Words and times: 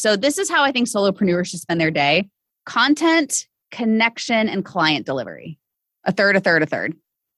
So, 0.00 0.16
this 0.16 0.38
is 0.38 0.50
how 0.50 0.62
I 0.62 0.72
think 0.72 0.88
solopreneurs 0.88 1.46
should 1.46 1.60
spend 1.60 1.80
their 1.80 1.90
day 1.90 2.28
content, 2.66 3.46
connection, 3.70 4.48
and 4.48 4.64
client 4.64 5.06
delivery. 5.06 5.58
A 6.04 6.12
third, 6.12 6.36
a 6.36 6.40
third, 6.40 6.62
a 6.62 6.66
third. 6.66 6.94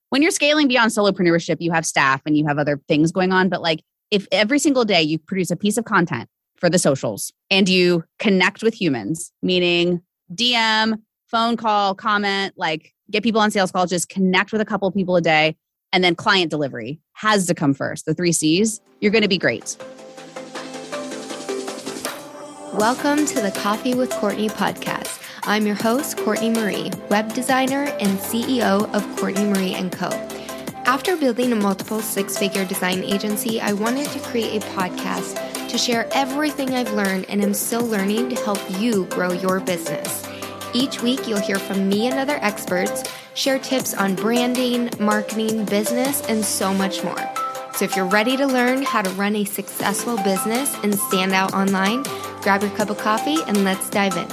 When 0.09 0.21
you're 0.21 0.31
scaling 0.31 0.67
beyond 0.67 0.91
solopreneurship, 0.91 1.57
you 1.59 1.71
have 1.71 1.85
staff 1.85 2.21
and 2.25 2.37
you 2.37 2.45
have 2.45 2.57
other 2.57 2.81
things 2.87 3.13
going 3.13 3.31
on. 3.31 3.47
But 3.47 3.61
like, 3.61 3.81
if 4.11 4.27
every 4.31 4.59
single 4.59 4.83
day 4.83 5.01
you 5.01 5.17
produce 5.17 5.49
a 5.51 5.55
piece 5.55 5.77
of 5.77 5.85
content 5.85 6.29
for 6.57 6.69
the 6.69 6.77
socials 6.77 7.31
and 7.49 7.69
you 7.69 8.03
connect 8.19 8.61
with 8.61 8.73
humans, 8.73 9.31
meaning 9.41 10.01
DM, 10.33 10.99
phone 11.27 11.55
call, 11.55 11.95
comment, 11.95 12.53
like 12.57 12.93
get 13.09 13.23
people 13.23 13.39
on 13.39 13.51
sales 13.51 13.71
calls, 13.71 13.89
just 13.89 14.09
connect 14.09 14.51
with 14.51 14.59
a 14.59 14.65
couple 14.65 14.91
people 14.91 15.15
a 15.15 15.21
day, 15.21 15.55
and 15.93 16.03
then 16.03 16.13
client 16.13 16.51
delivery 16.51 16.99
has 17.13 17.45
to 17.47 17.55
come 17.55 17.73
first. 17.73 18.05
The 18.05 18.13
three 18.13 18.33
C's, 18.33 18.81
you're 18.99 19.11
going 19.11 19.23
to 19.23 19.29
be 19.29 19.37
great. 19.37 19.77
Welcome 22.73 23.25
to 23.25 23.41
the 23.41 23.51
Coffee 23.51 23.95
with 23.95 24.11
Courtney 24.11 24.47
podcast. 24.47 25.21
I'm 25.43 25.65
your 25.65 25.75
host, 25.75 26.15
Courtney 26.15 26.51
Marie, 26.51 26.89
web 27.09 27.33
designer 27.33 27.83
and 27.99 28.17
CEO 28.17 28.89
of 28.93 29.17
Courtney 29.17 29.43
Marie 29.43 29.89
& 29.89 29.91
Co. 29.91 30.07
After 30.85 31.17
building 31.17 31.51
a 31.51 31.55
multiple 31.57 31.99
six-figure 31.99 32.63
design 32.63 33.03
agency, 33.03 33.59
I 33.59 33.73
wanted 33.73 34.07
to 34.11 34.19
create 34.21 34.63
a 34.63 34.65
podcast 34.67 35.67
to 35.67 35.77
share 35.77 36.07
everything 36.13 36.73
I've 36.73 36.93
learned 36.93 37.25
and 37.27 37.43
am 37.43 37.53
still 37.53 37.85
learning 37.85 38.29
to 38.29 38.35
help 38.37 38.61
you 38.79 39.03
grow 39.07 39.33
your 39.33 39.59
business. 39.59 40.25
Each 40.73 41.01
week, 41.03 41.27
you'll 41.27 41.41
hear 41.41 41.59
from 41.59 41.89
me 41.89 42.07
and 42.07 42.17
other 42.17 42.39
experts, 42.41 43.03
share 43.33 43.59
tips 43.59 43.93
on 43.93 44.15
branding, 44.15 44.89
marketing, 44.97 45.65
business, 45.65 46.21
and 46.29 46.43
so 46.43 46.73
much 46.73 47.03
more. 47.03 47.40
So 47.75 47.85
if 47.85 47.95
you're 47.95 48.05
ready 48.05 48.35
to 48.37 48.45
learn 48.45 48.83
how 48.83 49.01
to 49.01 49.09
run 49.11 49.35
a 49.35 49.45
successful 49.45 50.17
business 50.23 50.75
and 50.83 50.93
stand 50.93 51.33
out 51.33 51.53
online, 51.53 52.03
grab 52.41 52.61
your 52.61 52.71
cup 52.71 52.89
of 52.89 52.97
coffee 52.97 53.37
and 53.47 53.63
let's 53.63 53.89
dive 53.89 54.15
in. 54.17 54.27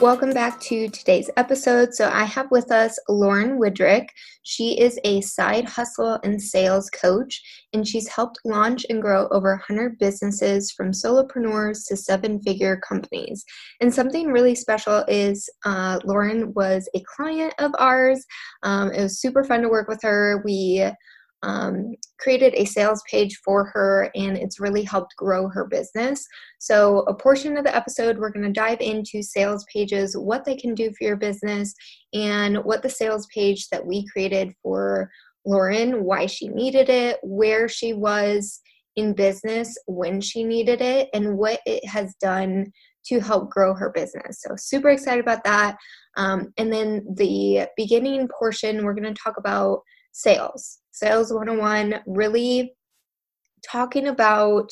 Welcome 0.00 0.32
back 0.32 0.58
to 0.60 0.88
today's 0.88 1.28
episode. 1.36 1.94
So, 1.94 2.08
I 2.08 2.24
have 2.24 2.50
with 2.50 2.70
us 2.70 2.98
Lauren 3.08 3.58
Widrick. 3.58 4.08
She 4.50 4.80
is 4.80 4.98
a 5.04 5.20
side 5.20 5.64
hustle 5.64 6.18
and 6.24 6.42
sales 6.42 6.90
coach, 6.90 7.40
and 7.72 7.86
she's 7.86 8.08
helped 8.08 8.40
launch 8.44 8.84
and 8.90 9.00
grow 9.00 9.28
over 9.28 9.50
100 9.50 9.96
businesses 10.00 10.72
from 10.72 10.90
solopreneurs 10.90 11.86
to 11.86 11.96
seven 11.96 12.42
figure 12.42 12.76
companies. 12.78 13.44
And 13.80 13.94
something 13.94 14.32
really 14.32 14.56
special 14.56 15.04
is 15.06 15.48
uh, 15.64 16.00
Lauren 16.02 16.52
was 16.54 16.88
a 16.96 17.02
client 17.14 17.54
of 17.60 17.70
ours. 17.78 18.26
Um, 18.64 18.90
it 18.90 19.00
was 19.00 19.20
super 19.20 19.44
fun 19.44 19.62
to 19.62 19.68
work 19.68 19.86
with 19.86 20.02
her. 20.02 20.42
We 20.44 20.84
um, 21.42 21.94
created 22.18 22.52
a 22.54 22.64
sales 22.64 23.02
page 23.10 23.40
for 23.44 23.64
her 23.64 24.10
and 24.14 24.36
it's 24.36 24.60
really 24.60 24.82
helped 24.82 25.16
grow 25.16 25.48
her 25.48 25.64
business. 25.64 26.26
So, 26.58 27.00
a 27.00 27.14
portion 27.14 27.56
of 27.56 27.64
the 27.64 27.74
episode, 27.74 28.18
we're 28.18 28.30
going 28.30 28.46
to 28.46 28.52
dive 28.52 28.80
into 28.80 29.22
sales 29.22 29.64
pages, 29.72 30.16
what 30.16 30.44
they 30.44 30.56
can 30.56 30.74
do 30.74 30.90
for 30.90 31.04
your 31.04 31.16
business, 31.16 31.74
and 32.12 32.58
what 32.58 32.82
the 32.82 32.90
sales 32.90 33.26
page 33.34 33.68
that 33.70 33.84
we 33.84 34.06
created 34.08 34.52
for 34.62 35.10
Lauren, 35.46 36.04
why 36.04 36.26
she 36.26 36.48
needed 36.48 36.90
it, 36.90 37.18
where 37.22 37.68
she 37.68 37.94
was 37.94 38.60
in 38.96 39.14
business 39.14 39.74
when 39.86 40.20
she 40.20 40.44
needed 40.44 40.82
it, 40.82 41.08
and 41.14 41.38
what 41.38 41.60
it 41.64 41.84
has 41.86 42.14
done 42.20 42.70
to 43.06 43.18
help 43.18 43.48
grow 43.48 43.72
her 43.72 43.90
business. 43.90 44.42
So, 44.42 44.54
super 44.58 44.90
excited 44.90 45.22
about 45.22 45.44
that. 45.44 45.78
Um, 46.18 46.52
and 46.58 46.70
then 46.70 47.06
the 47.16 47.66
beginning 47.78 48.28
portion, 48.38 48.84
we're 48.84 48.94
going 48.94 49.14
to 49.14 49.22
talk 49.22 49.38
about 49.38 49.80
sales. 50.12 50.79
Sales 50.92 51.32
101, 51.32 52.00
really 52.06 52.74
talking 53.66 54.08
about 54.08 54.70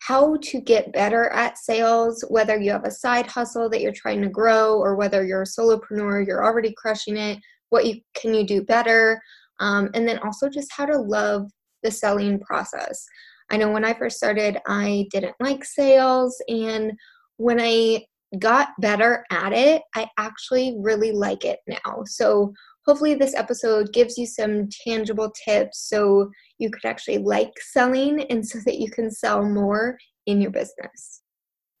how 0.00 0.36
to 0.42 0.60
get 0.60 0.92
better 0.92 1.28
at 1.30 1.58
sales, 1.58 2.24
whether 2.28 2.58
you 2.58 2.72
have 2.72 2.84
a 2.84 2.90
side 2.90 3.26
hustle 3.26 3.70
that 3.70 3.80
you're 3.80 3.92
trying 3.92 4.20
to 4.22 4.28
grow 4.28 4.78
or 4.78 4.96
whether 4.96 5.24
you're 5.24 5.42
a 5.42 5.46
solopreneur, 5.46 6.26
you're 6.26 6.44
already 6.44 6.74
crushing 6.76 7.16
it, 7.16 7.38
what 7.70 7.86
you 7.86 8.00
can 8.14 8.34
you 8.34 8.44
do 8.44 8.62
better, 8.62 9.20
um, 9.60 9.90
and 9.94 10.06
then 10.06 10.18
also 10.18 10.48
just 10.48 10.72
how 10.72 10.84
to 10.84 10.98
love 10.98 11.48
the 11.84 11.90
selling 11.90 12.40
process. 12.40 13.04
I 13.50 13.56
know 13.56 13.70
when 13.70 13.84
I 13.84 13.94
first 13.94 14.16
started, 14.16 14.58
I 14.66 15.06
didn't 15.10 15.36
like 15.40 15.64
sales, 15.64 16.36
and 16.48 16.92
when 17.36 17.60
I 17.60 18.04
got 18.38 18.70
better 18.80 19.24
at 19.30 19.52
it, 19.52 19.82
I 19.94 20.08
actually 20.18 20.74
really 20.78 21.12
like 21.12 21.44
it 21.44 21.60
now. 21.68 22.02
So 22.06 22.52
hopefully 22.84 23.14
this 23.14 23.34
episode 23.34 23.92
gives 23.92 24.18
you 24.18 24.26
some 24.26 24.68
tangible 24.84 25.32
tips 25.44 25.88
so 25.88 26.30
you 26.58 26.70
could 26.70 26.84
actually 26.84 27.18
like 27.18 27.52
selling 27.60 28.24
and 28.24 28.46
so 28.46 28.58
that 28.64 28.78
you 28.78 28.90
can 28.90 29.10
sell 29.10 29.44
more 29.44 29.96
in 30.26 30.40
your 30.40 30.50
business. 30.50 31.22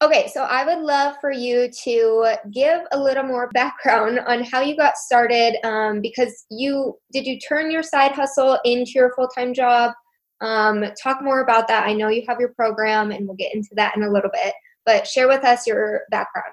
Okay, 0.02 0.28
so 0.34 0.42
I 0.42 0.64
would 0.64 0.84
love 0.84 1.14
for 1.20 1.30
you 1.30 1.70
to 1.84 2.36
give 2.50 2.80
a 2.90 3.00
little 3.00 3.22
more 3.22 3.48
background 3.54 4.18
on 4.26 4.42
how 4.42 4.60
you 4.60 4.76
got 4.76 4.96
started 4.96 5.54
um, 5.64 6.00
because 6.00 6.44
you 6.50 6.98
did 7.12 7.24
you 7.24 7.38
turn 7.38 7.70
your 7.70 7.84
side 7.84 8.10
hustle 8.10 8.58
into 8.64 8.92
your 8.96 9.12
full 9.14 9.28
time 9.28 9.54
job? 9.54 9.92
Um, 10.40 10.84
talk 11.00 11.22
more 11.22 11.40
about 11.40 11.68
that. 11.68 11.86
I 11.86 11.92
know 11.92 12.08
you 12.08 12.24
have 12.26 12.40
your 12.40 12.52
program 12.54 13.12
and 13.12 13.28
we'll 13.28 13.36
get 13.36 13.54
into 13.54 13.70
that 13.76 13.96
in 13.96 14.02
a 14.02 14.10
little 14.10 14.30
bit, 14.32 14.54
but 14.84 15.06
share 15.06 15.28
with 15.28 15.44
us 15.44 15.68
your 15.68 16.00
background. 16.10 16.52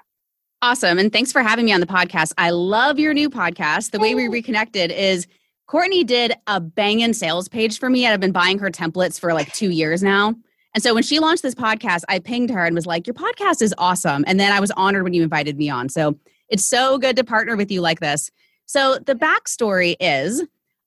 Awesome. 0.62 0.98
And 0.98 1.10
thanks 1.10 1.32
for 1.32 1.42
having 1.42 1.64
me 1.64 1.72
on 1.72 1.80
the 1.80 1.86
podcast. 1.86 2.34
I 2.36 2.50
love 2.50 2.98
your 2.98 3.14
new 3.14 3.30
podcast. 3.30 3.92
The 3.92 3.98
way 3.98 4.14
we 4.14 4.28
reconnected 4.28 4.90
is 4.90 5.26
Courtney 5.66 6.04
did 6.04 6.34
a 6.48 6.60
banging 6.60 7.14
sales 7.14 7.48
page 7.48 7.78
for 7.78 7.88
me. 7.88 8.04
And 8.04 8.12
I've 8.12 8.20
been 8.20 8.30
buying 8.30 8.58
her 8.58 8.70
templates 8.70 9.18
for 9.18 9.32
like 9.32 9.50
two 9.54 9.70
years 9.70 10.02
now. 10.02 10.34
And 10.74 10.82
so 10.82 10.92
when 10.92 11.02
she 11.02 11.18
launched 11.18 11.42
this 11.42 11.54
podcast, 11.54 12.02
I 12.10 12.18
pinged 12.18 12.50
her 12.50 12.66
and 12.66 12.74
was 12.74 12.84
like, 12.84 13.06
Your 13.06 13.14
podcast 13.14 13.62
is 13.62 13.74
awesome. 13.78 14.22
And 14.26 14.38
then 14.38 14.52
I 14.52 14.60
was 14.60 14.70
honored 14.72 15.02
when 15.02 15.14
you 15.14 15.22
invited 15.22 15.56
me 15.56 15.70
on. 15.70 15.88
So 15.88 16.18
it's 16.50 16.64
so 16.64 16.98
good 16.98 17.16
to 17.16 17.24
partner 17.24 17.56
with 17.56 17.70
you 17.70 17.80
like 17.80 18.00
this. 18.00 18.30
So 18.66 18.98
the 18.98 19.14
backstory 19.14 19.96
is 19.98 20.44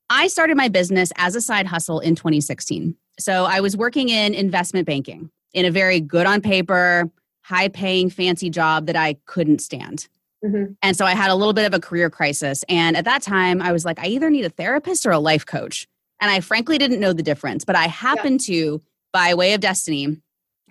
I 0.08 0.28
started 0.28 0.56
my 0.56 0.68
business 0.68 1.10
as 1.16 1.34
a 1.34 1.40
side 1.40 1.66
hustle 1.66 1.98
in 1.98 2.14
2016. 2.14 2.94
So 3.18 3.44
I 3.44 3.60
was 3.60 3.76
working 3.76 4.08
in 4.08 4.34
investment 4.34 4.86
banking 4.86 5.30
in 5.52 5.64
a 5.64 5.70
very 5.70 5.98
good 5.98 6.26
on 6.26 6.40
paper, 6.40 7.10
high 7.44 7.68
paying, 7.68 8.08
fancy 8.08 8.48
job 8.48 8.86
that 8.86 8.96
I 8.96 9.16
couldn't 9.26 9.60
stand. 9.60 10.08
Mm-hmm. 10.44 10.72
And 10.82 10.96
so 10.96 11.04
I 11.04 11.12
had 11.12 11.30
a 11.30 11.34
little 11.34 11.52
bit 11.52 11.66
of 11.66 11.74
a 11.74 11.80
career 11.80 12.08
crisis. 12.08 12.64
And 12.68 12.96
at 12.96 13.04
that 13.04 13.22
time, 13.22 13.60
I 13.60 13.70
was 13.70 13.84
like, 13.84 13.98
I 13.98 14.06
either 14.06 14.30
need 14.30 14.46
a 14.46 14.50
therapist 14.50 15.06
or 15.06 15.10
a 15.10 15.18
life 15.18 15.44
coach. 15.44 15.86
And 16.20 16.30
I 16.30 16.40
frankly 16.40 16.78
didn't 16.78 17.00
know 17.00 17.12
the 17.12 17.22
difference, 17.22 17.64
but 17.64 17.76
I 17.76 17.86
happened 17.86 18.46
yeah. 18.48 18.54
to, 18.54 18.82
by 19.12 19.34
way 19.34 19.52
of 19.52 19.60
destiny, 19.60 20.18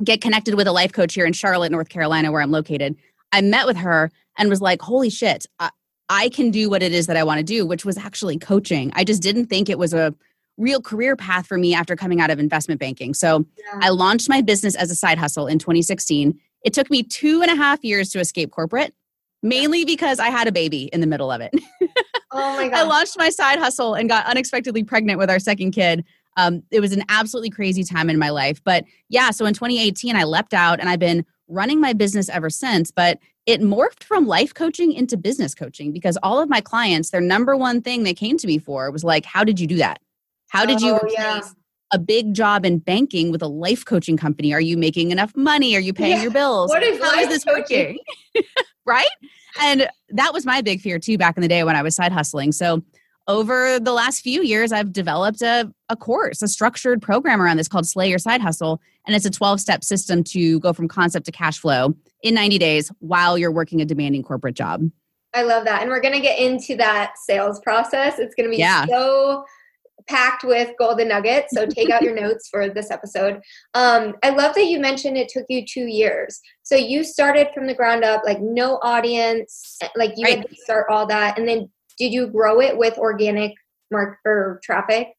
get 0.03 0.21
connected 0.21 0.55
with 0.55 0.67
a 0.67 0.71
life 0.71 0.93
coach 0.93 1.13
here 1.13 1.25
in 1.25 1.33
Charlotte, 1.33 1.71
North 1.71 1.89
Carolina, 1.89 2.31
where 2.31 2.41
I'm 2.41 2.51
located. 2.51 2.95
I 3.31 3.41
met 3.41 3.67
with 3.67 3.77
her 3.77 4.11
and 4.37 4.49
was 4.49 4.61
like, 4.61 4.81
holy 4.81 5.11
shit, 5.11 5.45
I, 5.59 5.69
I 6.09 6.29
can 6.29 6.49
do 6.49 6.71
what 6.71 6.81
it 6.81 6.91
is 6.91 7.05
that 7.05 7.17
I 7.17 7.23
want 7.23 7.37
to 7.37 7.43
do, 7.43 7.67
which 7.67 7.85
was 7.85 7.97
actually 7.97 8.39
coaching. 8.39 8.91
I 8.95 9.03
just 9.03 9.21
didn't 9.21 9.45
think 9.45 9.69
it 9.69 9.77
was 9.77 9.93
a 9.93 10.15
real 10.57 10.81
career 10.81 11.15
path 11.15 11.45
for 11.45 11.57
me 11.57 11.75
after 11.75 11.95
coming 11.95 12.19
out 12.19 12.31
of 12.31 12.39
investment 12.39 12.79
banking. 12.79 13.13
So 13.13 13.45
yeah. 13.57 13.79
I 13.81 13.89
launched 13.89 14.29
my 14.29 14.41
business 14.41 14.75
as 14.75 14.91
a 14.91 14.95
side 14.95 15.17
hustle 15.17 15.47
in 15.47 15.59
2016 15.59 16.39
it 16.63 16.73
took 16.73 16.89
me 16.89 17.03
two 17.03 17.41
and 17.41 17.51
a 17.51 17.55
half 17.55 17.83
years 17.83 18.09
to 18.09 18.19
escape 18.19 18.51
corporate, 18.51 18.93
mainly 19.41 19.85
because 19.85 20.19
I 20.19 20.29
had 20.29 20.47
a 20.47 20.51
baby 20.51 20.89
in 20.93 21.01
the 21.01 21.07
middle 21.07 21.31
of 21.31 21.41
it. 21.41 21.53
Oh 22.31 22.55
my 22.55 22.69
God. 22.69 22.73
I 22.79 22.83
launched 22.83 23.17
my 23.17 23.29
side 23.29 23.59
hustle 23.59 23.93
and 23.93 24.09
got 24.09 24.25
unexpectedly 24.25 24.83
pregnant 24.83 25.19
with 25.19 25.29
our 25.29 25.39
second 25.39 25.71
kid. 25.71 26.05
Um, 26.35 26.63
it 26.71 26.79
was 26.79 26.93
an 26.93 27.03
absolutely 27.09 27.51
crazy 27.51 27.83
time 27.83 28.09
in 28.09 28.17
my 28.17 28.29
life. 28.29 28.61
But 28.63 28.85
yeah, 29.09 29.29
so 29.29 29.45
in 29.45 29.53
2018, 29.53 30.15
I 30.15 30.23
leapt 30.23 30.53
out 30.53 30.79
and 30.79 30.89
I've 30.89 30.99
been 30.99 31.25
running 31.47 31.79
my 31.79 31.93
business 31.93 32.29
ever 32.29 32.49
since. 32.49 32.89
But 32.89 33.19
it 33.45 33.61
morphed 33.61 34.03
from 34.03 34.25
life 34.25 34.53
coaching 34.53 34.93
into 34.93 35.17
business 35.17 35.53
coaching 35.53 35.91
because 35.91 36.17
all 36.23 36.41
of 36.41 36.49
my 36.49 36.61
clients, 36.61 37.11
their 37.11 37.21
number 37.21 37.55
one 37.55 37.81
thing 37.81 38.03
they 38.03 38.13
came 38.13 38.37
to 38.37 38.47
me 38.47 38.57
for 38.57 38.89
was 38.89 39.03
like, 39.03 39.25
How 39.25 39.43
did 39.43 39.59
you 39.59 39.67
do 39.67 39.75
that? 39.75 39.99
How 40.49 40.65
did 40.65 40.81
you 40.81 40.93
oh, 40.93 40.97
replace 40.97 41.13
yeah 41.17 41.41
a 41.93 41.99
big 41.99 42.33
job 42.33 42.65
in 42.65 42.79
banking 42.79 43.31
with 43.31 43.41
a 43.41 43.47
life 43.47 43.85
coaching 43.85 44.17
company? 44.17 44.53
Are 44.53 44.59
you 44.59 44.75
making 44.75 45.11
enough 45.11 45.35
money? 45.35 45.75
Are 45.75 45.79
you 45.79 45.93
paying 45.93 46.17
yeah. 46.17 46.23
your 46.23 46.31
bills? 46.31 46.69
What 46.69 46.83
is 46.83 47.01
How 47.01 47.19
is 47.19 47.29
this 47.29 47.43
coaching? 47.43 47.99
working? 48.35 48.43
right? 48.85 49.07
And 49.61 49.87
that 50.09 50.33
was 50.33 50.45
my 50.45 50.61
big 50.61 50.81
fear 50.81 50.99
too 50.99 51.17
back 51.17 51.37
in 51.37 51.41
the 51.41 51.47
day 51.47 51.63
when 51.63 51.75
I 51.75 51.83
was 51.83 51.95
side 51.95 52.11
hustling. 52.11 52.51
So 52.51 52.83
over 53.27 53.79
the 53.79 53.93
last 53.93 54.21
few 54.21 54.41
years, 54.41 54.71
I've 54.71 54.91
developed 54.91 55.41
a, 55.41 55.71
a 55.89 55.95
course, 55.95 56.41
a 56.41 56.47
structured 56.47 57.01
program 57.01 57.41
around 57.41 57.57
this 57.57 57.67
called 57.67 57.87
Slay 57.87 58.09
Your 58.09 58.19
Side 58.19 58.41
Hustle. 58.41 58.81
And 59.05 59.15
it's 59.15 59.25
a 59.25 59.29
12 59.29 59.61
step 59.61 59.83
system 59.83 60.23
to 60.25 60.59
go 60.59 60.73
from 60.73 60.87
concept 60.87 61.25
to 61.27 61.31
cash 61.31 61.59
flow 61.59 61.93
in 62.21 62.33
90 62.33 62.57
days 62.57 62.91
while 62.99 63.37
you're 63.37 63.51
working 63.51 63.81
a 63.81 63.85
demanding 63.85 64.23
corporate 64.23 64.55
job. 64.55 64.89
I 65.35 65.43
love 65.43 65.65
that. 65.65 65.81
And 65.81 65.89
we're 65.89 66.01
going 66.01 66.13
to 66.13 66.19
get 66.19 66.37
into 66.37 66.75
that 66.77 67.17
sales 67.17 67.59
process. 67.61 68.19
It's 68.19 68.35
going 68.35 68.49
to 68.49 68.51
be 68.51 68.57
yeah. 68.57 68.85
so 68.85 69.45
packed 70.07 70.43
with 70.43 70.71
golden 70.77 71.09
nuggets. 71.09 71.53
So 71.53 71.65
take 71.65 71.89
out 71.89 72.01
your 72.01 72.15
notes 72.21 72.47
for 72.49 72.69
this 72.69 72.91
episode. 72.91 73.41
Um, 73.73 74.15
I 74.23 74.29
love 74.29 74.55
that 74.55 74.65
you 74.65 74.79
mentioned 74.79 75.17
it 75.17 75.29
took 75.29 75.45
you 75.49 75.65
two 75.65 75.85
years. 75.85 76.39
So 76.63 76.75
you 76.75 77.03
started 77.03 77.49
from 77.53 77.67
the 77.67 77.75
ground 77.75 78.03
up, 78.03 78.23
like 78.25 78.41
no 78.41 78.79
audience, 78.81 79.77
like 79.95 80.13
you 80.15 80.25
right. 80.25 80.39
had 80.39 80.49
to 80.49 80.55
start 80.55 80.87
all 80.89 81.05
that, 81.07 81.37
and 81.37 81.47
then 81.47 81.69
did 81.97 82.13
you 82.13 82.27
grow 82.27 82.59
it 82.59 82.77
with 82.77 82.97
organic 82.97 83.53
mark 83.91 84.17
or 84.25 84.59
traffic? 84.63 85.09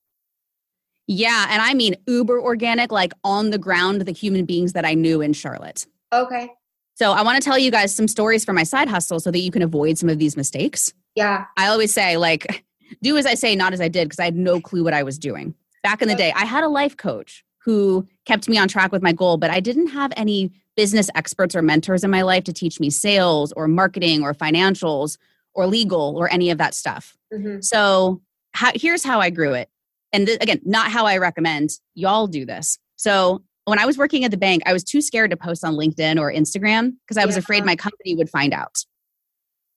Yeah. 1.07 1.47
And 1.51 1.61
I 1.61 1.75
mean 1.75 1.97
uber 2.07 2.41
organic, 2.41 2.91
like 2.91 3.13
on 3.23 3.51
the 3.51 3.59
ground, 3.59 4.03
the 4.03 4.13
human 4.13 4.45
beings 4.45 4.73
that 4.73 4.85
I 4.85 4.95
knew 4.95 5.21
in 5.21 5.33
Charlotte. 5.33 5.87
Okay. 6.13 6.49
So 6.95 7.13
I 7.13 7.23
want 7.23 7.43
to 7.43 7.45
tell 7.45 7.59
you 7.59 7.71
guys 7.71 7.95
some 7.95 8.09
stories 8.09 8.45
from 8.45 8.55
my 8.55 8.63
side 8.63 8.89
hustle 8.89 9.21
so 9.21 9.31
that 9.31 9.41
you 9.41 9.51
can 9.51 9.63
avoid 9.63 9.99
some 9.99 10.09
of 10.09 10.19
these 10.19 10.37
mistakes. 10.37 10.93
Yeah. 11.17 11.45
I 11.57 11.67
always 11.67 11.93
say, 11.93 12.17
like, 12.17 12.65
do 13.03 13.17
as 13.17 13.27
I 13.27 13.35
say, 13.35 13.55
not 13.57 13.73
as 13.73 13.81
I 13.81 13.89
did, 13.89 14.07
because 14.07 14.19
I 14.19 14.25
had 14.25 14.37
no 14.37 14.61
clue 14.61 14.85
what 14.85 14.95
I 14.95 15.03
was 15.03 15.19
doing. 15.19 15.55
Back 15.83 16.03
in 16.03 16.09
the 16.09 16.15
day, 16.15 16.33
I 16.35 16.45
had 16.45 16.65
a 16.65 16.69
life 16.69 16.97
coach 16.97 17.45
who 17.65 18.07
kept 18.25 18.49
me 18.49 18.59
on 18.59 18.69
track 18.69 18.93
with 18.93 19.03
my 19.03 19.13
goal, 19.13 19.37
but 19.37 19.51
I 19.51 19.61
didn't 19.61 19.89
have 19.89 20.13
any 20.17 20.53
business 20.77 21.09
experts 21.15 21.55
or 21.55 21.63
mentors 21.63 22.05
in 22.05 22.11
my 22.11 22.23
life 22.23 22.45
to 22.45 22.53
teach 22.53 22.81
me 22.81 22.91
sales 22.91 23.53
or 23.53 23.69
marketing 23.69 24.23
or 24.23 24.35
financials 24.35 25.17
or 25.55 25.67
legal 25.67 26.17
or 26.17 26.31
any 26.33 26.51
of 26.51 26.59
that 26.59 26.75
stuff. 26.75 27.17
Mm-hmm. 27.33 27.61
So 27.61 28.21
how, 28.53 28.73
here's 28.75 29.05
how 29.05 29.21
I 29.21 29.31
grew 29.31 29.55
it. 29.55 29.69
And 30.13 30.27
th- 30.27 30.39
again, 30.41 30.61
not 30.65 30.91
how 30.91 31.07
I 31.07 31.19
recommend 31.19 31.71
y'all 31.95 32.27
do 32.27 32.45
this. 32.45 32.79
So 32.97 33.43
when 33.65 33.79
I 33.79 33.87
was 33.87 33.97
working 33.97 34.25
at 34.25 34.31
the 34.31 34.37
bank, 34.37 34.63
I 34.67 34.73
was 34.73 34.85
too 34.85 35.01
scared 35.01 35.31
to 35.31 35.37
post 35.37 35.65
on 35.65 35.75
LinkedIn 35.75 36.21
or 36.21 36.33
Instagram 36.33 36.95
because 37.07 37.17
I 37.17 37.25
was 37.25 37.37
yeah. 37.37 37.41
afraid 37.41 37.65
my 37.65 37.77
company 37.77 38.15
would 38.15 38.29
find 38.29 38.53
out. 38.53 38.85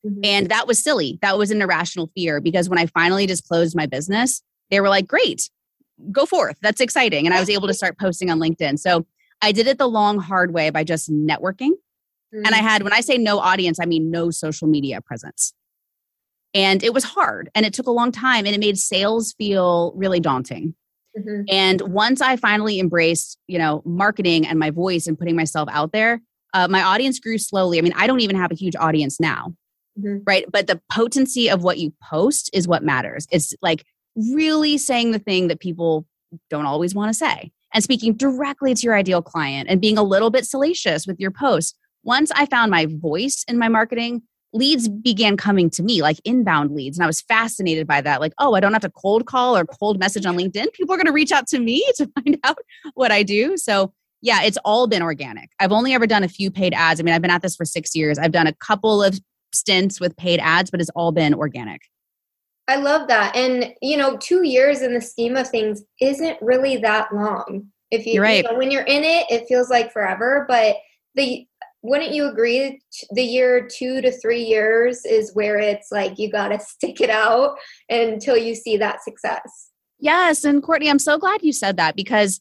Mm-hmm. 0.06 0.22
And 0.24 0.50
that 0.50 0.68
was 0.68 0.82
silly. 0.82 1.20
That 1.22 1.38
was 1.38 1.52
an 1.52 1.62
irrational 1.62 2.12
fear 2.16 2.40
because 2.40 2.70
when 2.70 2.80
I 2.80 2.86
finally 2.88 3.26
disclosed 3.26 3.76
my 3.76 3.86
business, 3.86 4.42
they 4.70 4.80
were 4.80 4.90
like, 4.90 5.08
great, 5.08 5.50
go 6.12 6.26
forth. 6.26 6.58
That's 6.62 6.82
exciting. 6.82 7.26
And 7.26 7.34
I 7.34 7.40
was 7.40 7.50
able 7.50 7.68
to 7.68 7.74
start 7.74 7.98
posting 7.98 8.30
on 8.30 8.40
LinkedIn. 8.40 8.80
So 8.80 9.06
I 9.42 9.52
did 9.52 9.68
it 9.68 9.78
the 9.78 9.88
long, 9.88 10.20
hard 10.20 10.54
way 10.54 10.70
by 10.70 10.84
just 10.84 11.12
networking. 11.12 11.72
Mm-hmm. 12.34 12.46
And 12.46 12.56
I 12.56 12.60
had, 12.60 12.84
when 12.84 12.94
I 12.94 13.02
say 13.02 13.18
no 13.18 13.40
audience, 13.40 13.80
I 13.80 13.86
mean 13.86 14.12
no 14.12 14.30
social 14.30 14.68
media 14.68 15.02
presence. 15.02 15.54
And 16.54 16.84
it 16.84 16.94
was 16.94 17.04
hard 17.04 17.50
and 17.56 17.66
it 17.66 17.74
took 17.74 17.88
a 17.88 17.92
long 17.92 18.12
time 18.12 18.46
and 18.46 18.56
it 18.56 18.60
made 18.60 18.78
sales 18.78 19.34
feel 19.34 19.94
really 19.96 20.20
daunting. 20.20 20.76
Mm-hmm. 21.18 21.42
And 21.50 21.82
once 21.82 22.22
I 22.22 22.36
finally 22.36 22.80
embraced, 22.80 23.38
you 23.48 23.58
know, 23.58 23.82
marketing 23.86 24.46
and 24.48 24.60
my 24.60 24.70
voice 24.70 25.08
and 25.08 25.18
putting 25.18 25.36
myself 25.36 25.68
out 25.72 25.92
there, 25.92 26.22
uh, 26.54 26.68
my 26.68 26.82
audience 26.82 27.20
grew 27.20 27.38
slowly. 27.38 27.78
I 27.78 27.82
mean, 27.82 27.94
I 27.96 28.08
don't 28.08 28.22
even 28.22 28.36
have 28.36 28.52
a 28.52 28.56
huge 28.56 28.76
audience 28.76 29.20
now, 29.20 29.54
mm-hmm. 29.98 30.18
right? 30.26 30.46
But 30.52 30.68
the 30.68 30.82
potency 30.92 31.50
of 31.50 31.64
what 31.64 31.78
you 31.78 31.94
post 32.02 32.50
is 32.54 32.68
what 32.68 32.84
matters. 32.84 33.28
It's 33.32 33.54
like 33.62 33.86
really 34.16 34.78
saying 34.78 35.12
the 35.12 35.20
thing 35.20 35.48
that 35.48 35.60
people 35.60 36.06
don't 36.50 36.66
always 36.66 36.96
want 36.96 37.10
to 37.10 37.14
say 37.14 37.52
and 37.74 37.84
speaking 37.84 38.14
directly 38.14 38.74
to 38.74 38.82
your 38.82 38.96
ideal 38.96 39.22
client 39.22 39.70
and 39.70 39.82
being 39.82 39.98
a 39.98 40.04
little 40.04 40.30
bit 40.30 40.46
salacious 40.46 41.06
with 41.06 41.20
your 41.20 41.32
post. 41.32 41.78
Once 42.04 42.32
I 42.32 42.46
found 42.46 42.72
my 42.72 42.86
voice 42.86 43.44
in 43.48 43.58
my 43.58 43.68
marketing, 43.68 44.24
leads 44.54 44.88
began 44.88 45.36
coming 45.36 45.70
to 45.70 45.84
me 45.84 46.02
like 46.02 46.18
inbound 46.24 46.72
leads 46.72 46.98
and 46.98 47.04
i 47.04 47.08
was 47.08 47.22
fascinated 47.22 47.86
by 47.86 48.00
that 48.00 48.22
like 48.22 48.34
oh 48.40 48.56
i 48.56 48.62
don't 48.62 48.72
have 48.72 48.82
to 48.82 48.90
cold 48.90 49.26
call 49.26 49.58
or 49.58 49.66
cold 49.66 50.00
message 50.00 50.26
on 50.26 50.38
linkedin 50.38 50.72
people 50.74 50.94
are 50.94 50.98
going 50.98 51.06
to 51.06 51.12
reach 51.12 51.32
out 51.32 51.48
to 51.48 51.60
me 51.60 51.86
to 51.96 52.10
find 52.16 52.38
out 52.44 52.58
what 52.94 53.12
i 53.12 53.24
do 53.24 53.58
so 53.58 53.94
yeah 54.22 54.42
it's 54.44 54.58
all 54.64 54.88
been 54.88 55.02
organic 55.02 55.50
i've 55.60 55.74
only 55.74 55.94
ever 55.94 56.08
done 56.08 56.24
a 56.24 56.30
few 56.30 56.50
paid 56.50 56.74
ads 56.74 57.00
i 57.00 57.04
mean 57.04 57.14
i've 57.14 57.22
been 57.22 57.30
at 57.30 57.42
this 57.42 57.56
for 57.56 57.66
six 57.66 57.94
years 57.94 58.18
i've 58.18 58.32
done 58.32 58.48
a 58.48 58.54
couple 58.54 59.04
of 59.04 59.20
stints 59.54 60.00
with 60.00 60.16
paid 60.18 60.40
ads 60.40 60.70
but 60.70 60.82
it's 60.82 60.90
all 60.92 61.12
been 61.12 61.34
organic. 61.34 61.82
I 62.70 62.76
love 62.76 63.08
that. 63.08 63.36
And 63.36 63.74
you 63.82 63.98
know 63.98 64.18
two 64.18 64.44
years 64.46 64.82
in 64.82 64.94
the 64.94 65.02
scheme 65.02 65.36
of 65.36 65.50
things 65.50 65.84
isn't 66.02 66.38
really 66.42 66.78
that 66.78 67.14
long. 67.14 67.68
If 67.90 68.06
you, 68.06 68.16
you're 68.16 68.24
right. 68.24 68.44
You 68.44 68.52
know, 68.52 68.58
when 68.58 68.72
you're 68.72 68.84
in 68.84 69.04
it 69.04 69.26
it 69.30 69.48
feels 69.48 69.70
like 69.70 69.92
forever 69.92 70.46
but 70.48 70.78
the 71.16 71.46
wouldn't 71.84 72.12
you 72.12 72.26
agree 72.26 72.82
the 73.12 73.24
year 73.24 73.68
two 73.68 74.02
to 74.02 74.12
three 74.12 74.44
years 74.44 75.06
is 75.06 75.34
where 75.34 75.58
it's 75.58 75.92
like 75.92 76.18
you 76.18 76.30
got 76.30 76.50
to 76.50 76.60
stick 76.66 77.02
it 77.02 77.10
out 77.10 77.58
until 77.90 78.36
you 78.36 78.56
see 78.56 78.78
that 78.78 79.04
success? 79.04 79.70
Yes 80.00 80.44
and 80.44 80.62
courtney 80.62 80.90
i'm 80.90 81.00
so 81.00 81.18
glad 81.18 81.42
you 81.42 81.52
said 81.52 81.78
that 81.78 81.96
because 81.96 82.40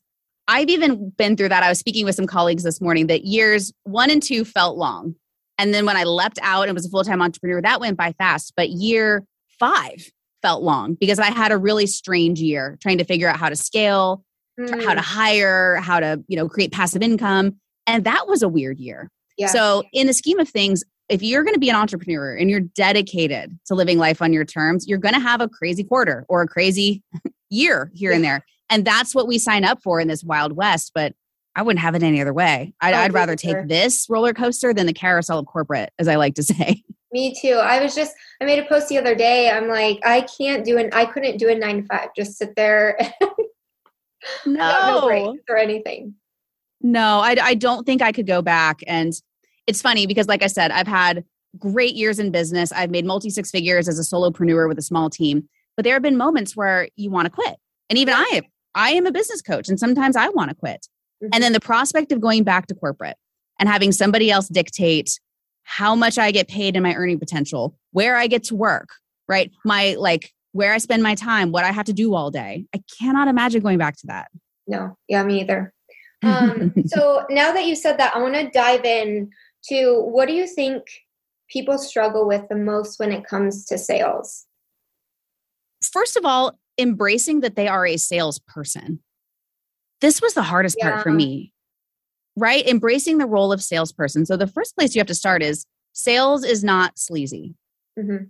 i've 0.48 0.68
even 0.68 1.10
been 1.10 1.36
through 1.36 1.48
that. 1.48 1.62
I 1.62 1.68
was 1.68 1.78
speaking 1.78 2.04
with 2.04 2.14
some 2.14 2.26
colleagues 2.26 2.64
this 2.64 2.80
morning 2.80 3.06
that 3.06 3.24
years 3.24 3.72
one 3.84 4.10
and 4.10 4.22
two 4.22 4.44
felt 4.44 4.76
long 4.76 5.14
and 5.58 5.72
then 5.72 5.86
when 5.86 5.96
i 5.96 6.04
leapt 6.04 6.38
out 6.42 6.68
and 6.68 6.74
was 6.74 6.86
a 6.86 6.90
full-time 6.90 7.22
entrepreneur 7.22 7.60
that 7.60 7.80
went 7.80 7.96
by 7.96 8.12
fast 8.12 8.52
but 8.56 8.70
year 8.70 9.24
five 9.58 10.10
felt 10.42 10.62
long 10.62 10.94
because 10.94 11.18
i 11.18 11.30
had 11.30 11.52
a 11.52 11.58
really 11.58 11.86
strange 11.86 12.40
year 12.40 12.78
trying 12.80 12.98
to 12.98 13.04
figure 13.04 13.28
out 13.28 13.36
how 13.36 13.48
to 13.48 13.56
scale 13.56 14.22
mm. 14.58 14.84
how 14.84 14.94
to 14.94 15.00
mm. 15.00 15.04
hire 15.04 15.76
how 15.76 16.00
to 16.00 16.22
you 16.28 16.36
know 16.36 16.48
create 16.48 16.72
passive 16.72 17.02
income 17.02 17.56
and 17.86 18.04
that 18.04 18.26
was 18.26 18.42
a 18.42 18.48
weird 18.48 18.78
year 18.78 19.10
yeah. 19.36 19.48
So, 19.48 19.84
in 19.92 20.06
the 20.06 20.12
scheme 20.12 20.38
of 20.38 20.48
things, 20.48 20.82
if 21.08 21.22
you're 21.22 21.44
going 21.44 21.54
to 21.54 21.60
be 21.60 21.68
an 21.68 21.76
entrepreneur 21.76 22.34
and 22.34 22.50
you're 22.50 22.60
dedicated 22.60 23.58
to 23.66 23.74
living 23.74 23.98
life 23.98 24.22
on 24.22 24.32
your 24.32 24.44
terms, 24.44 24.86
you're 24.88 24.98
going 24.98 25.14
to 25.14 25.20
have 25.20 25.40
a 25.40 25.48
crazy 25.48 25.84
quarter 25.84 26.24
or 26.28 26.42
a 26.42 26.48
crazy 26.48 27.02
year 27.50 27.90
here 27.94 28.10
yeah. 28.10 28.16
and 28.16 28.24
there. 28.24 28.44
And 28.68 28.84
that's 28.84 29.14
what 29.14 29.28
we 29.28 29.38
sign 29.38 29.64
up 29.64 29.82
for 29.82 30.00
in 30.00 30.08
this 30.08 30.24
Wild 30.24 30.52
West. 30.52 30.92
But 30.94 31.14
I 31.56 31.62
wouldn't 31.62 31.80
have 31.80 31.94
it 31.94 32.02
any 32.02 32.20
other 32.20 32.34
way. 32.34 32.74
I'd, 32.82 32.94
oh, 32.94 32.98
I'd 32.98 33.14
rather 33.14 33.36
sure. 33.36 33.54
take 33.54 33.68
this 33.68 34.06
roller 34.10 34.34
coaster 34.34 34.74
than 34.74 34.86
the 34.86 34.92
carousel 34.92 35.38
of 35.38 35.46
corporate, 35.46 35.90
as 35.98 36.06
I 36.06 36.16
like 36.16 36.34
to 36.34 36.42
say. 36.44 36.84
Me 37.12 37.34
too. 37.40 37.54
I 37.54 37.82
was 37.82 37.94
just, 37.94 38.12
I 38.42 38.44
made 38.44 38.58
a 38.58 38.66
post 38.66 38.88
the 38.88 38.98
other 38.98 39.14
day. 39.14 39.50
I'm 39.50 39.68
like, 39.68 40.00
I 40.04 40.20
can't 40.20 40.64
do 40.64 40.76
an, 40.76 40.90
I 40.92 41.06
couldn't 41.06 41.38
do 41.38 41.48
a 41.48 41.54
nine 41.54 41.82
to 41.82 41.88
five, 41.88 42.10
just 42.14 42.36
sit 42.36 42.54
there. 42.56 42.98
no. 44.46 45.08
no 45.08 45.38
or 45.48 45.56
anything. 45.56 46.14
No, 46.82 47.20
I, 47.20 47.36
I 47.40 47.54
don't 47.54 47.86
think 47.86 48.02
I 48.02 48.12
could 48.12 48.26
go 48.26 48.42
back. 48.42 48.80
And 48.86 49.14
it's 49.66 49.80
funny 49.80 50.06
because, 50.06 50.28
like 50.28 50.42
I 50.42 50.46
said, 50.48 50.70
I've 50.70 50.86
had 50.86 51.24
great 51.58 51.94
years 51.94 52.18
in 52.18 52.30
business. 52.30 52.70
I've 52.70 52.90
made 52.90 53.06
multi 53.06 53.30
six 53.30 53.50
figures 53.50 53.88
as 53.88 53.98
a 53.98 54.02
solopreneur 54.02 54.68
with 54.68 54.78
a 54.78 54.82
small 54.82 55.08
team. 55.08 55.48
But 55.74 55.84
there 55.84 55.94
have 55.94 56.02
been 56.02 56.18
moments 56.18 56.54
where 56.54 56.88
you 56.96 57.10
want 57.10 57.26
to 57.26 57.30
quit. 57.30 57.56
And 57.88 57.98
even 57.98 58.14
I, 58.14 58.42
I 58.74 58.90
am 58.90 59.06
a 59.06 59.12
business 59.12 59.40
coach, 59.40 59.68
and 59.68 59.80
sometimes 59.80 60.16
I 60.16 60.28
want 60.28 60.50
to 60.50 60.54
quit. 60.54 60.86
Mm-hmm. 61.22 61.30
And 61.32 61.42
then 61.42 61.52
the 61.52 61.60
prospect 61.60 62.12
of 62.12 62.20
going 62.20 62.44
back 62.44 62.66
to 62.66 62.74
corporate 62.74 63.16
and 63.58 63.68
having 63.68 63.92
somebody 63.92 64.30
else 64.30 64.48
dictate 64.48 65.18
how 65.64 65.94
much 65.94 66.18
I 66.18 66.30
get 66.30 66.48
paid 66.48 66.76
and 66.76 66.82
my 66.82 66.94
earning 66.94 67.18
potential, 67.18 67.76
where 67.90 68.16
I 68.16 68.28
get 68.28 68.44
to 68.44 68.54
work, 68.54 68.90
right? 69.28 69.50
My 69.64 69.96
like 69.98 70.32
where 70.52 70.72
I 70.72 70.78
spend 70.78 71.02
my 71.02 71.14
time, 71.14 71.52
what 71.52 71.64
I 71.64 71.72
have 71.72 71.86
to 71.86 71.92
do 71.92 72.14
all 72.14 72.30
day. 72.30 72.66
I 72.74 72.82
cannot 72.98 73.28
imagine 73.28 73.62
going 73.62 73.78
back 73.78 73.96
to 73.98 74.06
that. 74.06 74.30
No, 74.66 74.96
yeah, 75.08 75.22
me 75.22 75.40
either. 75.42 75.72
Um, 76.22 76.72
so 76.86 77.24
now 77.28 77.52
that 77.52 77.66
you 77.66 77.76
said 77.76 77.98
that, 77.98 78.14
I 78.14 78.20
want 78.20 78.34
to 78.34 78.48
dive 78.48 78.84
in 78.84 79.30
to 79.68 80.00
what 80.02 80.28
do 80.28 80.34
you 80.34 80.46
think 80.46 80.84
people 81.48 81.78
struggle 81.78 82.26
with 82.26 82.48
the 82.48 82.56
most 82.56 82.98
when 82.98 83.12
it 83.12 83.26
comes 83.26 83.64
to 83.66 83.78
sales? 83.78 84.46
First 85.82 86.16
of 86.16 86.24
all, 86.24 86.58
embracing 86.78 87.40
that 87.40 87.56
they 87.56 87.68
are 87.68 87.86
a 87.86 87.96
salesperson. 87.96 89.00
This 90.00 90.20
was 90.20 90.34
the 90.34 90.42
hardest 90.42 90.76
yeah. 90.78 90.90
part 90.90 91.02
for 91.02 91.10
me, 91.10 91.52
right? 92.36 92.66
Embracing 92.66 93.18
the 93.18 93.26
role 93.26 93.52
of 93.52 93.62
salesperson. 93.62 94.26
So, 94.26 94.36
the 94.36 94.46
first 94.46 94.76
place 94.76 94.94
you 94.94 95.00
have 95.00 95.06
to 95.06 95.14
start 95.14 95.42
is 95.42 95.66
sales 95.92 96.44
is 96.44 96.62
not 96.62 96.98
sleazy. 96.98 97.54
Mm-hmm. 97.98 98.24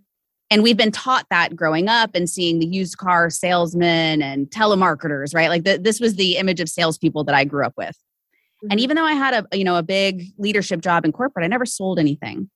And 0.49 0.63
we've 0.63 0.77
been 0.77 0.93
taught 0.93 1.27
that 1.31 1.57
growing 1.57 1.89
up 1.89 2.11
and 2.15 2.31
seeing 2.31 2.61
the 2.61 2.67
used 2.67 2.99
car 2.99 3.31
salesmen 3.31 4.23
and 4.23 4.47
telemarketers, 4.47 5.35
right? 5.35 5.49
Like 5.49 5.65
the, 5.65 5.77
this 5.77 5.99
was 5.99 6.15
the 6.15 6.37
image 6.37 6.61
of 6.61 6.69
salespeople 6.69 7.25
that 7.25 7.35
I 7.35 7.45
grew 7.45 7.67
up 7.67 7.75
with. 7.77 7.97
Mm-hmm. 7.97 8.69
And 8.71 8.81
even 8.81 8.97
though 8.97 9.05
I 9.05 9.13
had 9.13 9.47
a 9.51 9.57
you 9.57 9.65
know 9.65 9.77
a 9.77 9.83
big 9.83 10.33
leadership 10.39 10.81
job 10.81 11.05
in 11.05 11.13
corporate, 11.13 11.45
I 11.45 11.49
never 11.49 11.67
sold 11.67 11.99
anything. 11.99 12.49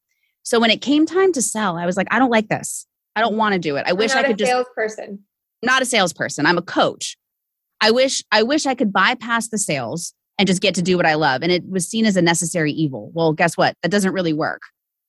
So 0.43 0.61
when 0.61 0.71
it 0.71 0.81
came 0.81 1.05
time 1.05 1.33
to 1.33 1.43
sell, 1.43 1.77
I 1.77 1.85
was 1.85 1.97
like, 1.97 2.09
I 2.11 2.19
don't 2.19 2.31
like 2.31 2.49
this. 2.49 2.87
I 3.17 3.21
don't 3.21 3.37
want 3.37 3.55
to 3.55 3.59
do 3.59 3.77
it. 3.77 3.87
I 3.87 3.91
I'm 3.91 3.97
wish 3.97 4.13
I 4.13 4.23
could 4.23 4.39
just 4.39 4.51
salesperson. 4.51 5.21
Not 5.63 5.83
a 5.83 5.85
salesperson. 5.85 6.47
I'm 6.47 6.59
a 6.59 6.63
coach. 6.63 7.19
I 7.81 7.91
wish 7.91 8.23
I 8.31 8.43
wish 8.43 8.67
I 8.67 8.75
could 8.75 8.93
bypass 8.93 9.49
the 9.49 9.59
sales 9.59 10.15
and 10.39 10.47
just 10.47 10.63
get 10.63 10.75
to 10.77 10.83
do 10.83 10.97
what 10.97 11.07
I 11.07 11.15
love. 11.15 11.43
And 11.43 11.53
it 11.53 11.69
was 11.69 11.87
seen 11.87 12.07
as 12.07 12.17
a 12.17 12.23
necessary 12.23 12.73
evil. 12.73 13.11
Well, 13.15 13.33
guess 13.33 13.57
what? 13.57 13.75
That 13.83 13.91
doesn't 13.91 14.13
really 14.13 14.33
work. 14.33 14.63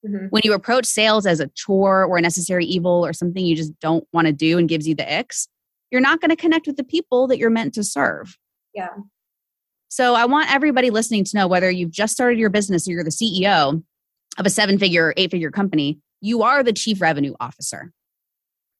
Mm-hmm. 0.05 0.27
When 0.29 0.41
you 0.43 0.53
approach 0.53 0.85
sales 0.85 1.25
as 1.25 1.39
a 1.39 1.47
chore 1.55 2.03
or 2.03 2.17
a 2.17 2.21
necessary 2.21 2.65
evil 2.65 3.05
or 3.05 3.13
something 3.13 3.45
you 3.45 3.55
just 3.55 3.79
don't 3.79 4.05
want 4.11 4.27
to 4.27 4.33
do 4.33 4.57
and 4.57 4.67
gives 4.67 4.87
you 4.87 4.95
the 4.95 5.03
icks, 5.03 5.47
you're 5.91 6.01
not 6.01 6.21
going 6.21 6.29
to 6.29 6.35
connect 6.35 6.67
with 6.67 6.77
the 6.77 6.83
people 6.83 7.27
that 7.27 7.37
you're 7.37 7.49
meant 7.49 7.73
to 7.75 7.83
serve. 7.83 8.37
Yeah. 8.73 8.89
So 9.89 10.15
I 10.15 10.25
want 10.25 10.51
everybody 10.51 10.89
listening 10.89 11.25
to 11.25 11.37
know 11.37 11.47
whether 11.47 11.69
you've 11.69 11.91
just 11.91 12.13
started 12.13 12.39
your 12.39 12.49
business 12.49 12.87
or 12.87 12.91
you're 12.91 13.03
the 13.03 13.09
CEO 13.09 13.83
of 14.37 14.45
a 14.45 14.49
seven 14.49 14.79
figure, 14.79 15.13
eight 15.17 15.31
figure 15.31 15.51
company, 15.51 15.99
you 16.21 16.43
are 16.43 16.63
the 16.63 16.73
chief 16.73 17.01
revenue 17.01 17.33
officer. 17.39 17.91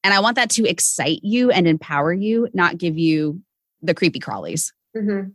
And 0.04 0.14
I 0.14 0.22
want 0.22 0.36
that 0.38 0.50
to 0.52 0.66
excite 0.66 1.20
you 1.22 1.52
and 1.52 1.68
empower 1.68 2.14
you, 2.14 2.48
not 2.54 2.78
give 2.78 2.98
you 2.98 3.42
the 3.82 3.94
creepy 3.94 4.20
crawlies. 4.20 4.72
Mm-hmm. 4.96 5.30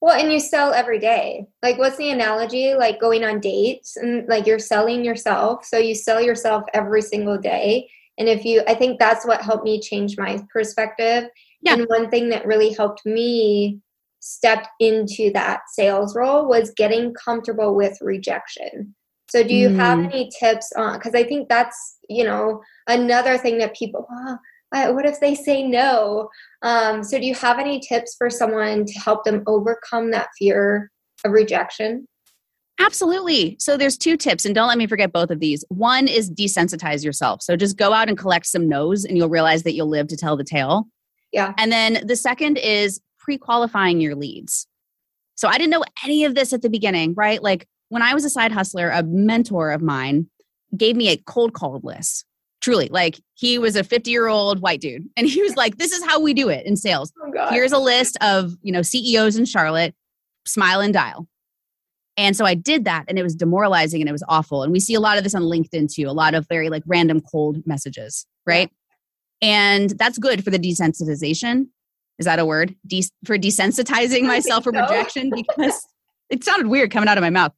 Well, 0.00 0.18
and 0.18 0.32
you 0.32 0.40
sell 0.40 0.72
every 0.72 0.98
day. 0.98 1.46
Like, 1.62 1.78
what's 1.78 1.96
the 1.96 2.10
analogy? 2.10 2.74
Like 2.74 3.00
going 3.00 3.22
on 3.22 3.38
dates 3.38 3.96
and 3.96 4.26
like 4.28 4.46
you're 4.46 4.58
selling 4.58 5.04
yourself. 5.04 5.64
So 5.64 5.78
you 5.78 5.94
sell 5.94 6.20
yourself 6.20 6.64
every 6.74 7.02
single 7.02 7.38
day. 7.38 7.88
And 8.18 8.28
if 8.28 8.44
you, 8.44 8.62
I 8.66 8.74
think 8.74 8.98
that's 8.98 9.24
what 9.24 9.42
helped 9.42 9.64
me 9.64 9.80
change 9.80 10.18
my 10.18 10.44
perspective. 10.52 11.28
Yeah. 11.60 11.74
And 11.74 11.86
one 11.86 12.10
thing 12.10 12.30
that 12.30 12.46
really 12.46 12.72
helped 12.72 13.06
me 13.06 13.80
stepped 14.18 14.68
into 14.80 15.30
that 15.34 15.62
sales 15.68 16.16
role 16.16 16.48
was 16.48 16.72
getting 16.76 17.14
comfortable 17.14 17.74
with 17.74 17.98
rejection. 18.00 18.94
So, 19.28 19.42
do 19.42 19.54
you 19.54 19.70
mm. 19.70 19.76
have 19.76 19.98
any 19.98 20.30
tips 20.38 20.72
on? 20.76 20.98
Because 20.98 21.14
I 21.14 21.24
think 21.24 21.48
that's 21.48 21.96
you 22.08 22.24
know 22.24 22.60
another 22.86 23.38
thing 23.38 23.58
that 23.58 23.74
people, 23.74 24.06
oh, 24.10 24.36
what 24.72 25.06
if 25.06 25.20
they 25.20 25.34
say 25.34 25.62
no? 25.62 26.28
Um, 26.62 27.04
so, 27.04 27.18
do 27.18 27.26
you 27.26 27.34
have 27.34 27.58
any 27.58 27.80
tips 27.80 28.14
for 28.16 28.30
someone 28.30 28.84
to 28.86 28.98
help 28.98 29.24
them 29.24 29.42
overcome 29.46 30.10
that 30.12 30.28
fear 30.38 30.90
of 31.24 31.32
rejection? 31.32 32.06
Absolutely. 32.78 33.56
So 33.60 33.76
there's 33.76 33.96
two 33.96 34.16
tips, 34.16 34.44
and 34.44 34.54
don't 34.54 34.66
let 34.66 34.78
me 34.78 34.86
forget 34.86 35.12
both 35.12 35.30
of 35.30 35.40
these. 35.40 35.64
One 35.68 36.08
is 36.08 36.30
desensitize 36.30 37.04
yourself. 37.04 37.42
So 37.42 37.54
just 37.54 37.76
go 37.76 37.92
out 37.92 38.08
and 38.08 38.18
collect 38.18 38.46
some 38.46 38.68
no's, 38.68 39.04
and 39.04 39.16
you'll 39.16 39.28
realize 39.28 39.62
that 39.62 39.74
you'll 39.74 39.88
live 39.88 40.08
to 40.08 40.16
tell 40.16 40.36
the 40.36 40.44
tale. 40.44 40.88
Yeah. 41.32 41.52
And 41.58 41.70
then 41.70 42.04
the 42.06 42.16
second 42.16 42.58
is 42.58 43.00
pre 43.18 43.38
qualifying 43.38 44.00
your 44.00 44.14
leads. 44.14 44.66
So 45.36 45.48
I 45.48 45.58
didn't 45.58 45.70
know 45.70 45.84
any 46.04 46.24
of 46.24 46.34
this 46.34 46.52
at 46.52 46.62
the 46.62 46.70
beginning, 46.70 47.14
right? 47.16 47.42
Like 47.42 47.68
when 47.88 48.02
I 48.02 48.14
was 48.14 48.24
a 48.24 48.30
side 48.30 48.52
hustler, 48.52 48.90
a 48.90 49.02
mentor 49.02 49.70
of 49.70 49.82
mine 49.82 50.28
gave 50.76 50.96
me 50.96 51.08
a 51.08 51.16
cold 51.16 51.52
call 51.52 51.80
list. 51.82 52.24
Truly, 52.62 52.88
like 52.90 53.20
he 53.34 53.58
was 53.58 53.74
a 53.74 53.82
50 53.82 54.10
year 54.10 54.28
old 54.28 54.60
white 54.60 54.80
dude, 54.80 55.08
and 55.16 55.26
he 55.26 55.42
was 55.42 55.56
like, 55.56 55.78
"This 55.78 55.92
is 55.92 56.04
how 56.04 56.20
we 56.20 56.32
do 56.32 56.48
it 56.48 56.64
in 56.64 56.76
sales. 56.76 57.12
Oh 57.20 57.48
Here's 57.50 57.72
a 57.72 57.78
list 57.78 58.16
of 58.20 58.52
you 58.62 58.72
know 58.72 58.82
CEOs 58.82 59.36
in 59.36 59.44
Charlotte. 59.44 59.94
Smile 60.46 60.80
and 60.80 60.94
dial." 60.94 61.26
And 62.16 62.36
so 62.36 62.44
I 62.44 62.54
did 62.54 62.84
that 62.84 63.04
and 63.08 63.18
it 63.18 63.22
was 63.22 63.34
demoralizing 63.34 64.00
and 64.00 64.08
it 64.08 64.12
was 64.12 64.24
awful. 64.28 64.62
And 64.62 64.72
we 64.72 64.80
see 64.80 64.94
a 64.94 65.00
lot 65.00 65.16
of 65.16 65.24
this 65.24 65.34
on 65.34 65.42
LinkedIn 65.42 65.92
too, 65.92 66.08
a 66.08 66.12
lot 66.12 66.34
of 66.34 66.46
very 66.48 66.68
like 66.68 66.82
random 66.86 67.20
cold 67.20 67.66
messages, 67.66 68.26
right? 68.46 68.70
And 69.40 69.90
that's 69.90 70.18
good 70.18 70.44
for 70.44 70.50
the 70.50 70.58
desensitization. 70.58 71.68
Is 72.18 72.26
that 72.26 72.38
a 72.38 72.44
word? 72.44 72.76
De- 72.86 73.02
for 73.24 73.38
desensitizing 73.38 74.26
myself 74.26 74.64
for 74.64 74.72
rejection 74.72 75.30
because 75.34 75.86
it 76.30 76.44
sounded 76.44 76.68
weird 76.68 76.90
coming 76.90 77.08
out 77.08 77.16
of 77.18 77.22
my 77.22 77.30
mouth. 77.30 77.52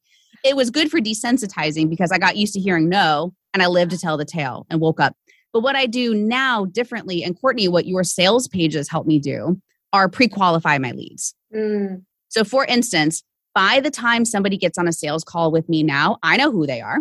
It 0.44 0.56
was 0.56 0.70
good 0.70 0.90
for 0.90 1.00
desensitizing 1.00 1.90
because 1.90 2.12
I 2.12 2.18
got 2.18 2.36
used 2.36 2.54
to 2.54 2.60
hearing 2.60 2.88
no 2.88 3.34
and 3.54 3.62
I 3.62 3.68
lived 3.68 3.92
to 3.92 3.98
tell 3.98 4.18
the 4.18 4.24
tale 4.24 4.66
and 4.68 4.80
woke 4.80 5.00
up. 5.00 5.16
But 5.52 5.60
what 5.60 5.76
I 5.76 5.86
do 5.86 6.12
now 6.12 6.66
differently, 6.66 7.22
and 7.22 7.40
Courtney, 7.40 7.68
what 7.68 7.86
your 7.86 8.02
sales 8.02 8.48
pages 8.48 8.90
help 8.90 9.06
me 9.06 9.20
do 9.20 9.60
are 9.92 10.08
pre 10.08 10.28
qualify 10.28 10.76
my 10.78 10.90
leads. 10.90 11.34
Mm. 11.54 12.02
So, 12.28 12.42
for 12.42 12.64
instance, 12.64 13.22
by 13.54 13.78
the 13.78 13.90
time 13.90 14.24
somebody 14.24 14.58
gets 14.58 14.76
on 14.76 14.88
a 14.88 14.92
sales 14.92 15.22
call 15.22 15.52
with 15.52 15.68
me 15.68 15.84
now, 15.84 16.18
I 16.22 16.36
know 16.36 16.50
who 16.50 16.66
they 16.66 16.80
are. 16.80 16.98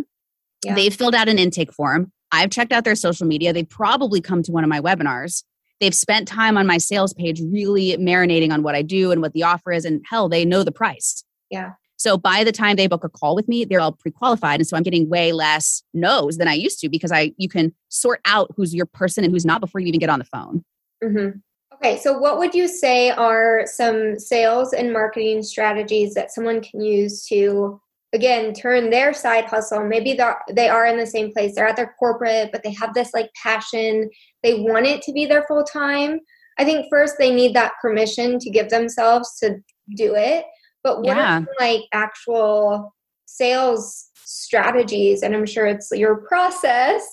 Yeah. 0.64 0.76
They've 0.76 0.94
filled 0.94 1.16
out 1.16 1.28
an 1.28 1.40
intake 1.40 1.74
form. 1.74 2.12
I've 2.32 2.52
checked 2.52 2.72
out 2.72 2.84
their 2.84 2.96
social 2.96 3.26
media. 3.26 3.52
They've 3.52 3.68
probably 3.68 4.22
come 4.22 4.44
to 4.44 4.52
one 4.52 4.64
of 4.64 4.70
my 4.70 4.80
webinars. 4.80 5.44
They've 5.80 5.94
spent 5.94 6.28
time 6.28 6.56
on 6.56 6.68
my 6.68 6.78
sales 6.78 7.14
page 7.14 7.42
really 7.42 7.98
marinating 7.98 8.52
on 8.52 8.64
what 8.64 8.76
I 8.76 8.84
do 8.84 9.12
and 9.12 9.22
what 9.22 9.34
the 9.34 9.44
offer 9.44 9.72
is. 9.72 9.84
And 9.84 10.04
hell, 10.08 10.30
they 10.30 10.46
know 10.46 10.64
the 10.64 10.72
price. 10.72 11.24
Yeah. 11.50 11.74
So 11.98 12.18
by 12.18 12.44
the 12.44 12.52
time 12.52 12.76
they 12.76 12.88
book 12.88 13.04
a 13.04 13.10
call 13.10 13.36
with 13.36 13.48
me, 13.48 13.66
they're 13.66 13.80
all 13.80 13.94
pre-qualified. 13.94 14.60
And 14.60 14.68
so 14.68 14.76
I'm 14.76 14.84
getting 14.84 15.10
way 15.10 15.32
less 15.32 15.84
no's 15.94 16.38
than 16.38 16.48
I 16.48 16.54
used 16.54 16.80
to 16.80 16.90
because 16.90 17.12
I 17.12 17.34
you 17.38 17.48
can 17.48 17.74
sort 17.90 18.20
out 18.26 18.52
who's 18.58 18.74
your 18.74 18.86
person 18.86 19.24
and 19.24 19.32
who's 19.32 19.46
not 19.46 19.62
before 19.62 19.80
you 19.80 19.88
even 19.88 20.00
get 20.00 20.10
on 20.10 20.20
the 20.20 20.26
phone. 20.26 20.64
Mm-hmm. 21.04 21.38
Okay, 21.76 22.00
so 22.00 22.18
what 22.18 22.38
would 22.38 22.54
you 22.54 22.68
say 22.68 23.10
are 23.10 23.64
some 23.66 24.18
sales 24.18 24.74
and 24.74 24.94
marketing 24.94 25.44
strategies 25.44 26.14
that 26.14 26.32
someone 26.32 26.62
can 26.62 26.82
use 26.82 27.26
to, 27.26 27.82
again, 28.14 28.54
turn 28.54 28.90
their 28.90 29.12
side 29.14 29.46
hustle? 29.46 29.84
Maybe 29.84 30.18
they 30.52 30.70
are 30.70 30.86
in 30.86 30.98
the 30.98 31.06
same 31.06 31.34
place, 31.34 31.56
they're 31.56 31.68
at 31.68 31.76
their 31.76 31.96
corporate, 32.00 32.52
but 32.52 32.64
they 32.64 32.72
have 32.74 32.94
this 32.94 33.14
like 33.14 33.30
passion, 33.42 34.10
they 34.44 34.62
want 34.62 34.86
it 34.86 35.02
to 35.02 35.12
be 35.12 35.26
their 35.26 35.44
full 35.44 35.64
time. 35.64 36.20
I 36.58 36.64
think 36.64 36.86
first 36.90 37.16
they 37.18 37.34
need 37.34 37.56
that 37.56 37.74
permission 37.82 38.40
to 38.40 38.50
give 38.50 38.70
themselves 38.70 39.38
to 39.40 39.58
do 39.98 40.16
it. 40.16 40.46
But 40.84 40.98
what 40.98 41.18
yeah. 41.18 41.40
are 41.40 41.48
like 41.60 41.84
actual 41.92 42.94
sales 43.26 44.10
strategies? 44.16 45.24
And 45.24 45.36
I'm 45.36 45.46
sure 45.46 45.66
it's 45.66 45.90
your 45.92 46.18
process 46.18 47.04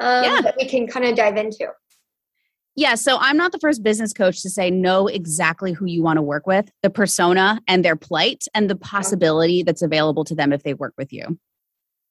um, 0.00 0.24
yeah. 0.24 0.40
that 0.40 0.56
we 0.58 0.66
can 0.66 0.86
kind 0.86 1.06
of 1.06 1.16
dive 1.16 1.36
into. 1.36 1.68
Yeah, 2.78 2.94
so 2.94 3.18
I'm 3.20 3.36
not 3.36 3.50
the 3.50 3.58
first 3.58 3.82
business 3.82 4.12
coach 4.12 4.40
to 4.42 4.48
say 4.48 4.70
know 4.70 5.08
exactly 5.08 5.72
who 5.72 5.86
you 5.86 6.00
want 6.00 6.16
to 6.16 6.22
work 6.22 6.46
with, 6.46 6.70
the 6.84 6.90
persona 6.90 7.60
and 7.66 7.84
their 7.84 7.96
plight, 7.96 8.44
and 8.54 8.70
the 8.70 8.76
possibility 8.76 9.64
that's 9.64 9.82
available 9.82 10.22
to 10.22 10.34
them 10.36 10.52
if 10.52 10.62
they 10.62 10.74
work 10.74 10.94
with 10.96 11.12
you. 11.12 11.40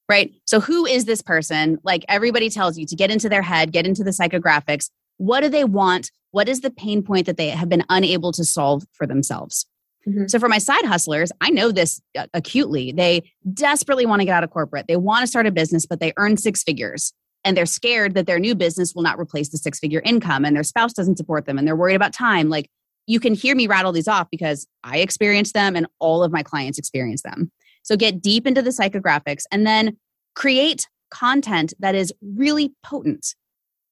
Right? 0.09 0.33
So, 0.43 0.59
who 0.59 0.85
is 0.85 1.05
this 1.05 1.21
person? 1.21 1.77
Like 1.83 2.03
everybody 2.09 2.49
tells 2.49 2.77
you 2.77 2.85
to 2.85 2.95
get 2.97 3.11
into 3.11 3.29
their 3.29 3.41
head, 3.41 3.71
get 3.71 3.87
into 3.87 4.03
the 4.03 4.11
psychographics. 4.11 4.89
What 5.15 5.39
do 5.39 5.47
they 5.47 5.63
want? 5.63 6.11
What 6.31 6.49
is 6.49 6.59
the 6.59 6.69
pain 6.69 7.01
point 7.01 7.27
that 7.27 7.37
they 7.37 7.47
have 7.49 7.69
been 7.69 7.85
unable 7.87 8.33
to 8.33 8.43
solve 8.43 8.83
for 8.91 9.07
themselves? 9.07 9.67
Mm-hmm. 10.07 10.27
So, 10.27 10.39
for 10.39 10.47
my 10.47 10.57
side 10.57 10.85
hustlers, 10.85 11.31
I 11.41 11.49
know 11.49 11.71
this 11.71 12.01
uh, 12.17 12.27
acutely. 12.33 12.91
They 12.91 13.29
desperately 13.53 14.05
want 14.05 14.21
to 14.21 14.25
get 14.25 14.33
out 14.33 14.43
of 14.43 14.51
corporate. 14.51 14.85
They 14.87 14.95
want 14.95 15.21
to 15.21 15.27
start 15.27 15.47
a 15.47 15.51
business, 15.51 15.85
but 15.85 15.99
they 15.99 16.13
earn 16.17 16.37
six 16.37 16.63
figures 16.63 17.13
and 17.47 17.55
they're 17.55 17.65
scared 17.65 18.13
that 18.15 18.27
their 18.27 18.39
new 18.39 18.55
business 18.55 18.93
will 18.93 19.03
not 19.03 19.17
replace 19.17 19.49
the 19.49 19.57
six 19.57 19.79
figure 19.79 20.01
income 20.03 20.43
and 20.43 20.55
their 20.55 20.63
spouse 20.63 20.93
doesn't 20.93 21.17
support 21.17 21.45
them 21.45 21.57
and 21.57 21.67
they're 21.67 21.75
worried 21.75 21.95
about 21.95 22.13
time 22.13 22.49
like 22.49 22.69
you 23.07 23.21
can 23.21 23.33
hear 23.33 23.55
me 23.55 23.67
rattle 23.67 23.91
these 23.91 24.07
off 24.07 24.27
because 24.29 24.67
i 24.83 24.97
experience 24.97 25.53
them 25.53 25.75
and 25.75 25.87
all 25.99 26.23
of 26.23 26.31
my 26.31 26.43
clients 26.43 26.77
experience 26.77 27.21
them 27.21 27.51
so 27.83 27.95
get 27.95 28.21
deep 28.21 28.45
into 28.45 28.61
the 28.61 28.69
psychographics 28.69 29.43
and 29.51 29.65
then 29.65 29.97
create 30.35 30.87
content 31.09 31.73
that 31.79 31.95
is 31.95 32.13
really 32.21 32.73
potent 32.83 33.33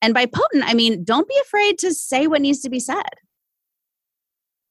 and 0.02 0.14
by 0.14 0.26
potent 0.26 0.64
i 0.66 0.74
mean 0.74 1.04
don't 1.04 1.28
be 1.28 1.40
afraid 1.46 1.80
to 1.80 1.94
say 1.94 2.28
what 2.28 2.42
needs 2.42 2.60
to 2.60 2.70
be 2.70 2.80
said 2.80 3.10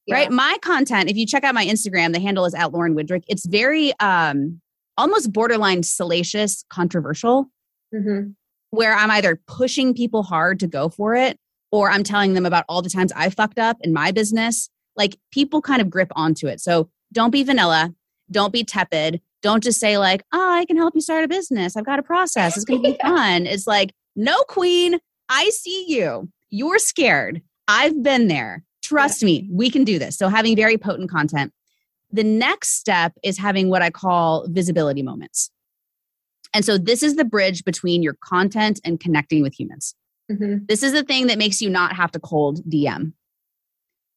yeah. 0.06 0.16
right 0.16 0.30
my 0.30 0.56
content 0.62 1.11
if 1.11 1.16
you 1.16 1.26
check 1.26 1.44
out 1.44 1.54
my 1.54 1.64
instagram 1.64 2.12
the 2.12 2.20
handle 2.20 2.44
is 2.44 2.54
at 2.54 2.73
lauren 2.73 2.94
Widrick. 2.94 3.25
it's 3.28 3.46
very 3.46 3.92
um 4.00 4.61
almost 4.96 5.32
borderline 5.32 5.82
salacious 5.82 6.64
controversial 6.70 7.50
mm-hmm 7.94 8.30
where 8.75 8.94
I'm 8.94 9.11
either 9.11 9.40
pushing 9.46 9.94
people 9.94 10.23
hard 10.23 10.61
to 10.61 10.66
go 10.66 10.88
for 10.88 11.14
it 11.14 11.38
or 11.73 11.90
I'm 11.90 12.02
telling 12.02 12.34
them 12.34 12.46
about 12.46 12.64
all 12.68 12.82
the 12.82 12.90
times 12.90 13.12
I 13.16 13.30
fucked 13.30 13.58
up 13.58 13.78
in 13.80 13.92
my 13.92 14.12
business. 14.12 14.68
Like 14.96 15.16
people 15.32 15.62
kind 15.62 15.80
of 15.80 15.90
grip 15.90 16.12
onto 16.14 16.46
it. 16.46 16.61
So 16.61 16.90
don't 17.12 17.30
be 17.30 17.42
vanilla. 17.42 17.94
Don't 18.30 18.52
be 18.52 18.64
tepid. 18.64 19.20
Don't 19.42 19.62
just 19.62 19.78
say, 19.78 19.99
like, 19.99 20.23
oh, 20.32 20.52
I 20.52 20.64
can 20.64 20.76
help 20.76 20.94
you 20.94 21.00
start 21.00 21.25
a 21.25 21.28
business. 21.28 21.76
I've 21.76 21.84
got 21.84 21.99
a 21.99 22.02
process. 22.02 22.56
It's 22.56 22.64
going 22.64 22.82
to 22.82 22.92
be 22.92 22.99
fun. 23.02 23.46
It's 23.46 23.66
like, 23.66 23.92
no, 24.16 24.37
queen, 24.44 24.99
I 25.28 25.50
see 25.50 25.84
you. 25.88 26.30
You're 26.49 26.78
scared. 26.78 27.42
I've 27.68 28.02
been 28.02 28.28
there. 28.28 28.64
Trust 28.85 29.23
yeah. 29.23 29.26
me, 29.26 29.49
we 29.50 29.71
can 29.71 29.83
do 29.83 29.99
this. 29.99 30.17
So 30.17 30.29
having 30.29 30.55
very 30.55 30.76
potent 30.76 31.11
content. 31.11 31.53
The 32.12 32.23
next 32.23 32.79
step 32.79 33.14
is 33.25 33.38
having 33.38 33.71
what 33.71 33.83
I 33.83 33.91
call 33.91 34.47
visibility 34.49 35.03
moments. 35.03 35.50
And 36.53 36.64
so 36.64 36.79
this 36.79 37.03
is 37.03 37.17
the 37.17 37.25
bridge 37.25 37.64
between 37.64 38.03
your 38.03 38.17
content 38.23 38.81
and 38.85 39.00
connecting 39.00 39.43
with 39.43 39.59
humans. 39.59 39.95
Mm-hmm. 40.31 40.67
This 40.69 40.83
is 40.83 40.93
the 40.93 41.03
thing 41.03 41.26
that 41.26 41.38
makes 41.38 41.61
you 41.61 41.71
not 41.71 41.97
have 41.97 42.12
to 42.12 42.21
cold 42.21 42.61
DM. 42.71 43.12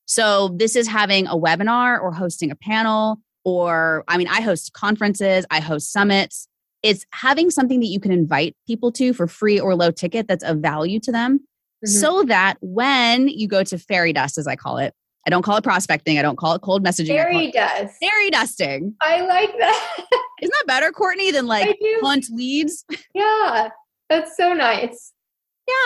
So 0.06 0.50
this 0.50 0.76
is 0.76 0.88
having 0.88 1.28
a 1.28 1.36
webinar 1.36 2.00
or 2.00 2.12
hosting 2.12 2.52
a 2.52 2.56
panel 2.56 3.20
or 3.44 4.04
I 4.08 4.18
mean 4.18 4.28
I 4.28 4.42
host 4.42 4.74
conferences, 4.74 5.46
I 5.50 5.62
host 5.62 5.92
summits. 5.92 6.48
It's 6.84 7.06
having 7.14 7.50
something 7.50 7.80
that 7.80 7.88
you 7.88 8.00
can 8.00 8.12
invite 8.12 8.56
people 8.68 8.92
to 8.94 9.14
for 9.14 9.28
free 9.28 9.60
or 9.60 9.76
low 9.76 9.92
ticket 9.92 10.28
that's 10.28 10.44
of 10.44 10.58
value 10.58 11.00
to 11.02 11.12
them 11.12 11.40
mm-hmm. 11.86 12.00
so 12.00 12.24
that 12.24 12.58
when 12.62 13.28
you 13.28 13.48
go 13.48 13.64
to 13.64 13.78
fairy 13.78 14.14
dust 14.14 14.38
as 14.38 14.48
I 14.48 14.56
call 14.56 14.78
it, 14.78 14.94
I 15.26 15.30
don't 15.30 15.44
call 15.44 15.58
it 15.58 15.64
prospecting. 15.64 16.18
I 16.18 16.22
don't 16.22 16.38
call 16.38 16.56
it 16.56 16.62
cold 16.62 16.86
messaging. 16.86 17.08
Fairy 17.08 17.52
dust. 17.52 17.96
Fairy 18.00 18.30
dusting. 18.30 18.96
I 19.02 19.22
like 19.22 19.52
that. 19.60 19.98
Isn't 20.42 20.54
that 20.54 20.68
better, 20.68 20.92
Courtney, 20.92 21.32
than 21.32 21.48
like 21.48 21.78
hunt 22.02 22.28
leads? 22.32 22.86
Yeah, 23.14 23.70
that's 24.10 24.38
so 24.38 24.54
nice. 24.54 25.12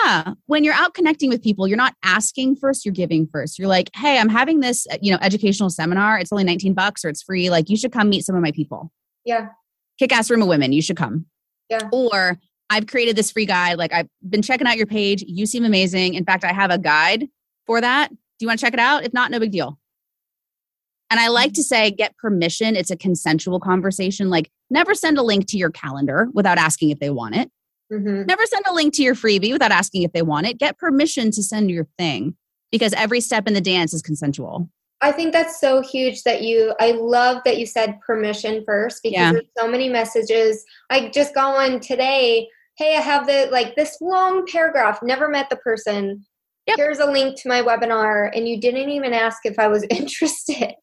Yeah. 0.04 0.34
When 0.46 0.62
you're 0.62 0.74
out 0.74 0.94
connecting 0.94 1.28
with 1.28 1.42
people, 1.42 1.66
you're 1.66 1.76
not 1.76 1.94
asking 2.04 2.56
first, 2.56 2.84
you're 2.84 2.94
giving 2.94 3.26
first. 3.26 3.58
You're 3.58 3.68
like, 3.68 3.90
hey, 3.96 4.18
I'm 4.18 4.28
having 4.28 4.60
this, 4.60 4.86
you 5.00 5.10
know, 5.10 5.18
educational 5.20 5.70
seminar. 5.70 6.18
It's 6.18 6.30
only 6.30 6.44
19 6.44 6.72
bucks 6.74 7.04
or 7.04 7.08
it's 7.08 7.22
free. 7.22 7.50
Like, 7.50 7.68
you 7.68 7.76
should 7.76 7.90
come 7.90 8.08
meet 8.08 8.24
some 8.24 8.36
of 8.36 8.42
my 8.42 8.52
people. 8.52 8.92
Yeah. 9.24 9.48
Kick 9.98 10.12
ass 10.12 10.30
room 10.30 10.42
of 10.42 10.48
women. 10.48 10.72
You 10.72 10.82
should 10.82 10.96
come. 10.96 11.26
Yeah. 11.68 11.88
Or 11.92 12.38
I've 12.72 12.86
created 12.86 13.16
this 13.16 13.30
free 13.30 13.44
guide. 13.44 13.76
Like, 13.76 13.92
I've 13.92 14.08
been 14.26 14.40
checking 14.40 14.66
out 14.66 14.78
your 14.78 14.86
page. 14.86 15.22
You 15.26 15.44
seem 15.44 15.62
amazing. 15.64 16.14
In 16.14 16.24
fact, 16.24 16.42
I 16.42 16.52
have 16.54 16.70
a 16.70 16.78
guide 16.78 17.28
for 17.66 17.82
that 17.82 18.08
Do 18.10 18.16
you 18.40 18.48
want 18.48 18.58
to 18.58 18.64
check 18.64 18.72
it 18.72 18.80
out? 18.80 19.04
If 19.04 19.12
not, 19.12 19.30
no 19.30 19.38
big 19.38 19.52
deal. 19.52 19.78
And 21.10 21.20
I 21.20 21.28
like 21.28 21.52
to 21.52 21.62
say, 21.62 21.90
get 21.90 22.16
permission. 22.16 22.74
It's 22.74 22.90
a 22.90 22.96
consensual 22.96 23.60
conversation. 23.60 24.30
Like, 24.30 24.50
never 24.70 24.94
send 24.94 25.18
a 25.18 25.22
link 25.22 25.46
to 25.48 25.58
your 25.58 25.70
calendar 25.70 26.28
without 26.32 26.56
asking 26.56 26.88
if 26.88 26.98
they 26.98 27.10
want 27.10 27.36
it. 27.36 27.50
Mm-hmm. 27.92 28.22
Never 28.22 28.46
send 28.46 28.64
a 28.66 28.72
link 28.72 28.94
to 28.94 29.02
your 29.02 29.14
freebie 29.14 29.52
without 29.52 29.70
asking 29.70 30.02
if 30.02 30.12
they 30.12 30.22
want 30.22 30.46
it. 30.46 30.56
Get 30.58 30.78
permission 30.78 31.30
to 31.32 31.42
send 31.42 31.70
your 31.70 31.86
thing 31.98 32.34
because 32.70 32.94
every 32.94 33.20
step 33.20 33.46
in 33.46 33.52
the 33.52 33.60
dance 33.60 33.92
is 33.92 34.00
consensual. 34.00 34.70
I 35.02 35.12
think 35.12 35.32
that's 35.32 35.60
so 35.60 35.82
huge 35.82 36.22
that 36.22 36.42
you, 36.42 36.74
I 36.80 36.92
love 36.92 37.42
that 37.44 37.58
you 37.58 37.66
said 37.66 38.00
permission 38.00 38.62
first 38.64 39.02
because 39.02 39.16
yeah. 39.16 39.32
there's 39.32 39.44
so 39.58 39.68
many 39.68 39.88
messages. 39.88 40.64
I 40.90 41.10
just 41.10 41.34
got 41.34 41.54
one 41.54 41.80
today. 41.80 42.48
Hey, 42.82 42.96
I 42.96 43.00
have 43.00 43.28
the 43.28 43.48
like 43.52 43.76
this 43.76 43.96
long 44.00 44.44
paragraph, 44.44 44.98
never 45.04 45.28
met 45.28 45.48
the 45.50 45.56
person 45.56 46.24
Yep. 46.66 46.76
Here's 46.76 46.98
a 47.00 47.10
link 47.10 47.40
to 47.40 47.48
my 47.48 47.60
webinar, 47.60 48.30
and 48.36 48.48
you 48.48 48.60
didn't 48.60 48.90
even 48.90 49.12
ask 49.12 49.38
if 49.44 49.58
I 49.58 49.66
was 49.66 49.84
interested. 49.90 50.74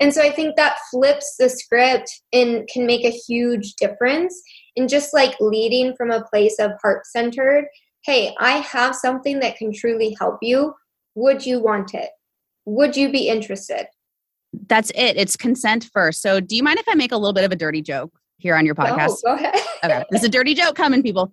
And 0.00 0.12
so 0.12 0.22
I 0.22 0.30
think 0.30 0.56
that 0.56 0.78
flips 0.90 1.36
the 1.38 1.50
script 1.50 2.10
and 2.32 2.66
can 2.68 2.86
make 2.86 3.04
a 3.04 3.10
huge 3.10 3.74
difference 3.74 4.40
in 4.76 4.88
just 4.88 5.12
like 5.12 5.34
leading 5.40 5.94
from 5.94 6.10
a 6.10 6.24
place 6.24 6.58
of 6.58 6.72
heart 6.82 7.06
centered. 7.06 7.66
hey, 8.04 8.34
I 8.38 8.58
have 8.58 8.94
something 8.94 9.40
that 9.40 9.56
can 9.56 9.72
truly 9.72 10.16
help 10.18 10.38
you. 10.40 10.74
Would 11.16 11.44
you 11.44 11.60
want 11.60 11.92
it? 11.92 12.10
Would 12.64 12.96
you 12.96 13.10
be 13.10 13.28
interested? 13.28 13.88
That's 14.68 14.90
it. 14.90 15.16
It's 15.16 15.36
consent 15.36 15.90
first. 15.92 16.22
So, 16.22 16.40
do 16.40 16.56
you 16.56 16.62
mind 16.62 16.78
if 16.78 16.88
I 16.88 16.94
make 16.94 17.12
a 17.12 17.16
little 17.16 17.34
bit 17.34 17.44
of 17.44 17.52
a 17.52 17.56
dirty 17.56 17.82
joke 17.82 18.12
here 18.38 18.54
on 18.54 18.64
your 18.64 18.74
podcast? 18.74 19.18
No, 19.24 19.34
go 19.34 19.34
ahead. 19.34 19.54
okay. 19.84 20.04
There's 20.10 20.24
a 20.24 20.30
dirty 20.30 20.54
joke 20.54 20.76
coming, 20.76 21.02
people. 21.02 21.32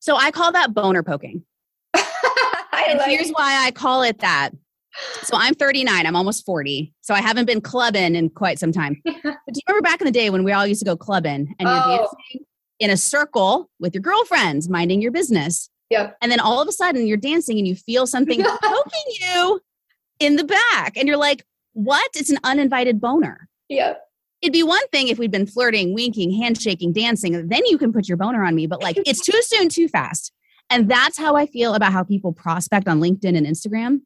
So, 0.00 0.16
I 0.16 0.30
call 0.30 0.52
that 0.52 0.74
boner 0.74 1.02
poking. 1.02 1.44
and 1.94 2.98
like 2.98 3.10
here's 3.10 3.30
why 3.30 3.64
I 3.64 3.70
call 3.70 4.02
it 4.02 4.18
that. 4.18 4.50
So 5.22 5.36
I'm 5.36 5.54
39. 5.54 6.06
I'm 6.06 6.16
almost 6.16 6.44
40. 6.44 6.92
So 7.00 7.14
I 7.14 7.20
haven't 7.20 7.46
been 7.46 7.60
clubbing 7.60 8.14
in 8.16 8.30
quite 8.30 8.58
some 8.58 8.72
time. 8.72 9.00
but 9.04 9.14
do 9.22 9.54
you 9.54 9.62
remember 9.68 9.82
back 9.82 10.00
in 10.00 10.04
the 10.04 10.12
day 10.12 10.30
when 10.30 10.44
we 10.44 10.52
all 10.52 10.66
used 10.66 10.80
to 10.80 10.84
go 10.84 10.96
clubbing 10.96 11.54
and 11.58 11.68
you're 11.68 11.82
oh. 11.84 11.96
dancing 11.96 12.46
in 12.80 12.90
a 12.90 12.96
circle 12.96 13.70
with 13.78 13.94
your 13.94 14.02
girlfriends, 14.02 14.68
minding 14.68 15.00
your 15.00 15.12
business? 15.12 15.70
Yep. 15.90 16.16
And 16.20 16.30
then 16.30 16.40
all 16.40 16.60
of 16.60 16.68
a 16.68 16.72
sudden 16.72 17.06
you're 17.06 17.16
dancing 17.16 17.58
and 17.58 17.66
you 17.66 17.74
feel 17.74 18.06
something 18.06 18.42
poking 18.62 19.14
you 19.20 19.60
in 20.18 20.36
the 20.36 20.44
back. 20.44 20.96
And 20.96 21.06
you're 21.08 21.16
like, 21.16 21.44
what? 21.72 22.10
It's 22.14 22.30
an 22.30 22.38
uninvited 22.44 23.00
boner. 23.00 23.48
Yep. 23.68 24.02
It'd 24.42 24.52
be 24.52 24.62
one 24.62 24.86
thing 24.88 25.08
if 25.08 25.18
we'd 25.18 25.30
been 25.30 25.46
flirting, 25.46 25.94
winking, 25.94 26.32
handshaking, 26.32 26.92
dancing. 26.92 27.48
Then 27.48 27.62
you 27.66 27.76
can 27.76 27.92
put 27.92 28.08
your 28.08 28.16
boner 28.16 28.42
on 28.44 28.54
me. 28.54 28.66
But 28.66 28.82
like, 28.82 28.96
it's 29.04 29.24
too 29.24 29.38
soon, 29.42 29.68
too 29.68 29.88
fast. 29.88 30.32
And 30.70 30.88
that's 30.88 31.18
how 31.18 31.36
I 31.36 31.46
feel 31.46 31.74
about 31.74 31.92
how 31.92 32.04
people 32.04 32.32
prospect 32.32 32.88
on 32.88 33.00
LinkedIn 33.00 33.36
and 33.36 33.46
Instagram 33.46 34.00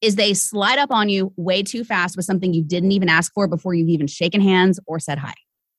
is 0.00 0.16
they 0.16 0.34
slide 0.34 0.78
up 0.78 0.90
on 0.90 1.08
you 1.08 1.32
way 1.36 1.62
too 1.62 1.84
fast 1.84 2.16
with 2.16 2.24
something 2.24 2.54
you 2.54 2.64
didn't 2.64 2.92
even 2.92 3.08
ask 3.08 3.32
for 3.32 3.46
before 3.46 3.74
you've 3.74 3.88
even 3.88 4.06
shaken 4.06 4.40
hands 4.40 4.80
or 4.86 4.98
said 4.98 5.18
hi. 5.18 5.34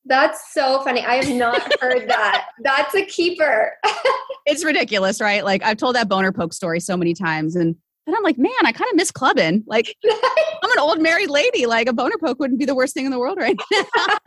That's 0.05 0.53
so 0.53 0.81
funny. 0.83 1.03
I 1.05 1.15
have 1.15 1.35
not 1.35 1.61
heard 1.81 2.07
that. 2.09 2.47
That's 2.63 2.95
a 2.95 3.05
keeper. 3.05 3.73
it's 4.45 4.63
ridiculous, 4.63 5.21
right? 5.21 5.43
Like 5.43 5.63
I've 5.63 5.77
told 5.77 5.95
that 5.95 6.07
boner 6.07 6.31
poke 6.31 6.53
story 6.53 6.79
so 6.79 6.97
many 6.97 7.13
times 7.13 7.55
and 7.55 7.75
then 8.05 8.15
I'm 8.15 8.23
like, 8.23 8.37
man, 8.37 8.51
I 8.63 8.71
kind 8.71 8.89
of 8.89 8.95
miss 8.95 9.11
clubbing. 9.11 9.63
Like 9.67 9.95
I'm 10.05 10.71
an 10.71 10.79
old 10.79 11.01
married 11.01 11.29
lady. 11.29 11.65
Like 11.65 11.87
a 11.87 11.93
boner 11.93 12.15
poke 12.23 12.39
wouldn't 12.39 12.59
be 12.59 12.65
the 12.65 12.75
worst 12.75 12.93
thing 12.93 13.05
in 13.05 13.11
the 13.11 13.19
world 13.19 13.37
right 13.37 13.55
now. 13.71 13.83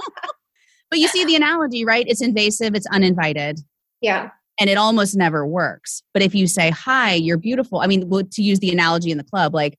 but 0.90 0.99
you 0.99 1.09
see 1.09 1.25
the 1.25 1.37
analogy, 1.37 1.85
right? 1.85 2.07
It's 2.09 2.23
invasive, 2.23 2.75
it's 2.75 2.87
uninvited. 2.87 3.61
Yeah 4.00 4.31
and 4.61 4.71
it 4.71 4.78
almost 4.78 5.16
never 5.16 5.47
works. 5.47 6.02
But 6.12 6.23
if 6.23 6.35
you 6.35 6.47
say, 6.47 6.71
Hi, 6.71 7.14
you're 7.14 7.38
beautiful, 7.38 7.81
I 7.81 7.87
mean, 7.87 8.09
to 8.09 8.43
use 8.43 8.61
the 8.61 8.71
analogy 8.71 9.11
in 9.11 9.19
the 9.19 9.25
club, 9.25 9.54
like 9.54 9.78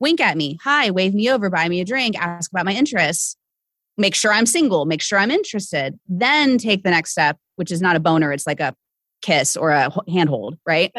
wink 0.00 0.20
at 0.20 0.36
me, 0.36 0.58
hi, 0.62 0.90
wave 0.90 1.14
me 1.14 1.30
over, 1.30 1.50
buy 1.50 1.68
me 1.68 1.80
a 1.80 1.84
drink, 1.84 2.18
ask 2.18 2.50
about 2.50 2.64
my 2.64 2.72
interests, 2.72 3.36
make 3.96 4.14
sure 4.14 4.32
I'm 4.32 4.46
single, 4.46 4.84
make 4.86 5.02
sure 5.02 5.18
I'm 5.18 5.30
interested, 5.30 5.98
then 6.08 6.58
take 6.58 6.82
the 6.82 6.90
next 6.90 7.12
step, 7.12 7.38
which 7.56 7.70
is 7.70 7.80
not 7.80 7.96
a 7.96 8.00
boner, 8.00 8.32
it's 8.32 8.46
like 8.46 8.60
a 8.60 8.74
kiss 9.22 9.56
or 9.56 9.70
a 9.70 9.90
handhold, 10.10 10.58
right? 10.66 10.92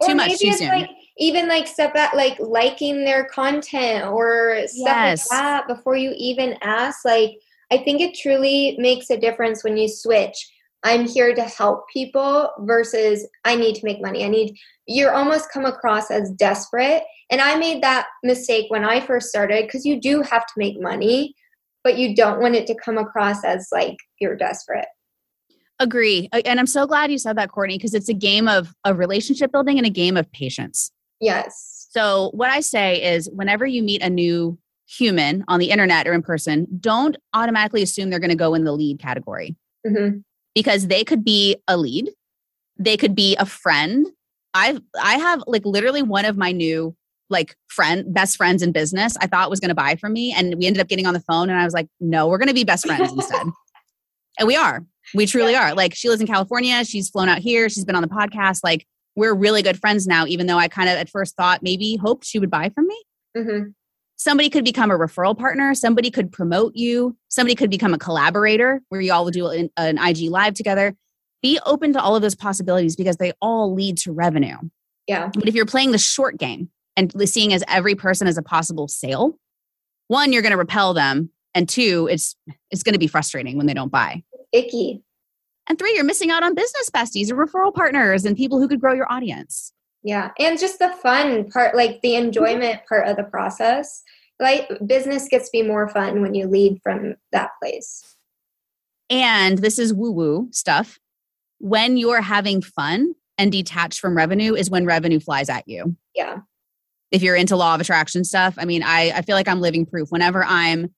Or 0.00 0.08
too 0.08 0.14
much 0.14 0.38
too 0.38 0.52
soon. 0.52 0.68
Like, 0.68 0.90
even 1.18 1.48
like 1.48 1.66
step 1.66 1.94
back, 1.94 2.14
like 2.14 2.38
liking 2.38 3.04
their 3.04 3.24
content 3.26 4.06
or 4.06 4.58
stuff 4.66 4.86
yes. 4.86 5.30
like 5.30 5.40
that 5.40 5.68
before 5.68 5.96
you 5.96 6.12
even 6.16 6.56
ask. 6.62 7.04
Like, 7.04 7.38
I 7.70 7.78
think 7.78 8.00
it 8.00 8.14
truly 8.14 8.76
makes 8.78 9.10
a 9.10 9.18
difference 9.18 9.64
when 9.64 9.76
you 9.76 9.88
switch 9.88 10.46
I'm 10.86 11.08
here 11.08 11.34
to 11.34 11.42
help 11.42 11.88
people 11.88 12.50
versus 12.60 13.26
I 13.44 13.56
need 13.56 13.74
to 13.74 13.84
make 13.84 14.00
money. 14.00 14.24
I 14.24 14.28
need, 14.28 14.56
you're 14.86 15.12
almost 15.12 15.50
come 15.50 15.64
across 15.64 16.12
as 16.12 16.30
desperate. 16.30 17.02
And 17.28 17.40
I 17.40 17.56
made 17.56 17.82
that 17.82 18.06
mistake 18.22 18.66
when 18.68 18.84
I 18.84 19.00
first 19.00 19.28
started 19.28 19.66
because 19.66 19.84
you 19.84 20.00
do 20.00 20.22
have 20.22 20.46
to 20.46 20.52
make 20.56 20.80
money, 20.80 21.34
but 21.82 21.98
you 21.98 22.14
don't 22.14 22.40
want 22.40 22.54
it 22.54 22.68
to 22.68 22.76
come 22.76 22.98
across 22.98 23.44
as 23.44 23.66
like 23.72 23.96
you're 24.20 24.36
desperate. 24.36 24.86
Agree. 25.80 26.28
And 26.32 26.60
I'm 26.60 26.68
so 26.68 26.86
glad 26.86 27.10
you 27.10 27.18
said 27.18 27.36
that, 27.36 27.50
Courtney, 27.50 27.78
because 27.78 27.92
it's 27.92 28.08
a 28.08 28.14
game 28.14 28.46
of, 28.46 28.72
of 28.84 28.98
relationship 28.98 29.50
building 29.50 29.78
and 29.78 29.86
a 29.86 29.90
game 29.90 30.16
of 30.16 30.30
patience. 30.30 30.92
Yes. 31.20 31.88
So, 31.90 32.30
what 32.34 32.50
I 32.50 32.60
say 32.60 33.02
is 33.02 33.30
whenever 33.30 33.66
you 33.66 33.82
meet 33.82 34.02
a 34.02 34.10
new 34.10 34.58
human 34.88 35.44
on 35.48 35.58
the 35.58 35.70
internet 35.70 36.06
or 36.06 36.12
in 36.12 36.22
person, 36.22 36.66
don't 36.78 37.16
automatically 37.32 37.82
assume 37.82 38.10
they're 38.10 38.20
going 38.20 38.30
to 38.30 38.36
go 38.36 38.54
in 38.54 38.64
the 38.64 38.72
lead 38.72 38.98
category. 38.98 39.56
Mm-hmm 39.86 40.18
because 40.56 40.88
they 40.88 41.04
could 41.04 41.22
be 41.22 41.54
a 41.68 41.76
lead, 41.76 42.10
they 42.78 42.96
could 42.96 43.14
be 43.14 43.36
a 43.36 43.46
friend. 43.46 44.08
I 44.54 44.80
I 45.00 45.18
have 45.18 45.44
like 45.46 45.64
literally 45.66 46.02
one 46.02 46.24
of 46.24 46.36
my 46.36 46.50
new 46.50 46.96
like 47.28 47.54
friend 47.68 48.12
best 48.12 48.36
friends 48.36 48.62
in 48.62 48.72
business 48.72 49.16
I 49.20 49.26
thought 49.26 49.50
was 49.50 49.60
going 49.60 49.68
to 49.68 49.74
buy 49.74 49.96
from 49.96 50.12
me 50.12 50.32
and 50.32 50.54
we 50.54 50.66
ended 50.66 50.80
up 50.80 50.88
getting 50.88 51.06
on 51.06 51.12
the 51.12 51.20
phone 51.20 51.50
and 51.50 51.58
I 51.58 51.64
was 51.64 51.74
like 51.74 51.88
no 51.98 52.28
we're 52.28 52.38
going 52.38 52.48
to 52.48 52.54
be 52.54 52.64
best 52.64 52.86
friends 52.86 53.12
instead. 53.12 53.46
and 54.38 54.46
we 54.46 54.56
are. 54.56 54.84
We 55.12 55.26
truly 55.26 55.52
yeah. 55.52 55.70
are. 55.70 55.74
Like 55.74 55.94
she 55.94 56.08
lives 56.08 56.20
in 56.20 56.26
California, 56.26 56.84
she's 56.84 57.10
flown 57.10 57.28
out 57.28 57.38
here, 57.38 57.68
she's 57.68 57.84
been 57.84 57.96
on 57.96 58.02
the 58.02 58.08
podcast 58.08 58.60
like 58.64 58.86
we're 59.16 59.34
really 59.34 59.62
good 59.62 59.78
friends 59.78 60.06
now 60.06 60.26
even 60.26 60.46
though 60.46 60.58
I 60.58 60.68
kind 60.68 60.88
of 60.88 60.96
at 60.96 61.08
first 61.08 61.36
thought 61.36 61.62
maybe 61.62 61.96
hoped 61.96 62.24
she 62.24 62.38
would 62.38 62.50
buy 62.50 62.70
from 62.70 62.86
me. 62.86 63.04
Mm-hmm. 63.36 63.70
Somebody 64.18 64.48
could 64.48 64.64
become 64.64 64.90
a 64.90 64.98
referral 64.98 65.36
partner. 65.36 65.74
Somebody 65.74 66.10
could 66.10 66.32
promote 66.32 66.74
you. 66.74 67.16
Somebody 67.28 67.54
could 67.54 67.70
become 67.70 67.92
a 67.92 67.98
collaborator 67.98 68.80
where 68.88 69.00
you 69.00 69.12
all 69.12 69.24
would 69.26 69.34
do 69.34 69.48
an, 69.48 69.70
an, 69.76 69.98
ig 69.98 70.30
live 70.30 70.54
together. 70.54 70.94
Be 71.42 71.58
open 71.66 71.92
to 71.92 72.00
all 72.00 72.16
of 72.16 72.22
those 72.22 72.34
possibilities 72.34 72.96
because 72.96 73.18
they 73.18 73.32
all 73.42 73.74
lead 73.74 73.98
to 73.98 74.12
revenue. 74.12 74.56
Yeah. 75.06 75.30
But 75.34 75.48
if 75.48 75.54
you're 75.54 75.66
playing 75.66 75.92
the 75.92 75.98
short 75.98 76.38
game 76.38 76.70
and 76.96 77.12
seeing 77.28 77.52
as 77.52 77.62
every 77.68 77.94
person 77.94 78.26
as 78.26 78.38
a 78.38 78.42
possible 78.42 78.88
sale 78.88 79.38
one 80.08 80.32
you're 80.32 80.42
going 80.42 80.52
to 80.52 80.58
repel 80.58 80.94
them 80.94 81.30
and 81.54 81.68
two 81.68 82.08
it's 82.10 82.36
it's 82.70 82.82
going 82.82 82.92
to 82.92 82.98
be 82.98 83.06
frustrating 83.06 83.56
when 83.56 83.66
they 83.66 83.74
don't 83.74 83.92
buy. 83.92 84.22
Icky 84.52 85.02
and 85.68 85.78
three 85.78 85.94
you're 85.94 86.04
missing 86.04 86.30
out 86.30 86.42
on 86.42 86.54
business 86.54 86.90
besties 86.90 87.30
or 87.30 87.36
referral 87.36 87.74
partners 87.74 88.24
and 88.24 88.36
people 88.36 88.60
who 88.60 88.68
could 88.68 88.80
grow 88.80 88.92
your 88.92 89.10
audience 89.10 89.72
yeah. 90.06 90.30
And 90.38 90.56
just 90.56 90.78
the 90.78 90.90
fun 91.02 91.50
part, 91.50 91.74
like 91.74 92.00
the 92.00 92.10
mm-hmm. 92.10 92.26
enjoyment 92.26 92.80
part 92.88 93.08
of 93.08 93.16
the 93.16 93.24
process. 93.24 94.04
Like 94.38 94.68
business 94.86 95.26
gets 95.28 95.46
to 95.46 95.50
be 95.52 95.62
more 95.62 95.88
fun 95.88 96.22
when 96.22 96.32
you 96.32 96.46
lead 96.46 96.78
from 96.80 97.16
that 97.32 97.50
place. 97.60 98.14
And 99.10 99.58
this 99.58 99.80
is 99.80 99.92
woo 99.92 100.12
woo 100.12 100.48
stuff. 100.52 101.00
When 101.58 101.96
you're 101.96 102.20
having 102.20 102.62
fun 102.62 103.14
and 103.36 103.50
detached 103.50 103.98
from 103.98 104.16
revenue 104.16 104.54
is 104.54 104.70
when 104.70 104.86
revenue 104.86 105.18
flies 105.18 105.48
at 105.48 105.66
you. 105.66 105.96
Yeah. 106.14 106.38
If 107.10 107.22
you're 107.22 107.34
into 107.34 107.56
law 107.56 107.74
of 107.74 107.80
attraction 107.80 108.22
stuff, 108.22 108.54
I 108.58 108.64
mean, 108.64 108.84
I, 108.84 109.10
I 109.10 109.22
feel 109.22 109.34
like 109.34 109.48
I'm 109.48 109.60
living 109.60 109.86
proof. 109.86 110.12
Whenever 110.12 110.44
I'm 110.44 110.94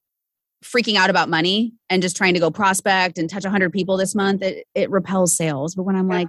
freaking 0.64 0.97
out 0.97 1.11
about 1.11 1.29
money 1.29 1.73
and 1.88 2.03
just 2.03 2.16
trying 2.16 2.35
to 2.35 2.40
go 2.40 2.51
prospect 2.51 3.18
and 3.18 3.31
touch 3.31 3.44
100 3.44 3.73
people 3.73 3.97
this 3.97 4.14
month, 4.14 4.42
it, 4.42 4.66
it 4.75 4.90
repels 4.90 5.37
sales. 5.37 5.75
But 5.75 5.85
when 5.85 5.97
I'm 5.97 6.11
yeah. 6.11 6.18
like, 6.18 6.29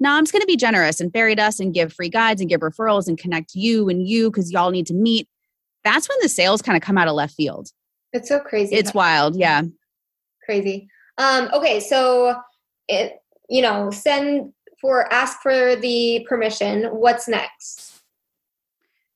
no, 0.00 0.12
I'm 0.12 0.24
just 0.24 0.32
going 0.32 0.42
to 0.42 0.46
be 0.46 0.56
generous 0.56 1.00
and 1.00 1.12
fairy 1.12 1.34
dust 1.34 1.60
and 1.60 1.74
give 1.74 1.92
free 1.92 2.08
guides 2.08 2.40
and 2.40 2.48
give 2.48 2.60
referrals 2.60 3.08
and 3.08 3.18
connect 3.18 3.54
you 3.54 3.88
and 3.88 4.06
you 4.06 4.30
because 4.30 4.52
y'all 4.52 4.70
need 4.70 4.86
to 4.86 4.94
meet. 4.94 5.28
That's 5.84 6.08
when 6.08 6.18
the 6.20 6.28
sales 6.28 6.62
kind 6.62 6.76
of 6.76 6.82
come 6.82 6.98
out 6.98 7.08
of 7.08 7.14
left 7.14 7.34
field. 7.34 7.68
It's 8.12 8.28
so 8.28 8.40
crazy. 8.40 8.74
It's 8.74 8.94
wild. 8.94 9.36
Yeah. 9.36 9.62
Crazy. 10.44 10.88
Um, 11.18 11.48
okay. 11.52 11.80
So, 11.80 12.36
it, 12.88 13.16
you 13.48 13.62
know, 13.62 13.90
send 13.90 14.52
for, 14.80 15.12
ask 15.12 15.40
for 15.40 15.76
the 15.76 16.24
permission. 16.28 16.84
What's 16.84 17.28
next? 17.28 18.00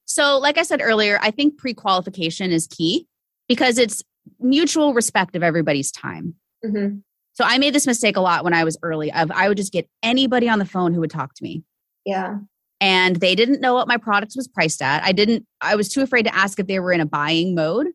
So, 0.04 0.38
like 0.38 0.58
I 0.58 0.62
said 0.62 0.82
earlier, 0.82 1.18
I 1.22 1.30
think 1.30 1.56
pre 1.56 1.74
qualification 1.74 2.50
is 2.50 2.66
key 2.66 3.06
because 3.48 3.78
it's 3.78 4.02
mutual 4.40 4.94
respect 4.94 5.36
of 5.36 5.42
everybody's 5.42 5.90
time. 5.90 6.34
Mm-hmm. 6.64 6.98
So 7.34 7.44
I 7.44 7.58
made 7.58 7.74
this 7.74 7.86
mistake 7.86 8.16
a 8.16 8.20
lot 8.20 8.44
when 8.44 8.54
I 8.54 8.64
was 8.64 8.76
early 8.82 9.12
of 9.12 9.30
I 9.30 9.48
would 9.48 9.56
just 9.56 9.72
get 9.72 9.88
anybody 10.02 10.48
on 10.48 10.58
the 10.58 10.66
phone 10.66 10.92
who 10.92 11.00
would 11.00 11.10
talk 11.10 11.34
to 11.34 11.42
me. 11.42 11.64
Yeah. 12.04 12.38
And 12.80 13.16
they 13.16 13.34
didn't 13.34 13.60
know 13.60 13.74
what 13.74 13.88
my 13.88 13.96
product 13.96 14.32
was 14.36 14.48
priced 14.48 14.82
at. 14.82 15.02
I 15.02 15.12
didn't 15.12 15.46
I 15.60 15.76
was 15.76 15.88
too 15.88 16.02
afraid 16.02 16.24
to 16.24 16.34
ask 16.34 16.58
if 16.58 16.66
they 16.66 16.80
were 16.80 16.92
in 16.92 17.00
a 17.00 17.06
buying 17.06 17.54
mode. 17.54 17.88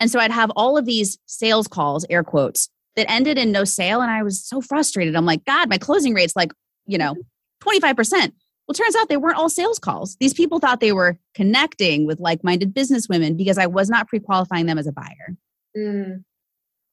And 0.00 0.10
so 0.10 0.18
I'd 0.18 0.32
have 0.32 0.50
all 0.56 0.76
of 0.76 0.84
these 0.84 1.18
sales 1.26 1.68
calls, 1.68 2.04
air 2.10 2.24
quotes, 2.24 2.68
that 2.96 3.10
ended 3.10 3.38
in 3.38 3.52
no 3.52 3.64
sale 3.64 4.00
and 4.00 4.10
I 4.10 4.22
was 4.22 4.44
so 4.44 4.60
frustrated. 4.60 5.14
I'm 5.14 5.26
like, 5.26 5.44
god, 5.44 5.68
my 5.68 5.78
closing 5.78 6.12
rate's 6.12 6.36
like, 6.36 6.52
you 6.86 6.98
know, 6.98 7.14
25%. 7.62 8.32
Well, 8.66 8.74
turns 8.74 8.96
out 8.96 9.08
they 9.08 9.16
weren't 9.16 9.36
all 9.36 9.48
sales 9.48 9.78
calls. 9.78 10.16
These 10.20 10.34
people 10.34 10.58
thought 10.58 10.80
they 10.80 10.92
were 10.92 11.18
connecting 11.34 12.06
with 12.06 12.20
like-minded 12.20 12.72
business 12.74 13.08
women 13.08 13.36
because 13.36 13.58
I 13.58 13.66
was 13.66 13.90
not 13.90 14.08
pre-qualifying 14.08 14.66
them 14.66 14.78
as 14.78 14.86
a 14.86 14.92
buyer. 14.92 15.36
Mm. 15.76 16.24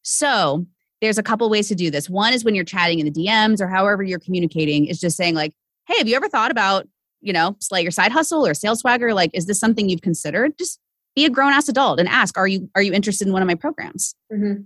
So 0.03 0.65
there's 1.01 1.17
a 1.17 1.23
couple 1.23 1.49
ways 1.49 1.67
to 1.69 1.75
do 1.75 1.91
this. 1.91 2.09
One 2.09 2.33
is 2.33 2.43
when 2.43 2.55
you're 2.55 2.65
chatting 2.65 2.99
in 2.99 3.05
the 3.05 3.11
DMs 3.11 3.61
or 3.61 3.67
however 3.67 4.03
you're 4.03 4.19
communicating, 4.19 4.85
is 4.85 4.99
just 4.99 5.17
saying 5.17 5.35
like, 5.35 5.53
"Hey, 5.87 5.97
have 5.97 6.07
you 6.07 6.15
ever 6.15 6.29
thought 6.29 6.51
about, 6.51 6.87
you 7.21 7.33
know, 7.33 7.55
slay 7.59 7.81
your 7.81 7.91
side 7.91 8.11
hustle 8.11 8.45
or 8.45 8.53
sales 8.53 8.79
swagger? 8.79 9.13
Like, 9.13 9.31
is 9.33 9.45
this 9.45 9.59
something 9.59 9.89
you've 9.89 10.01
considered?" 10.01 10.57
Just 10.57 10.79
be 11.15 11.25
a 11.25 11.29
grown 11.29 11.53
ass 11.53 11.69
adult 11.69 11.99
and 11.99 12.09
ask, 12.09 12.37
"Are 12.37 12.47
you 12.47 12.69
are 12.75 12.81
you 12.81 12.93
interested 12.93 13.27
in 13.27 13.33
one 13.33 13.41
of 13.41 13.47
my 13.47 13.55
programs?" 13.55 14.15
Mm-hmm. 14.31 14.63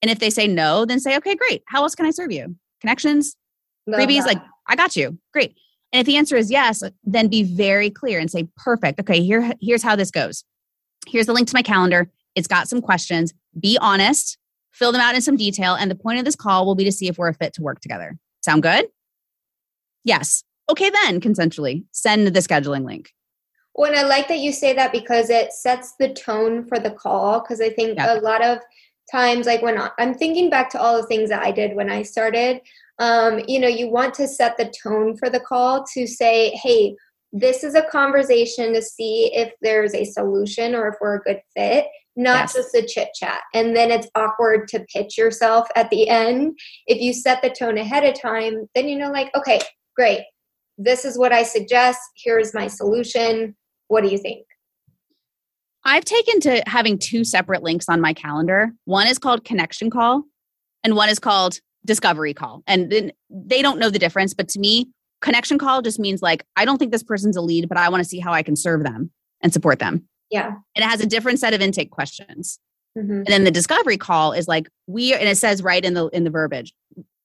And 0.00 0.10
if 0.10 0.20
they 0.20 0.30
say 0.30 0.46
no, 0.46 0.84
then 0.84 1.00
say, 1.00 1.16
"Okay, 1.16 1.34
great. 1.34 1.62
How 1.66 1.82
else 1.82 1.94
can 1.94 2.06
I 2.06 2.10
serve 2.10 2.30
you? 2.32 2.54
Connections, 2.80 3.36
Love 3.86 4.00
freebies? 4.00 4.24
That. 4.24 4.34
Like, 4.34 4.42
I 4.68 4.76
got 4.76 4.96
you. 4.96 5.18
Great." 5.32 5.56
And 5.92 6.00
if 6.00 6.06
the 6.06 6.16
answer 6.16 6.36
is 6.36 6.50
yes, 6.50 6.82
then 7.02 7.28
be 7.28 7.42
very 7.42 7.90
clear 7.90 8.18
and 8.18 8.30
say, 8.30 8.46
"Perfect. 8.56 9.00
Okay, 9.00 9.22
here 9.22 9.52
here's 9.60 9.82
how 9.82 9.96
this 9.96 10.10
goes. 10.10 10.44
Here's 11.06 11.26
the 11.26 11.32
link 11.32 11.48
to 11.48 11.54
my 11.54 11.62
calendar. 11.62 12.10
It's 12.34 12.48
got 12.48 12.68
some 12.68 12.80
questions. 12.80 13.34
Be 13.58 13.78
honest." 13.80 14.38
fill 14.78 14.92
them 14.92 15.00
out 15.00 15.14
in 15.14 15.20
some 15.20 15.36
detail. 15.36 15.74
And 15.74 15.90
the 15.90 15.96
point 15.96 16.18
of 16.18 16.24
this 16.24 16.36
call 16.36 16.64
will 16.64 16.76
be 16.76 16.84
to 16.84 16.92
see 16.92 17.08
if 17.08 17.18
we're 17.18 17.28
a 17.28 17.34
fit 17.34 17.52
to 17.54 17.62
work 17.62 17.80
together. 17.80 18.16
Sound 18.42 18.62
good? 18.62 18.86
Yes. 20.04 20.44
okay, 20.70 20.90
then 20.90 21.20
consensually 21.20 21.84
send 21.92 22.28
the 22.28 22.40
scheduling 22.40 22.84
link. 22.84 23.12
Well, 23.74 23.90
and 23.90 23.98
I 23.98 24.04
like 24.04 24.28
that 24.28 24.38
you 24.38 24.52
say 24.52 24.74
that 24.74 24.92
because 24.92 25.30
it 25.30 25.52
sets 25.52 25.94
the 25.98 26.12
tone 26.12 26.66
for 26.66 26.78
the 26.78 26.90
call. 26.90 27.40
Because 27.40 27.60
I 27.60 27.70
think 27.70 27.96
yeah. 27.96 28.18
a 28.18 28.20
lot 28.20 28.42
of 28.42 28.58
times, 29.10 29.46
like 29.46 29.62
when 29.62 29.78
I'm 29.98 30.14
thinking 30.14 30.50
back 30.50 30.70
to 30.70 30.80
all 30.80 31.00
the 31.00 31.06
things 31.06 31.30
that 31.30 31.42
I 31.42 31.50
did 31.50 31.74
when 31.74 31.90
I 31.90 32.02
started, 32.02 32.60
um, 32.98 33.40
you 33.46 33.58
know, 33.58 33.68
you 33.68 33.88
want 33.88 34.14
to 34.14 34.28
set 34.28 34.56
the 34.56 34.72
tone 34.82 35.16
for 35.16 35.28
the 35.28 35.40
call 35.40 35.84
to 35.94 36.06
say, 36.06 36.50
hey, 36.50 36.96
this 37.32 37.62
is 37.62 37.74
a 37.74 37.82
conversation 37.82 38.72
to 38.74 38.82
see 38.82 39.30
if 39.34 39.52
there's 39.60 39.94
a 39.94 40.04
solution 40.04 40.74
or 40.74 40.88
if 40.88 40.94
we're 41.00 41.16
a 41.16 41.22
good 41.22 41.40
fit, 41.54 41.86
not 42.18 42.40
yes. 42.40 42.54
just 42.54 42.74
a 42.74 42.82
chit 42.82 43.10
chat. 43.14 43.40
And 43.54 43.74
then 43.74 43.90
it's 43.90 44.08
awkward 44.14 44.66
to 44.68 44.84
pitch 44.92 45.16
yourself 45.16 45.68
at 45.76 45.88
the 45.90 46.08
end. 46.08 46.58
If 46.86 47.00
you 47.00 47.12
set 47.14 47.40
the 47.42 47.48
tone 47.48 47.78
ahead 47.78 48.04
of 48.04 48.20
time, 48.20 48.68
then 48.74 48.88
you 48.88 48.98
know, 48.98 49.10
like, 49.10 49.30
okay, 49.36 49.60
great. 49.96 50.22
This 50.76 51.04
is 51.04 51.16
what 51.16 51.32
I 51.32 51.44
suggest. 51.44 52.00
Here's 52.16 52.52
my 52.52 52.66
solution. 52.66 53.56
What 53.86 54.02
do 54.02 54.10
you 54.10 54.18
think? 54.18 54.44
I've 55.84 56.04
taken 56.04 56.40
to 56.40 56.62
having 56.66 56.98
two 56.98 57.24
separate 57.24 57.62
links 57.62 57.88
on 57.88 58.00
my 58.00 58.12
calendar. 58.12 58.72
One 58.84 59.06
is 59.06 59.18
called 59.18 59.44
connection 59.44 59.88
call, 59.88 60.24
and 60.82 60.96
one 60.96 61.08
is 61.08 61.20
called 61.20 61.60
discovery 61.84 62.34
call. 62.34 62.62
And 62.66 62.90
then 62.90 63.12
they 63.30 63.62
don't 63.62 63.78
know 63.78 63.90
the 63.90 63.98
difference, 63.98 64.34
but 64.34 64.48
to 64.50 64.58
me, 64.58 64.88
connection 65.20 65.56
call 65.56 65.82
just 65.82 66.00
means 66.00 66.20
like, 66.20 66.44
I 66.56 66.64
don't 66.64 66.78
think 66.78 66.90
this 66.90 67.04
person's 67.04 67.36
a 67.36 67.40
lead, 67.40 67.68
but 67.68 67.78
I 67.78 67.88
want 67.88 68.02
to 68.02 68.08
see 68.08 68.18
how 68.18 68.32
I 68.32 68.42
can 68.42 68.56
serve 68.56 68.82
them 68.82 69.10
and 69.40 69.52
support 69.52 69.78
them. 69.78 70.08
Yeah. 70.30 70.48
And 70.74 70.84
it 70.84 70.88
has 70.88 71.00
a 71.00 71.06
different 71.06 71.38
set 71.38 71.54
of 71.54 71.60
intake 71.60 71.90
questions. 71.90 72.58
Mm-hmm. 72.96 73.12
And 73.12 73.26
then 73.26 73.44
the 73.44 73.50
discovery 73.50 73.96
call 73.96 74.32
is 74.32 74.48
like, 74.48 74.68
we, 74.86 75.14
and 75.14 75.28
it 75.28 75.36
says 75.36 75.62
right 75.62 75.84
in 75.84 75.94
the, 75.94 76.08
in 76.08 76.24
the 76.24 76.30
verbiage, 76.30 76.72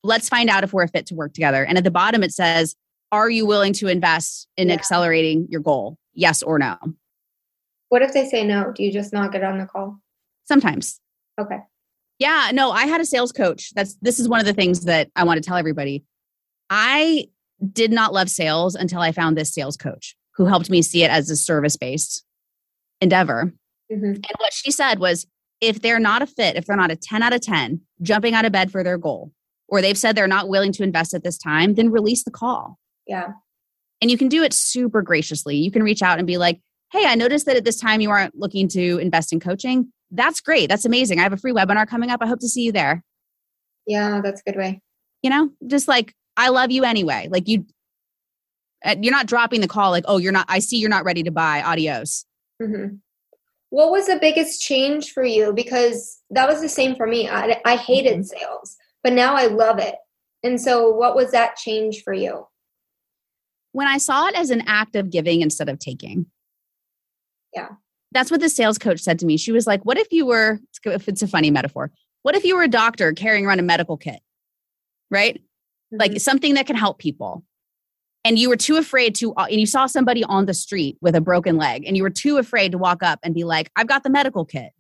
let's 0.04 0.30
find 0.30 0.50
out 0.50 0.64
if 0.64 0.74
we're 0.74 0.84
a 0.84 0.88
fit 0.88 1.06
to 1.08 1.16
work 1.16 1.34
together. 1.34 1.66
And 1.66 1.78
at 1.78 1.84
the 1.84 1.92
bottom, 1.92 2.24
it 2.24 2.34
says, 2.34 2.76
are 3.12 3.30
you 3.30 3.46
willing 3.46 3.74
to 3.74 3.88
invest 3.88 4.48
in 4.58 4.70
yeah. 4.70 4.76
accelerating 4.76 5.48
your 5.50 5.62
goal? 5.62 5.98
Yes 6.14 6.44
or 6.44 6.60
no. 6.60 6.78
What 7.90 8.02
if 8.02 8.14
they 8.14 8.28
say 8.28 8.44
no? 8.44 8.72
Do 8.76 8.84
you 8.84 8.92
just 8.92 9.14
not 9.14 9.32
get 9.32 9.44
on 9.44 9.60
the 9.60 9.66
call? 9.66 10.00
Sometimes. 10.46 11.00
Okay. 11.40 11.60
Yeah, 12.20 12.52
no, 12.54 12.72
I 12.72 12.86
had 12.86 13.02
a 13.02 13.06
sales 13.06 13.32
coach. 13.32 13.74
That's 13.76 13.96
this 14.02 14.20
is 14.20 14.30
one 14.30 14.40
of 14.40 14.46
the 14.46 14.54
things 14.54 14.86
that 14.86 15.10
I 15.16 15.24
want 15.24 15.44
to 15.44 15.48
tell 15.48 15.58
everybody. 15.58 16.04
I 16.70 17.28
did 17.72 17.92
not 17.92 18.14
love 18.14 18.30
sales 18.30 18.76
until 18.76 19.00
I 19.00 19.12
found 19.12 19.38
this 19.38 19.54
sales 19.54 19.78
coach 19.78 20.16
who 20.36 20.46
helped 20.46 20.70
me 20.70 20.82
see 20.82 21.04
it 21.04 21.12
as 21.12 21.30
a 21.30 21.36
service 21.36 21.78
based 21.78 22.24
endeavor. 23.02 23.54
Mm-hmm. 23.92 24.06
And 24.06 24.34
what 24.38 24.54
she 24.54 24.72
said 24.72 25.00
was 25.00 25.28
if 25.62 25.82
they're 25.82 26.00
not 26.00 26.22
a 26.22 26.28
fit, 26.28 26.56
if 26.56 26.66
they're 26.66 26.76
not 26.76 26.92
a 26.92 26.96
10 26.96 27.24
out 27.24 27.34
of 27.34 27.42
10, 27.42 27.82
jumping 28.02 28.34
out 28.34 28.46
of 28.46 28.52
bed 28.52 28.72
for 28.72 28.84
their 28.84 28.98
goal, 28.98 29.32
or 29.68 29.82
they've 29.82 29.98
said 29.98 30.16
they're 30.16 30.28
not 30.28 30.50
willing 30.50 30.72
to 30.74 30.84
invest 30.84 31.14
at 31.14 31.24
this 31.24 31.38
time, 31.38 31.76
then 31.76 31.90
release 31.90 32.24
the 32.24 32.32
call. 32.32 32.78
Yeah. 33.08 33.30
And 34.02 34.12
you 34.12 34.18
can 34.18 34.28
do 34.28 34.44
it 34.44 34.54
super 34.54 35.02
graciously. 35.02 35.56
You 35.56 35.72
can 35.72 35.84
reach 35.84 36.02
out 36.02 36.18
and 36.18 36.28
be 36.28 36.38
like, 36.38 36.60
hey, 36.92 37.06
I 37.06 37.16
noticed 37.16 37.46
that 37.46 37.56
at 37.56 37.66
this 37.66 37.80
time 37.80 38.02
you 38.02 38.12
aren't 38.12 38.36
looking 38.36 38.68
to 38.70 38.98
invest 38.98 39.34
in 39.34 39.40
coaching. 39.40 39.92
That's 40.12 40.42
great. 40.42 40.70
That's 40.70 40.86
amazing. 40.86 41.20
I 41.20 41.24
have 41.24 41.34
a 41.34 41.38
free 41.38 41.54
webinar 41.54 41.88
coming 41.88 42.10
up. 42.10 42.22
I 42.22 42.28
hope 42.28 42.40
to 42.40 42.48
see 42.48 42.62
you 42.62 42.72
there. 42.72 43.04
Yeah, 43.88 44.22
that's 44.22 44.42
a 44.46 44.52
good 44.52 44.58
way. 44.58 44.82
You 45.24 45.30
know, 45.30 45.50
just 45.66 45.88
like 45.88 46.14
I 46.38 46.50
love 46.50 46.72
you 46.72 46.84
anyway. 46.84 47.30
Like 47.32 47.48
you, 47.48 47.66
uh, 48.86 48.96
you're 49.02 49.14
not 49.14 49.26
dropping 49.26 49.62
the 49.62 49.68
call. 49.68 49.92
Like, 49.92 50.06
oh, 50.08 50.18
you're 50.18 50.32
not. 50.32 50.46
I 50.50 50.60
see 50.60 50.78
you're 50.78 50.90
not 50.90 51.06
ready 51.06 51.24
to 51.24 51.32
buy. 51.32 51.62
Adios. 51.62 52.26
Mm-hmm. 52.62 52.96
What 53.70 53.92
was 53.92 54.08
the 54.08 54.18
biggest 54.20 54.62
change 54.62 55.12
for 55.12 55.24
you? 55.24 55.52
Because 55.54 56.22
that 56.30 56.48
was 56.48 56.62
the 56.62 56.70
same 56.70 56.96
for 56.96 57.08
me. 57.08 57.28
I, 57.28 57.60
I 57.66 57.76
hated 57.76 58.20
mm-hmm. 58.20 58.24
sales, 58.24 58.78
but 59.04 59.14
now 59.14 59.36
I 59.36 59.48
love 59.48 59.80
it. 59.80 59.96
And 60.44 60.60
so, 60.60 60.90
what 60.90 61.16
was 61.16 61.32
that 61.32 61.56
change 61.56 62.04
for 62.04 62.14
you? 62.14 62.48
When 63.72 63.88
I 63.88 63.98
saw 63.98 64.28
it 64.28 64.36
as 64.36 64.50
an 64.50 64.64
act 64.68 64.96
of 64.96 65.10
giving 65.10 65.42
instead 65.42 65.70
of 65.70 65.80
taking. 65.80 66.28
Yeah. 67.56 67.70
That's 68.12 68.30
what 68.30 68.42
the 68.42 68.50
sales 68.50 68.78
coach 68.78 69.00
said 69.00 69.18
to 69.20 69.26
me. 69.26 69.38
She 69.38 69.52
was 69.52 69.66
like, 69.66 69.84
What 69.86 69.98
if 69.98 70.12
you 70.12 70.26
were, 70.26 70.60
if 70.86 71.08
it's 71.08 71.22
a 71.22 71.28
funny 71.28 71.50
metaphor, 71.50 71.92
what 72.22 72.36
if 72.36 72.44
you 72.44 72.56
were 72.56 72.64
a 72.64 72.68
doctor 72.68 73.14
carrying 73.14 73.46
around 73.46 73.60
a 73.60 73.64
medical 73.64 73.98
kit? 73.98 74.20
Right? 75.10 75.42
mm-hmm. 75.94 76.00
like 76.00 76.20
something 76.20 76.56
that 76.56 76.68
can 76.68 76.76
help 76.76 77.00
people 77.00 77.44
and 78.26 78.40
you 78.40 78.50
were 78.50 78.56
too 78.56 78.78
afraid 78.78 79.16
to 79.16 79.34
uh, 79.36 79.48
and 79.50 79.60
you 79.60 79.66
saw 79.66 79.86
somebody 79.86 80.24
on 80.24 80.46
the 80.46 80.54
street 80.54 80.98
with 81.02 81.16
a 81.16 81.22
broken 81.22 81.58
leg 81.58 81.84
and 81.86 81.98
you 81.98 82.04
were 82.04 82.10
too 82.10 82.38
afraid 82.38 82.72
to 82.72 82.78
walk 82.78 83.04
up 83.04 83.20
and 83.24 83.34
be 83.34 83.44
like 83.44 83.72
i've 83.76 83.88
got 83.88 84.04
the 84.04 84.10
medical 84.10 84.46
kit 84.46 84.72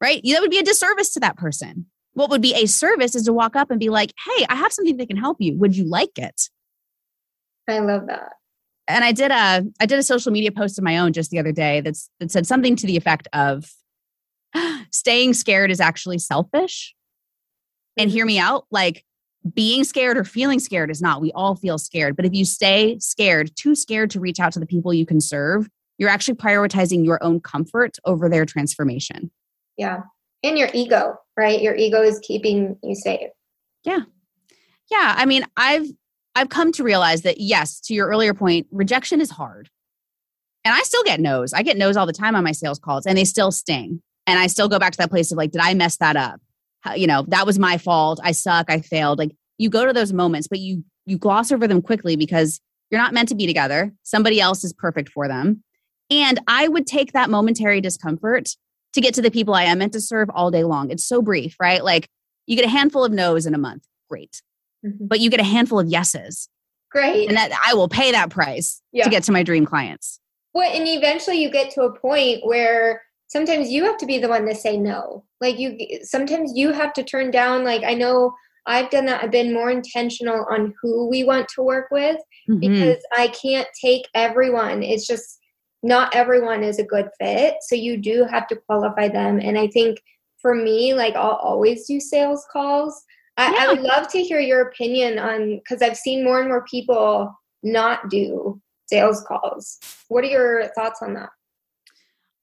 right? 0.00 0.20
That 0.24 0.40
would 0.40 0.50
be 0.50 0.58
a 0.58 0.64
disservice 0.64 1.12
to 1.14 1.20
that 1.20 1.36
person. 1.36 1.86
What 2.14 2.30
would 2.30 2.42
be 2.42 2.54
a 2.54 2.66
service 2.66 3.14
is 3.14 3.24
to 3.24 3.32
walk 3.32 3.54
up 3.54 3.70
and 3.70 3.78
be 3.78 3.88
like 3.88 4.12
hey 4.26 4.46
i 4.48 4.54
have 4.56 4.72
something 4.72 4.96
that 4.96 5.08
can 5.08 5.16
help 5.16 5.36
you. 5.40 5.56
Would 5.58 5.76
you 5.76 5.84
like 5.84 6.18
it? 6.18 6.48
I 7.68 7.78
love 7.78 8.06
that. 8.08 8.32
And 8.88 9.04
i 9.04 9.12
did 9.12 9.30
a 9.30 9.64
i 9.80 9.86
did 9.86 9.98
a 9.98 10.02
social 10.02 10.32
media 10.32 10.50
post 10.50 10.78
of 10.78 10.84
my 10.84 10.98
own 10.98 11.12
just 11.12 11.30
the 11.30 11.38
other 11.38 11.52
day 11.52 11.80
that's 11.80 12.10
that 12.18 12.30
said 12.30 12.46
something 12.46 12.76
to 12.76 12.86
the 12.86 12.96
effect 12.96 13.28
of 13.32 13.70
staying 14.90 15.34
scared 15.34 15.70
is 15.70 15.80
actually 15.80 16.18
selfish. 16.18 16.94
And 17.96 18.08
mm-hmm. 18.08 18.16
hear 18.16 18.26
me 18.26 18.38
out 18.38 18.66
like 18.70 19.04
being 19.54 19.84
scared 19.84 20.16
or 20.16 20.24
feeling 20.24 20.58
scared 20.58 20.90
is 20.90 21.00
not. 21.00 21.20
We 21.20 21.32
all 21.32 21.54
feel 21.54 21.78
scared. 21.78 22.16
But 22.16 22.24
if 22.24 22.34
you 22.34 22.44
stay 22.44 22.98
scared, 22.98 23.50
too 23.56 23.74
scared 23.74 24.10
to 24.10 24.20
reach 24.20 24.38
out 24.38 24.52
to 24.52 24.60
the 24.60 24.66
people 24.66 24.92
you 24.92 25.06
can 25.06 25.20
serve, 25.20 25.68
you're 25.98 26.10
actually 26.10 26.34
prioritizing 26.34 27.04
your 27.04 27.22
own 27.22 27.40
comfort 27.40 27.96
over 28.04 28.28
their 28.28 28.44
transformation. 28.44 29.30
Yeah. 29.76 30.00
And 30.42 30.58
your 30.58 30.68
ego, 30.72 31.16
right? 31.36 31.60
Your 31.60 31.74
ego 31.74 32.02
is 32.02 32.18
keeping 32.20 32.76
you 32.82 32.94
safe. 32.94 33.30
Yeah. 33.84 34.00
Yeah. 34.90 35.14
I 35.16 35.26
mean, 35.26 35.44
I've 35.56 35.86
I've 36.34 36.48
come 36.48 36.72
to 36.72 36.84
realize 36.84 37.22
that 37.22 37.38
yes, 37.38 37.80
to 37.82 37.94
your 37.94 38.08
earlier 38.08 38.34
point, 38.34 38.66
rejection 38.70 39.20
is 39.20 39.30
hard. 39.30 39.68
And 40.64 40.74
I 40.74 40.82
still 40.82 41.02
get 41.02 41.20
no's. 41.20 41.52
I 41.52 41.62
get 41.62 41.76
no's 41.76 41.96
all 41.96 42.06
the 42.06 42.12
time 42.12 42.36
on 42.36 42.44
my 42.44 42.52
sales 42.52 42.78
calls 42.78 43.06
and 43.06 43.16
they 43.16 43.24
still 43.24 43.50
sting. 43.50 44.02
And 44.26 44.38
I 44.38 44.46
still 44.46 44.68
go 44.68 44.78
back 44.78 44.92
to 44.92 44.98
that 44.98 45.10
place 45.10 45.32
of 45.32 45.38
like, 45.38 45.50
did 45.50 45.60
I 45.62 45.74
mess 45.74 45.96
that 45.96 46.16
up? 46.16 46.40
You 46.96 47.06
know 47.06 47.24
that 47.28 47.46
was 47.46 47.58
my 47.58 47.78
fault. 47.78 48.20
I 48.22 48.32
suck. 48.32 48.70
I 48.70 48.80
failed. 48.80 49.18
Like 49.18 49.32
you 49.58 49.68
go 49.68 49.84
to 49.84 49.92
those 49.92 50.12
moments 50.12 50.48
but 50.48 50.58
you 50.58 50.84
you 51.06 51.18
gloss 51.18 51.52
over 51.52 51.66
them 51.66 51.82
quickly 51.82 52.16
because 52.16 52.60
you're 52.90 53.00
not 53.00 53.14
meant 53.14 53.28
to 53.28 53.34
be 53.34 53.46
together. 53.46 53.92
Somebody 54.02 54.40
else 54.40 54.64
is 54.64 54.72
perfect 54.72 55.10
for 55.10 55.28
them. 55.28 55.62
And 56.10 56.40
i 56.48 56.68
would 56.68 56.86
take 56.86 57.12
that 57.12 57.30
momentary 57.30 57.80
discomfort 57.80 58.48
to 58.94 59.00
get 59.00 59.14
to 59.14 59.22
the 59.22 59.30
people 59.30 59.54
i 59.54 59.64
am 59.64 59.78
meant 59.78 59.92
to 59.92 60.00
serve 60.00 60.28
all 60.30 60.50
day 60.50 60.64
long. 60.64 60.90
It's 60.90 61.04
so 61.04 61.22
brief 61.22 61.56
right? 61.60 61.84
Like 61.84 62.08
you 62.46 62.56
get 62.56 62.64
a 62.64 62.68
handful 62.68 63.04
of 63.04 63.12
no's 63.12 63.46
in 63.46 63.54
a 63.54 63.58
month. 63.58 63.84
Great. 64.08 64.42
Mm-hmm. 64.84 65.08
but 65.08 65.20
you 65.20 65.28
get 65.28 65.40
a 65.40 65.44
handful 65.44 65.78
of 65.78 65.88
yeses. 65.88 66.48
Great. 66.90 67.28
And 67.28 67.36
that 67.36 67.52
i 67.66 67.74
will 67.74 67.88
pay 67.88 68.12
that 68.12 68.30
price 68.30 68.80
yeah. 68.92 69.04
to 69.04 69.10
get 69.10 69.24
to 69.24 69.32
my 69.32 69.42
dream 69.42 69.66
clients. 69.66 70.20
Well 70.54 70.70
and 70.74 70.88
eventually 70.88 71.40
you 71.40 71.50
get 71.50 71.70
to 71.72 71.82
a 71.82 71.92
point 71.92 72.44
where 72.44 73.02
sometimes 73.30 73.70
you 73.70 73.84
have 73.84 73.96
to 73.96 74.06
be 74.06 74.18
the 74.18 74.28
one 74.28 74.44
to 74.46 74.54
say 74.54 74.76
no. 74.76 75.24
Like 75.40 75.58
you 75.58 75.78
sometimes 76.02 76.52
you 76.54 76.72
have 76.72 76.92
to 76.94 77.02
turn 77.02 77.30
down 77.30 77.64
like 77.64 77.82
i 77.84 77.94
know 77.94 78.34
i've 78.66 78.90
done 78.90 79.06
that 79.06 79.24
i've 79.24 79.30
been 79.30 79.54
more 79.54 79.70
intentional 79.70 80.46
on 80.50 80.74
who 80.82 81.08
we 81.08 81.24
want 81.24 81.48
to 81.48 81.62
work 81.62 81.86
with 81.90 82.18
mm-hmm. 82.48 82.58
because 82.58 83.02
i 83.16 83.28
can't 83.28 83.68
take 83.80 84.06
everyone. 84.14 84.82
It's 84.82 85.06
just 85.06 85.38
not 85.82 86.14
everyone 86.14 86.62
is 86.62 86.78
a 86.78 86.84
good 86.84 87.08
fit 87.18 87.54
so 87.62 87.74
you 87.74 87.96
do 87.96 88.26
have 88.30 88.46
to 88.48 88.56
qualify 88.56 89.08
them. 89.08 89.40
And 89.40 89.58
i 89.58 89.66
think 89.68 89.98
for 90.42 90.54
me 90.54 90.94
like 90.94 91.14
i'll 91.14 91.40
always 91.50 91.86
do 91.86 92.00
sales 92.00 92.46
calls. 92.52 93.02
I, 93.36 93.52
yeah. 93.52 93.58
I 93.60 93.68
would 93.68 93.80
love 93.80 94.08
to 94.08 94.22
hear 94.22 94.40
your 94.40 94.60
opinion 94.68 95.18
on 95.18 95.56
because 95.56 95.80
i've 95.80 95.96
seen 95.96 96.24
more 96.24 96.40
and 96.40 96.48
more 96.48 96.64
people 96.64 97.34
not 97.62 98.10
do 98.10 98.60
sales 98.86 99.22
calls. 99.28 99.78
What 100.08 100.24
are 100.24 100.28
your 100.28 100.66
thoughts 100.74 101.00
on 101.00 101.14
that 101.14 101.30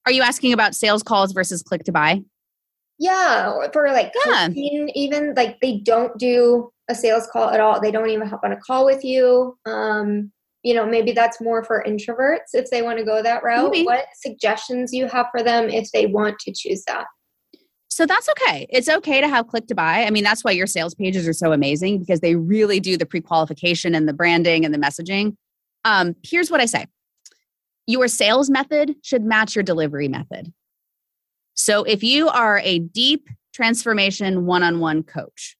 are 0.07 0.11
you 0.11 0.21
asking 0.21 0.53
about 0.53 0.73
sales 0.73 1.03
calls 1.03 1.33
versus 1.33 1.61
click 1.61 1.83
to 1.83 1.91
buy? 1.91 2.21
Yeah, 2.97 3.67
for 3.73 3.89
like 3.89 4.13
yeah. 4.25 4.47
even 4.53 5.33
like 5.35 5.59
they 5.59 5.79
don't 5.79 6.17
do 6.17 6.71
a 6.89 6.95
sales 6.95 7.27
call 7.27 7.49
at 7.49 7.59
all. 7.59 7.81
They 7.81 7.91
don't 7.91 8.09
even 8.09 8.25
hop 8.25 8.39
on 8.45 8.53
a 8.53 8.57
call 8.57 8.85
with 8.85 9.03
you. 9.03 9.57
Um, 9.65 10.31
you 10.63 10.73
know, 10.73 10.85
maybe 10.85 11.11
that's 11.11 11.41
more 11.41 11.61
for 11.61 11.83
introverts 11.85 12.53
if 12.53 12.69
they 12.69 12.81
want 12.81 12.99
to 12.99 13.03
go 13.03 13.21
that 13.21 13.43
route. 13.43 13.71
Maybe. 13.71 13.85
What 13.85 14.05
suggestions 14.15 14.93
you 14.93 15.07
have 15.07 15.27
for 15.29 15.43
them 15.43 15.69
if 15.69 15.91
they 15.91 16.05
want 16.05 16.39
to 16.39 16.53
choose 16.55 16.85
that? 16.85 17.05
So 17.89 18.05
that's 18.05 18.29
okay. 18.29 18.65
It's 18.69 18.87
okay 18.87 19.19
to 19.19 19.27
have 19.27 19.47
click 19.47 19.67
to 19.67 19.75
buy. 19.75 20.05
I 20.05 20.09
mean, 20.09 20.23
that's 20.23 20.43
why 20.43 20.51
your 20.51 20.67
sales 20.67 20.95
pages 20.95 21.27
are 21.27 21.33
so 21.33 21.51
amazing 21.51 21.99
because 21.99 22.21
they 22.21 22.35
really 22.35 22.79
do 22.79 22.95
the 22.95 23.05
pre 23.05 23.19
qualification 23.19 23.93
and 23.93 24.07
the 24.07 24.13
branding 24.13 24.63
and 24.63 24.73
the 24.73 24.79
messaging. 24.79 25.35
Um, 25.83 26.15
here's 26.23 26.49
what 26.49 26.61
I 26.61 26.65
say 26.65 26.85
your 27.87 28.07
sales 28.07 28.49
method 28.49 28.95
should 29.01 29.23
match 29.23 29.55
your 29.55 29.63
delivery 29.63 30.07
method. 30.07 30.53
So 31.55 31.83
if 31.83 32.03
you 32.03 32.27
are 32.27 32.59
a 32.59 32.79
deep 32.79 33.29
transformation 33.53 34.45
one 34.45 34.61
on 34.61 34.79
one 34.79 35.01
coach, 35.01 35.57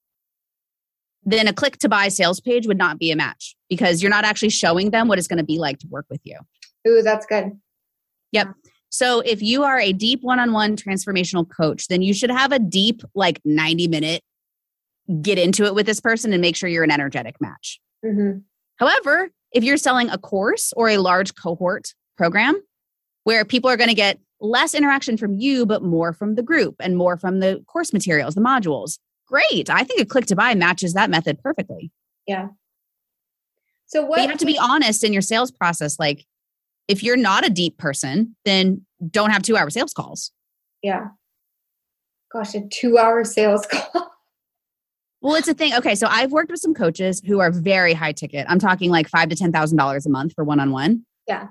then 1.23 1.47
a 1.47 1.53
click 1.53 1.77
to 1.79 1.89
buy 1.89 2.09
sales 2.09 2.39
page 2.39 2.67
would 2.67 2.77
not 2.77 2.99
be 2.99 3.11
a 3.11 3.15
match 3.15 3.55
because 3.69 4.01
you're 4.01 4.11
not 4.11 4.23
actually 4.23 4.49
showing 4.49 4.91
them 4.91 5.07
what 5.07 5.17
it's 5.17 5.27
going 5.27 5.39
to 5.39 5.43
be 5.43 5.57
like 5.57 5.79
to 5.79 5.87
work 5.87 6.05
with 6.09 6.21
you. 6.23 6.37
Ooh, 6.87 7.01
that's 7.01 7.25
good. 7.25 7.51
Yep. 8.31 8.49
So 8.89 9.21
if 9.21 9.41
you 9.41 9.63
are 9.63 9.79
a 9.79 9.91
deep 9.91 10.21
one 10.21 10.39
on 10.39 10.53
one 10.53 10.75
transformational 10.75 11.45
coach, 11.49 11.87
then 11.87 12.01
you 12.01 12.13
should 12.13 12.31
have 12.31 12.51
a 12.51 12.59
deep, 12.59 13.01
like 13.15 13.41
90 13.43 13.87
minute 13.87 14.21
get 15.21 15.37
into 15.37 15.65
it 15.65 15.73
with 15.73 15.85
this 15.85 15.99
person 15.99 16.33
and 16.33 16.41
make 16.41 16.55
sure 16.55 16.69
you're 16.69 16.83
an 16.83 16.91
energetic 16.91 17.39
match. 17.39 17.79
Mm-hmm. 18.05 18.39
However, 18.77 19.29
if 19.51 19.63
you're 19.63 19.77
selling 19.77 20.09
a 20.09 20.17
course 20.17 20.73
or 20.75 20.89
a 20.89 20.97
large 20.97 21.35
cohort 21.35 21.93
program 22.17 22.61
where 23.23 23.45
people 23.45 23.69
are 23.69 23.77
going 23.77 23.89
to 23.89 23.95
get 23.95 24.19
less 24.39 24.73
interaction 24.73 25.17
from 25.17 25.35
you, 25.35 25.65
but 25.65 25.83
more 25.83 26.13
from 26.13 26.35
the 26.35 26.43
group 26.43 26.75
and 26.79 26.97
more 26.97 27.17
from 27.17 27.39
the 27.39 27.63
course 27.67 27.91
materials, 27.93 28.35
the 28.35 28.41
modules. 28.41 28.99
Great. 29.27 29.69
I 29.69 29.83
think 29.83 29.99
a 29.99 30.05
click 30.05 30.25
to 30.27 30.35
buy 30.35 30.55
matches 30.55 30.93
that 30.93 31.09
method 31.09 31.39
perfectly. 31.39 31.91
Yeah. 32.25 32.47
So 33.87 34.03
what 34.03 34.17
but 34.17 34.23
you 34.23 34.29
have 34.29 34.37
to 34.39 34.45
be 34.45 34.57
honest 34.57 35.03
in 35.03 35.13
your 35.13 35.21
sales 35.21 35.51
process. 35.51 35.99
Like 35.99 36.25
if 36.87 37.03
you're 37.03 37.17
not 37.17 37.45
a 37.45 37.49
deep 37.49 37.77
person, 37.77 38.35
then 38.45 38.85
don't 39.09 39.31
have 39.31 39.41
two 39.41 39.57
hour 39.57 39.69
sales 39.69 39.93
calls. 39.93 40.31
Yeah. 40.81 41.07
Gosh, 42.31 42.55
a 42.55 42.61
two 42.61 42.97
hour 42.97 43.23
sales 43.23 43.65
call. 43.71 44.11
Well, 45.21 45.35
it's 45.35 45.47
a 45.47 45.53
thing. 45.53 45.73
Okay, 45.73 45.95
so 45.95 46.07
I've 46.07 46.31
worked 46.31 46.51
with 46.51 46.59
some 46.59 46.73
coaches 46.73 47.21
who 47.25 47.39
are 47.39 47.51
very 47.51 47.93
high 47.93 48.11
ticket. 48.11 48.45
I'm 48.47 48.59
talking 48.59 48.91
like 48.91 49.09
five 49.09 49.29
to 49.29 49.35
ten 49.35 49.51
thousand 49.51 49.77
dollars 49.77 50.05
a 50.05 50.09
month 50.09 50.33
for 50.33 50.43
one 50.43 50.59
on 50.59 50.71
one. 50.71 51.05
Yeah. 51.27 51.47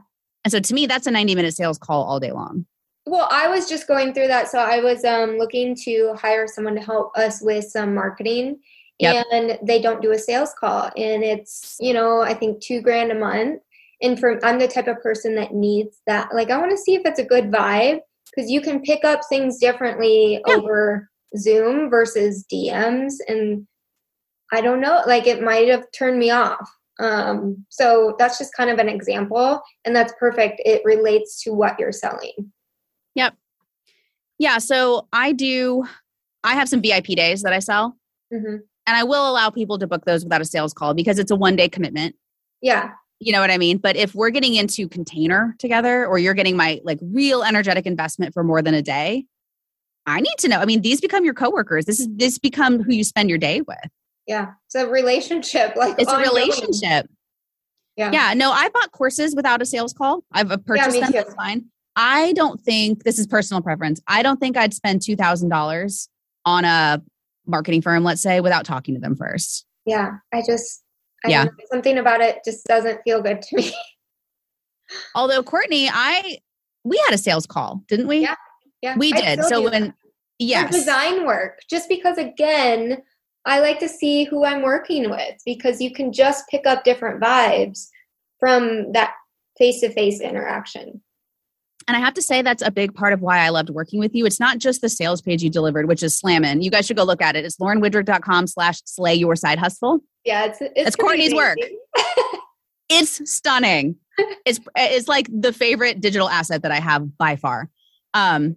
And 0.47 0.53
so 0.53 0.61
to 0.61 0.75
me, 0.75 0.87
that's 0.87 1.09
a 1.09 1.11
90 1.11 1.35
minute 1.35 1.57
sales 1.57 1.77
call 1.77 2.05
all 2.05 2.21
day 2.21 2.31
long. 2.31 2.67
Well, 3.05 3.27
I 3.33 3.49
was 3.49 3.69
just 3.69 3.89
going 3.89 4.15
through 4.15 4.29
that. 4.29 4.47
So 4.47 4.61
I 4.61 4.79
was 4.79 5.05
um, 5.05 5.39
looking 5.39 5.75
to 5.83 6.15
hire 6.15 6.47
someone 6.47 6.77
to 6.77 6.81
help 6.81 7.11
us 7.19 7.43
with 7.43 7.65
some 7.65 7.97
marketing. 7.97 8.61
Yep. 9.01 9.27
And 9.33 9.59
they 9.61 9.83
don't 9.83 10.01
do 10.01 10.13
a 10.13 10.19
sales 10.21 10.55
call. 10.57 10.85
And 10.97 11.25
it's, 11.25 11.77
you 11.81 11.93
know, 11.93 12.21
I 12.21 12.33
think 12.33 12.63
two 12.63 12.81
grand 12.81 13.11
a 13.11 13.17
month. 13.17 13.61
And 14.01 14.21
for 14.21 14.39
I'm 14.47 14.61
the 14.61 14.69
type 14.69 14.87
of 14.87 15.03
person 15.03 15.35
that 15.35 15.53
needs 15.53 15.99
that. 16.07 16.33
Like 16.33 16.53
I 16.53 16.59
want 16.59 16.71
to 16.71 16.79
see 16.79 16.95
if 16.95 17.03
it's 17.05 17.19
a 17.19 17.25
good 17.25 17.51
vibe 17.51 17.99
because 18.31 18.49
you 18.49 18.61
can 18.61 18.83
pick 18.83 19.05
up 19.05 19.23
things 19.29 19.59
differently 19.59 20.41
yeah. 20.47 20.55
over 20.55 21.11
Zoom 21.37 21.91
versus 21.91 22.47
DMs. 22.53 23.15
And 23.27 23.67
I 24.53 24.61
don't 24.61 24.81
know, 24.81 25.03
like 25.09 25.27
it 25.27 25.43
might 25.43 25.67
have 25.67 25.87
turned 25.91 26.21
me 26.21 26.31
off. 26.31 26.71
Um, 26.99 27.67
so 27.69 28.15
that's 28.19 28.39
just 28.39 28.55
kind 28.55 28.71
of 28.71 28.79
an 28.79 28.89
example, 28.89 29.61
and 29.85 29.95
that's 29.95 30.15
perfect. 30.19 30.63
It 30.65 30.83
relates 30.85 31.43
to 31.43 31.53
what 31.53 31.79
you're 31.79 31.93
selling. 31.93 32.53
Yep. 33.15 33.35
Yeah. 34.39 34.59
So 34.59 35.09
I 35.13 35.33
do, 35.33 35.85
I 36.45 36.55
have 36.55 36.69
some 36.69 36.83
VIP 36.83 37.07
days 37.09 37.43
that 37.43 37.53
I 37.53 37.59
sell. 37.59 37.97
Mm-hmm. 38.33 38.57
And 38.89 38.97
I 38.97 39.03
will 39.03 39.29
allow 39.29 39.51
people 39.51 39.79
to 39.79 39.87
book 39.87 40.05
those 40.05 40.23
without 40.23 40.41
a 40.41 40.45
sales 40.45 40.73
call 40.73 40.95
because 40.95 41.19
it's 41.19 41.31
a 41.31 41.37
one 41.37 41.57
day 41.57 41.69
commitment. 41.69 42.15
Yeah. 42.63 42.91
You 43.19 43.33
know 43.33 43.41
what 43.41 43.51
I 43.51 43.59
mean? 43.59 43.79
But 43.79 43.97
if 43.97 44.15
we're 44.15 44.31
getting 44.31 44.55
into 44.55 44.89
container 44.89 45.57
together 45.59 46.07
or 46.07 46.19
you're 46.19 46.35
getting 46.35 46.57
my 46.57 46.81
like 46.85 46.99
real 47.03 47.43
energetic 47.43 47.87
investment 47.87 48.33
for 48.33 48.45
more 48.45 48.63
than 48.63 48.75
a 48.75 48.83
day, 48.83 49.25
I 50.05 50.21
need 50.21 50.37
to 50.39 50.49
know. 50.49 50.61
I 50.61 50.67
mean, 50.67 50.83
these 50.83 51.01
become 51.01 51.25
your 51.25 51.35
coworkers. 51.35 51.87
This 51.87 51.99
is 51.99 52.09
this 52.13 52.39
become 52.39 52.83
who 52.83 52.93
you 52.93 53.03
spend 53.03 53.29
your 53.29 53.39
day 53.39 53.63
with. 53.63 53.91
Yeah. 54.27 54.53
It's 54.67 54.75
a 54.75 54.87
relationship. 54.87 55.75
Like 55.77 55.97
it's 55.99 56.11
ongoing. 56.11 56.29
a 56.29 56.31
relationship. 56.31 57.09
Yeah. 57.97 58.11
Yeah. 58.12 58.35
No, 58.35 58.51
I 58.51 58.69
bought 58.71 58.93
courses 58.93 59.35
without 59.35 59.62
a 59.62 59.67
sales 59.67 59.93
call. 59.93 60.25
I've 60.33 60.49
purchased 60.65 60.97
yeah, 60.97 61.05
them. 61.05 61.12
That's 61.12 61.35
fine. 61.35 61.67
I 61.97 62.33
don't 62.35 62.61
think 62.61 63.05
this 63.05 63.19
is 63.19 63.27
personal 63.27 63.62
preference. 63.62 64.01
I 64.07 64.23
don't 64.23 64.39
think 64.39 64.57
I'd 64.57 64.75
spend 64.75 65.03
two 65.03 65.17
thousand 65.17 65.49
dollars 65.49 66.09
on 66.45 66.65
a 66.65 67.03
marketing 67.47 67.83
firm, 67.83 68.05
let's 68.05 68.21
say, 68.21 68.41
without 68.41 68.65
talking 68.65 68.95
to 68.95 69.01
them 69.01 69.17
first. 69.17 69.65
Yeah. 69.87 70.17
I 70.33 70.43
just 70.47 70.83
I 71.25 71.31
yeah. 71.31 71.47
something 71.71 71.99
about 71.99 72.21
it 72.21 72.41
just 72.45 72.67
doesn't 72.67 73.01
feel 73.03 73.23
good 73.23 73.43
to 73.43 73.57
me. 73.57 73.73
Although 75.15 75.43
Courtney, 75.43 75.89
I 75.93 76.39
we 76.85 77.01
had 77.07 77.15
a 77.15 77.19
sales 77.19 77.47
call, 77.47 77.83
didn't 77.89 78.09
we? 78.09 78.19
Yeah. 78.19 78.37
Yeah. 78.83 78.97
We 78.97 79.12
did. 79.12 79.43
So 79.45 79.62
when 79.62 79.95
yes. 80.39 80.71
design 80.73 81.27
work, 81.27 81.61
just 81.69 81.89
because 81.89 82.19
again, 82.19 83.03
I 83.47 83.61
like 83.61 83.79
to 83.79 83.89
see 83.89 84.25
who 84.25 84.45
I'm 84.45 84.63
working 84.63 85.09
with 85.09 85.37
because 85.45 85.81
you 85.81 85.93
can 85.93 86.13
just 86.13 86.49
pick 86.49 86.67
up 86.67 86.85
different 86.85 87.23
vibes 87.23 87.87
from 88.41 88.93
that 88.93 89.15
face 89.57 89.81
to 89.81 89.91
face 89.91 90.21
interaction. 90.21 91.01
And 91.89 91.97
I 91.97 92.01
have 92.01 92.15
to 92.15 92.23
say 92.23 92.43
that's 92.43 92.63
a 92.63 92.71
big 92.73 92.95
part 92.95 93.13
of 93.13 93.23
why 93.23 93.39
I 93.39 93.51
loved 93.51 93.71
working 93.71 94.01
with 94.01 94.13
you. 94.13 94.27
It's 94.27 94.41
not 94.41 94.59
just 94.59 94.81
the 94.81 94.89
sales 94.89 95.23
page 95.23 95.45
you 95.45 95.51
delivered, 95.51 95.87
which 95.87 96.03
is 96.03 96.17
slamming. 96.17 96.61
You 96.61 96.71
guys 96.71 96.87
should 96.87 96.97
go 96.97 97.05
look 97.05 97.23
at 97.23 97.37
it. 97.37 97.45
It's 97.45 97.59
laurenwidrick.com 97.59 98.49
slash 98.49 98.81
slay 98.85 99.15
your 99.15 99.37
side 99.37 99.61
hustle. 99.61 100.01
Yeah, 100.25 100.47
it's 100.47 100.59
it's, 100.61 100.97
Courtney's 100.97 101.33
work. 101.33 101.59
it's 102.89 103.31
stunning. 103.31 103.97
It's 104.47 104.59
it's 104.75 105.09
like 105.09 105.29
the 105.31 105.53
favorite 105.53 106.01
digital 106.01 106.27
asset 106.27 106.63
that 106.63 106.73
I 106.73 106.81
have 106.81 107.19
by 107.19 107.37
far. 107.37 107.69
Um, 108.15 108.57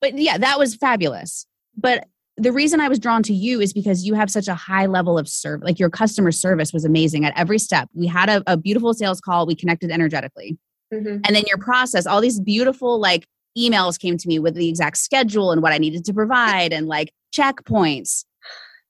but 0.00 0.18
yeah, 0.18 0.36
that 0.36 0.58
was 0.58 0.74
fabulous. 0.74 1.46
But 1.76 2.08
the 2.38 2.52
reason 2.52 2.80
I 2.80 2.88
was 2.88 2.98
drawn 2.98 3.22
to 3.24 3.32
you 3.32 3.60
is 3.60 3.72
because 3.72 4.04
you 4.04 4.14
have 4.14 4.30
such 4.30 4.46
a 4.46 4.54
high 4.54 4.86
level 4.86 5.18
of 5.18 5.28
service. 5.28 5.64
Like 5.64 5.78
your 5.78 5.88
customer 5.88 6.30
service 6.30 6.72
was 6.72 6.84
amazing 6.84 7.24
at 7.24 7.36
every 7.36 7.58
step. 7.58 7.88
We 7.94 8.06
had 8.06 8.28
a, 8.28 8.42
a 8.46 8.56
beautiful 8.56 8.92
sales 8.92 9.20
call. 9.20 9.46
We 9.46 9.54
connected 9.54 9.90
energetically. 9.90 10.58
Mm-hmm. 10.92 11.20
And 11.24 11.36
then 11.36 11.44
your 11.46 11.58
process, 11.58 12.06
all 12.06 12.20
these 12.20 12.38
beautiful 12.38 13.00
like 13.00 13.26
emails 13.56 13.98
came 13.98 14.18
to 14.18 14.28
me 14.28 14.38
with 14.38 14.54
the 14.54 14.68
exact 14.68 14.98
schedule 14.98 15.50
and 15.50 15.62
what 15.62 15.72
I 15.72 15.78
needed 15.78 16.04
to 16.04 16.12
provide 16.12 16.72
and 16.72 16.86
like 16.86 17.12
checkpoints. 17.34 18.24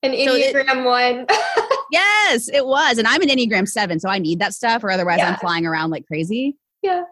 An 0.03 0.13
Enneagram 0.13 0.67
so 0.67 0.81
it, 0.81 0.85
one. 0.85 1.27
yes, 1.93 2.49
it 2.49 2.67
was. 2.67 2.99
And 2.99 3.07
I'm 3.07 3.23
an 3.23 3.29
Enneagram 3.29 3.69
seven, 3.69 4.01
so 4.01 4.09
I 4.09 4.19
need 4.19 4.41
that 4.41 4.55
stuff 4.55 4.83
or 4.83 4.91
otherwise 4.91 5.19
yeah. 5.19 5.31
I'm 5.31 5.37
flying 5.37 5.67
around 5.67 5.91
like 5.91 6.07
crazy. 6.07 6.57
Yeah. 6.83 7.05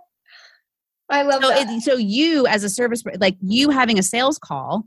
I 1.09 1.23
love 1.23 1.43
so 1.43 1.49
that. 1.49 1.69
It, 1.69 1.83
so 1.83 1.95
you 1.95 2.47
as 2.47 2.65
a 2.65 2.69
service, 2.69 3.03
like 3.19 3.37
you 3.41 3.71
having 3.71 3.99
a 3.99 4.03
sales 4.03 4.39
call 4.39 4.85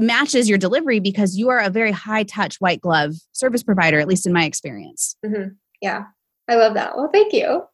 matches 0.00 0.48
your 0.48 0.58
delivery 0.58 1.00
because 1.00 1.36
you 1.36 1.48
are 1.50 1.58
a 1.58 1.70
very 1.70 1.92
high 1.92 2.22
touch 2.24 2.56
white 2.56 2.80
glove 2.80 3.14
service 3.32 3.62
provider, 3.62 3.98
at 3.98 4.08
least 4.08 4.26
in 4.26 4.32
my 4.32 4.44
experience. 4.44 5.16
Mm-hmm. 5.24 5.50
Yeah. 5.80 6.04
I 6.48 6.56
love 6.56 6.74
that. 6.74 6.96
Well, 6.96 7.10
thank 7.12 7.32
you. 7.32 7.64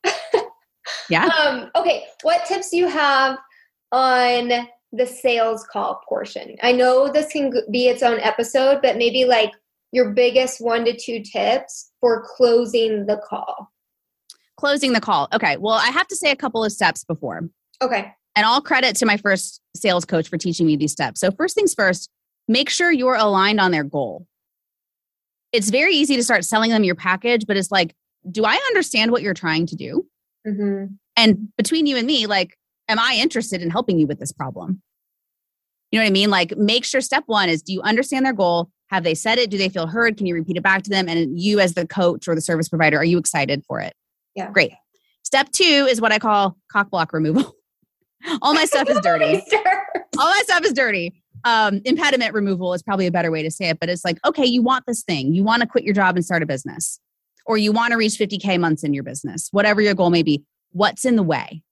yeah. 1.10 1.26
Um, 1.26 1.70
okay. 1.76 2.04
What 2.22 2.44
tips 2.46 2.70
do 2.70 2.76
you 2.76 2.88
have 2.88 3.38
on 3.92 4.52
the 4.92 5.06
sales 5.06 5.66
call 5.70 6.00
portion? 6.08 6.56
I 6.62 6.72
know 6.72 7.08
this 7.08 7.32
can 7.32 7.52
be 7.70 7.88
its 7.88 8.02
own 8.02 8.20
episode, 8.20 8.80
but 8.82 8.96
maybe 8.96 9.24
like 9.24 9.52
your 9.92 10.12
biggest 10.12 10.60
one 10.60 10.84
to 10.84 10.96
two 10.96 11.22
tips 11.22 11.90
for 12.00 12.24
closing 12.36 13.06
the 13.06 13.20
call 13.26 13.70
closing 14.58 14.92
the 14.92 15.00
call. 15.00 15.28
Okay. 15.32 15.56
Well, 15.56 15.74
I 15.74 15.88
have 15.88 16.08
to 16.08 16.16
say 16.16 16.30
a 16.30 16.36
couple 16.36 16.62
of 16.62 16.72
steps 16.72 17.04
before. 17.04 17.48
Okay. 17.80 18.12
And 18.38 18.46
all 18.46 18.60
credit 18.60 18.94
to 18.98 19.04
my 19.04 19.16
first 19.16 19.60
sales 19.74 20.04
coach 20.04 20.28
for 20.28 20.38
teaching 20.38 20.64
me 20.64 20.76
these 20.76 20.92
steps. 20.92 21.18
So, 21.18 21.32
first 21.32 21.56
things 21.56 21.74
first, 21.74 22.08
make 22.46 22.70
sure 22.70 22.92
you're 22.92 23.16
aligned 23.16 23.58
on 23.58 23.72
their 23.72 23.82
goal. 23.82 24.28
It's 25.50 25.70
very 25.70 25.92
easy 25.94 26.14
to 26.14 26.22
start 26.22 26.44
selling 26.44 26.70
them 26.70 26.84
your 26.84 26.94
package, 26.94 27.46
but 27.48 27.56
it's 27.56 27.72
like, 27.72 27.96
do 28.30 28.44
I 28.44 28.54
understand 28.68 29.10
what 29.10 29.22
you're 29.22 29.34
trying 29.34 29.66
to 29.66 29.74
do? 29.74 30.06
Mm-hmm. 30.46 30.84
And 31.16 31.48
between 31.56 31.86
you 31.86 31.96
and 31.96 32.06
me, 32.06 32.28
like, 32.28 32.56
am 32.86 33.00
I 33.00 33.18
interested 33.20 33.60
in 33.60 33.70
helping 33.70 33.98
you 33.98 34.06
with 34.06 34.20
this 34.20 34.30
problem? 34.30 34.82
You 35.90 35.98
know 35.98 36.04
what 36.04 36.10
I 36.10 36.12
mean? 36.12 36.30
Like, 36.30 36.56
make 36.56 36.84
sure 36.84 37.00
step 37.00 37.24
one 37.26 37.48
is 37.48 37.60
do 37.60 37.72
you 37.72 37.82
understand 37.82 38.24
their 38.24 38.32
goal? 38.32 38.70
Have 38.90 39.02
they 39.02 39.16
said 39.16 39.38
it? 39.38 39.50
Do 39.50 39.58
they 39.58 39.68
feel 39.68 39.88
heard? 39.88 40.16
Can 40.16 40.26
you 40.26 40.34
repeat 40.34 40.56
it 40.56 40.62
back 40.62 40.84
to 40.84 40.90
them? 40.90 41.08
And 41.08 41.36
you, 41.36 41.58
as 41.58 41.74
the 41.74 41.88
coach 41.88 42.28
or 42.28 42.36
the 42.36 42.40
service 42.40 42.68
provider, 42.68 42.98
are 42.98 43.04
you 43.04 43.18
excited 43.18 43.64
for 43.66 43.80
it? 43.80 43.94
Yeah. 44.36 44.52
Great. 44.52 44.74
Step 45.24 45.50
two 45.50 45.88
is 45.90 46.00
what 46.00 46.12
I 46.12 46.20
call 46.20 46.56
cock 46.70 46.88
block 46.90 47.12
removal. 47.12 47.56
All 48.42 48.54
my 48.54 48.64
stuff 48.64 48.88
is 48.88 48.98
dirty. 49.00 49.42
All 50.18 50.30
my 50.30 50.40
stuff 50.44 50.64
is 50.64 50.72
dirty. 50.72 51.22
Um, 51.44 51.80
impediment 51.84 52.34
removal 52.34 52.74
is 52.74 52.82
probably 52.82 53.06
a 53.06 53.12
better 53.12 53.30
way 53.30 53.42
to 53.42 53.50
say 53.50 53.68
it, 53.68 53.78
but 53.78 53.88
it's 53.88 54.04
like, 54.04 54.18
okay, 54.26 54.44
you 54.44 54.62
want 54.62 54.84
this 54.86 55.02
thing. 55.04 55.32
You 55.34 55.44
want 55.44 55.62
to 55.62 55.68
quit 55.68 55.84
your 55.84 55.94
job 55.94 56.16
and 56.16 56.24
start 56.24 56.42
a 56.42 56.46
business, 56.46 56.98
or 57.46 57.56
you 57.56 57.72
want 57.72 57.92
to 57.92 57.96
reach 57.96 58.14
50K 58.14 58.58
months 58.58 58.82
in 58.82 58.92
your 58.92 59.04
business, 59.04 59.48
whatever 59.52 59.80
your 59.80 59.94
goal 59.94 60.10
may 60.10 60.22
be. 60.22 60.42
What's 60.72 61.04
in 61.04 61.16
the 61.16 61.22
way? 61.22 61.62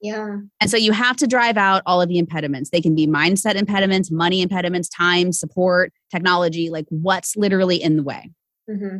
Yeah. 0.00 0.38
And 0.60 0.70
so 0.70 0.76
you 0.76 0.92
have 0.92 1.16
to 1.16 1.26
drive 1.26 1.56
out 1.56 1.82
all 1.84 2.00
of 2.00 2.08
the 2.08 2.18
impediments. 2.18 2.70
They 2.70 2.80
can 2.80 2.94
be 2.94 3.06
mindset 3.06 3.56
impediments, 3.56 4.10
money 4.10 4.42
impediments, 4.42 4.88
time, 4.88 5.32
support, 5.32 5.92
technology, 6.10 6.70
like 6.70 6.86
what's 6.88 7.36
literally 7.36 7.82
in 7.82 7.96
the 7.96 8.02
way. 8.02 8.30
Mm-hmm. 8.70 8.98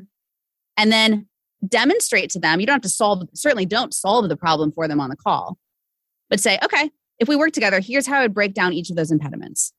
And 0.77 0.93
then 0.93 1.29
demonstrate 1.67 2.31
to 2.31 2.39
them. 2.39 2.61
You 2.61 2.67
don't 2.67 2.75
have 2.75 2.83
to 2.83 2.89
solve, 2.89 3.23
certainly 3.35 3.67
don't 3.67 3.95
solve 3.95 4.29
the 4.29 4.37
problem 4.37 4.73
for 4.73 4.89
them 4.89 5.01
on 5.01 5.11
the 5.11 5.17
call, 5.17 5.57
but 6.31 6.41
say, 6.41 6.59
okay, 6.65 6.91
if 7.19 7.29
we 7.29 7.37
work 7.37 7.53
together, 7.53 7.81
here's 7.81 8.07
how 8.07 8.19
I 8.19 8.23
would 8.23 8.35
break 8.35 8.55
down 8.55 8.73
each 8.73 8.91
of 8.91 8.97
those 8.97 9.11
impediments. 9.11 9.73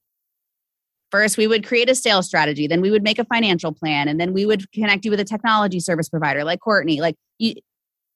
First, 1.12 1.38
we 1.38 1.48
would 1.48 1.66
create 1.66 1.90
a 1.90 1.96
sales 1.96 2.28
strategy. 2.28 2.68
Then 2.68 2.82
we 2.82 2.92
would 2.92 3.02
make 3.02 3.18
a 3.18 3.26
financial 3.26 3.72
plan. 3.72 4.08
And 4.08 4.20
then 4.20 4.34
we 4.34 4.46
would 4.46 4.72
connect 4.72 5.06
you 5.06 5.12
with 5.12 5.20
a 5.20 5.26
technology 5.26 5.80
service 5.80 6.08
provider 6.08 6.44
like 6.44 6.60
Courtney. 6.60 7.02
Like, 7.02 7.16
you, 7.40 7.56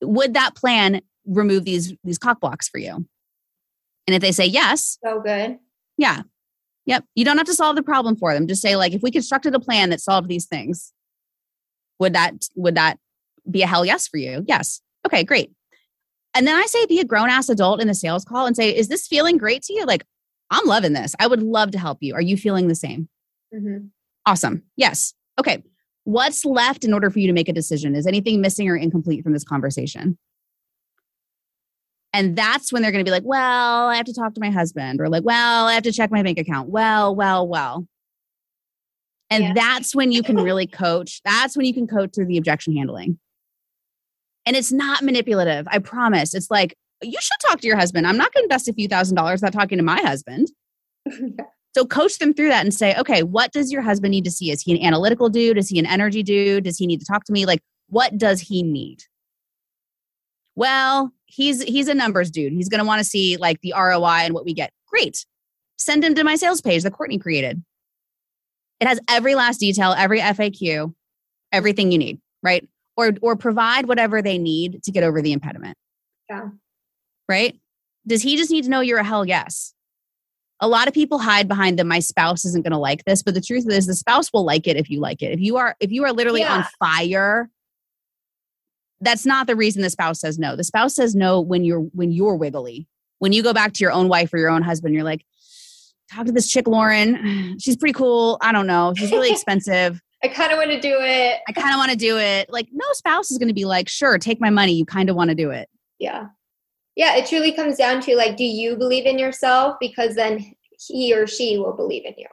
would 0.02 0.36
that 0.36 0.56
plan 0.56 1.02
remove 1.26 1.66
these, 1.66 1.94
these 2.04 2.20
cock 2.20 2.40
blocks 2.40 2.70
for 2.70 2.78
you? 2.78 3.06
And 4.06 4.16
if 4.16 4.22
they 4.22 4.32
say 4.32 4.46
yes, 4.46 5.00
so 5.04 5.22
good. 5.22 5.58
Yeah. 5.98 6.24
Yep. 6.86 7.06
You 7.16 7.26
don't 7.26 7.38
have 7.38 7.48
to 7.48 7.54
solve 7.54 7.78
the 7.78 7.84
problem 7.84 8.16
for 8.16 8.34
them. 8.34 8.48
Just 8.48 8.62
say, 8.62 8.76
like, 8.76 8.94
if 8.94 9.02
we 9.02 9.10
constructed 9.10 9.56
a 9.56 9.60
plan 9.60 9.90
that 9.90 10.02
solved 10.02 10.28
these 10.28 10.46
things, 10.46 10.92
would 12.00 12.14
that 12.14 12.34
would 12.56 12.76
that 12.76 13.00
be 13.50 13.62
a 13.62 13.68
hell 13.68 13.86
yes 13.86 14.08
for 14.08 14.18
you. 14.18 14.44
Yes. 14.48 14.82
Okay, 15.06 15.24
great. 15.24 15.52
And 16.36 16.48
then 16.48 16.56
I 16.56 16.66
say, 16.66 16.86
be 16.86 17.00
a 17.00 17.06
grown 17.06 17.30
ass 17.30 17.50
adult 17.50 17.82
in 17.82 17.88
the 17.88 17.94
sales 17.94 18.26
call 18.26 18.46
and 18.46 18.56
say, 18.56 18.76
is 18.76 18.88
this 18.88 19.08
feeling 19.08 19.38
great 19.38 19.62
to 19.64 19.74
you? 19.74 19.86
Like, 19.86 20.04
I'm 20.50 20.66
loving 20.66 20.94
this. 20.94 21.16
I 21.20 21.28
would 21.28 21.44
love 21.44 21.72
to 21.72 21.80
help 21.80 22.00
you. 22.02 22.16
Are 22.16 22.22
you 22.22 22.38
feeling 22.38 22.68
the 22.68 22.76
same? 22.76 23.08
Mm-hmm. 23.54 23.86
Awesome. 24.26 24.64
Yes. 24.76 25.14
Okay. 25.40 25.64
What's 26.06 26.44
left 26.44 26.84
in 26.84 26.94
order 26.94 27.10
for 27.10 27.20
you 27.20 27.28
to 27.28 27.34
make 27.34 27.50
a 27.50 27.54
decision? 27.54 27.96
Is 27.96 28.08
anything 28.08 28.42
missing 28.42 28.68
or 28.68 28.76
incomplete 28.76 29.24
from 29.24 29.34
this 29.34 29.44
conversation? 29.44 30.18
And 32.14 32.36
that's 32.36 32.72
when 32.72 32.82
they're 32.82 32.92
going 32.92 33.04
to 33.04 33.10
be 33.10 33.14
like, 33.14 33.24
well, 33.26 33.88
I 33.88 33.96
have 33.96 34.06
to 34.06 34.14
talk 34.14 34.36
to 34.36 34.42
my 34.42 34.52
husband, 34.52 35.02
or 35.02 35.10
like, 35.10 35.24
well, 35.24 35.66
I 35.68 35.74
have 35.74 35.84
to 35.84 35.92
check 35.92 36.12
my 36.12 36.22
bank 36.22 36.38
account. 36.38 36.70
Well, 36.70 37.16
well, 37.16 37.48
well. 37.48 37.88
And 39.32 39.44
yeah. 39.44 39.54
that's 39.56 39.96
when 39.96 40.12
you 40.12 40.22
can 40.22 40.36
really 40.36 40.68
coach. 40.68 41.22
That's 41.26 41.58
when 41.58 41.66
you 41.66 41.74
can 41.74 41.88
coach 41.88 42.12
through 42.14 42.28
the 42.28 42.38
objection 42.38 42.76
handling. 42.76 43.18
And 44.46 44.56
it's 44.56 44.72
not 44.72 45.04
manipulative. 45.04 45.68
I 45.70 45.80
promise. 45.80 46.34
It's 46.34 46.52
like, 46.52 46.76
you 47.02 47.18
should 47.20 47.38
talk 47.48 47.62
to 47.62 47.68
your 47.68 47.78
husband. 47.78 48.08
I'm 48.08 48.18
not 48.18 48.34
going 48.34 48.42
to 48.42 48.46
invest 48.46 48.68
a 48.68 48.74
few 48.74 48.88
thousand 48.88 49.16
dollars 49.16 49.42
without 49.42 49.54
talking 49.54 49.78
to 49.78 49.84
my 49.84 50.00
husband. 50.02 50.50
so 51.76 51.86
coach 51.86 52.18
them 52.20 52.34
through 52.34 52.50
that 52.50 52.64
and 52.64 52.74
say, 52.74 52.96
okay, 52.98 53.24
what 53.24 53.52
does 53.52 53.72
your 53.72 53.82
husband 53.82 54.12
need 54.12 54.26
to 54.26 54.32
see? 54.32 54.52
Is 54.52 54.62
he 54.62 54.74
an 54.74 54.86
analytical 54.86 55.30
dude? 55.30 55.58
Is 55.58 55.70
he 55.70 55.80
an 55.80 55.86
energy 55.86 56.24
dude? 56.24 56.64
Does 56.64 56.78
he 56.78 56.88
need 56.88 57.00
to 57.00 57.06
talk 57.06 57.26
to 57.26 57.34
me? 57.34 57.46
Like, 57.46 57.62
what 57.88 58.18
does 58.18 58.42
he 58.42 58.64
need? 58.64 59.04
Well, 60.56 61.12
he's 61.26 61.64
he's 61.64 61.88
a 61.88 61.96
numbers 61.96 62.30
dude. 62.30 62.54
He's 62.54 62.70
going 62.70 62.80
to 62.80 62.86
want 62.86 63.00
to 63.00 63.04
see 63.04 63.38
like 63.38 63.60
the 63.62 63.74
ROI 63.76 64.26
and 64.26 64.34
what 64.34 64.46
we 64.46 64.54
get. 64.54 64.72
Great. 64.88 65.26
Send 65.78 66.04
him 66.04 66.16
to 66.16 66.24
my 66.24 66.36
sales 66.36 66.62
page 66.62 66.84
that 66.84 66.94
Courtney 66.94 67.18
created. 67.18 67.64
It 68.80 68.88
has 68.88 69.00
every 69.10 69.34
last 69.36 69.60
detail, 69.60 69.96
every 69.98 70.20
FAQ, 70.20 70.94
everything 71.52 71.92
you 71.92 71.98
need, 71.98 72.20
right? 72.44 72.68
Or 72.96 73.14
or 73.22 73.36
provide 73.36 73.88
whatever 73.88 74.22
they 74.22 74.38
need 74.38 74.84
to 74.84 74.92
get 74.92 75.04
over 75.04 75.22
the 75.22 75.34
impediment. 75.34 75.78
Yeah. 76.30 76.50
Right? 77.28 77.60
Does 78.06 78.22
he 78.22 78.38
just 78.38 78.52
need 78.52 78.66
to 78.66 78.70
know 78.70 78.82
you're 78.82 79.00
a 79.00 79.04
hell 79.04 79.26
yes? 79.26 79.74
A 80.60 80.68
lot 80.68 80.88
of 80.88 80.94
people 80.94 81.18
hide 81.18 81.48
behind 81.48 81.80
the 81.80 81.84
my 81.84 82.00
spouse 82.00 82.46
isn't 82.46 82.64
going 82.64 82.72
to 82.72 82.78
like 82.78 83.04
this, 83.06 83.24
but 83.24 83.34
the 83.34 83.42
truth 83.42 83.70
is 83.70 83.88
the 83.88 83.96
spouse 83.96 84.32
will 84.32 84.46
like 84.46 84.68
it 84.68 84.78
if 84.78 84.90
you 84.90 85.00
like 85.00 85.22
it. 85.22 85.32
If 85.32 85.40
you 85.40 85.58
are 85.58 85.76
if 85.80 85.92
you 85.92 86.04
are 86.06 86.14
literally 86.14 86.42
yeah. 86.42 86.58
on 86.58 86.66
fire 86.80 87.50
that's 89.04 89.26
not 89.26 89.48
the 89.48 89.56
reason 89.56 89.82
the 89.82 89.90
spouse 89.90 90.22
says 90.22 90.40
no. 90.40 90.56
The 90.56 90.64
spouse 90.64 90.96
says 90.96 91.14
no 91.14 91.40
when 91.42 91.64
you're 91.64 91.82
when 91.82 92.12
you're 92.12 92.36
wiggly. 92.36 92.88
When 93.20 93.32
you 93.34 93.44
go 93.44 93.54
back 93.54 93.74
to 93.74 93.80
your 93.80 93.92
own 93.92 94.10
wife 94.10 94.34
or 94.34 94.38
your 94.38 94.50
own 94.50 94.64
husband, 94.64 94.94
you're 94.94 95.04
like, 95.04 95.26
talk 96.12 96.26
to 96.26 96.32
this 96.32 96.50
chick, 96.50 96.68
Lauren. 96.68 97.58
She's 97.60 97.78
pretty 97.78 97.94
cool. 97.94 98.38
I 98.42 98.52
don't 98.52 98.68
know. 98.68 98.94
She's 98.96 99.12
really 99.12 99.32
expensive. 99.32 100.02
I 100.24 100.30
kind 100.30 100.52
of 100.52 100.58
want 100.58 100.72
to 100.72 100.80
do 100.80 100.98
it. 101.02 101.42
I 101.48 101.52
kind 101.52 101.74
of 101.74 101.78
want 101.78 101.92
to 101.92 101.98
do 101.98 102.18
it. 102.18 102.50
Like, 102.50 102.70
no 102.72 102.86
spouse 102.94 103.30
is 103.30 103.38
going 103.38 103.50
to 103.50 103.54
be 103.54 103.66
like, 103.66 103.90
sure, 103.90 104.18
take 104.18 104.40
my 104.40 104.50
money. 104.50 104.74
You 104.74 104.86
kind 104.86 105.10
of 105.10 105.16
want 105.16 105.30
to 105.30 105.36
do 105.36 105.52
it. 105.52 105.70
Yeah. 106.00 106.28
Yeah. 106.96 107.16
It 107.16 107.28
truly 107.28 107.52
comes 107.52 107.78
down 107.78 108.02
to 108.02 108.16
like, 108.16 108.38
do 108.38 108.46
you 108.46 108.78
believe 108.78 109.06
in 109.06 109.20
yourself? 109.20 109.76
Because 109.82 110.16
then 110.16 110.56
he 110.88 111.14
or 111.14 111.28
she 111.28 111.58
will 111.58 111.76
believe 111.76 112.06
in 112.06 112.14
you. 112.18 112.28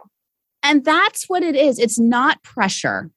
And 0.62 0.85
that's 0.85 1.29
what 1.29 1.42
it 1.42 1.57
is. 1.57 1.79
It's 1.79 1.98
not 1.98 2.42
pressure. 2.42 3.11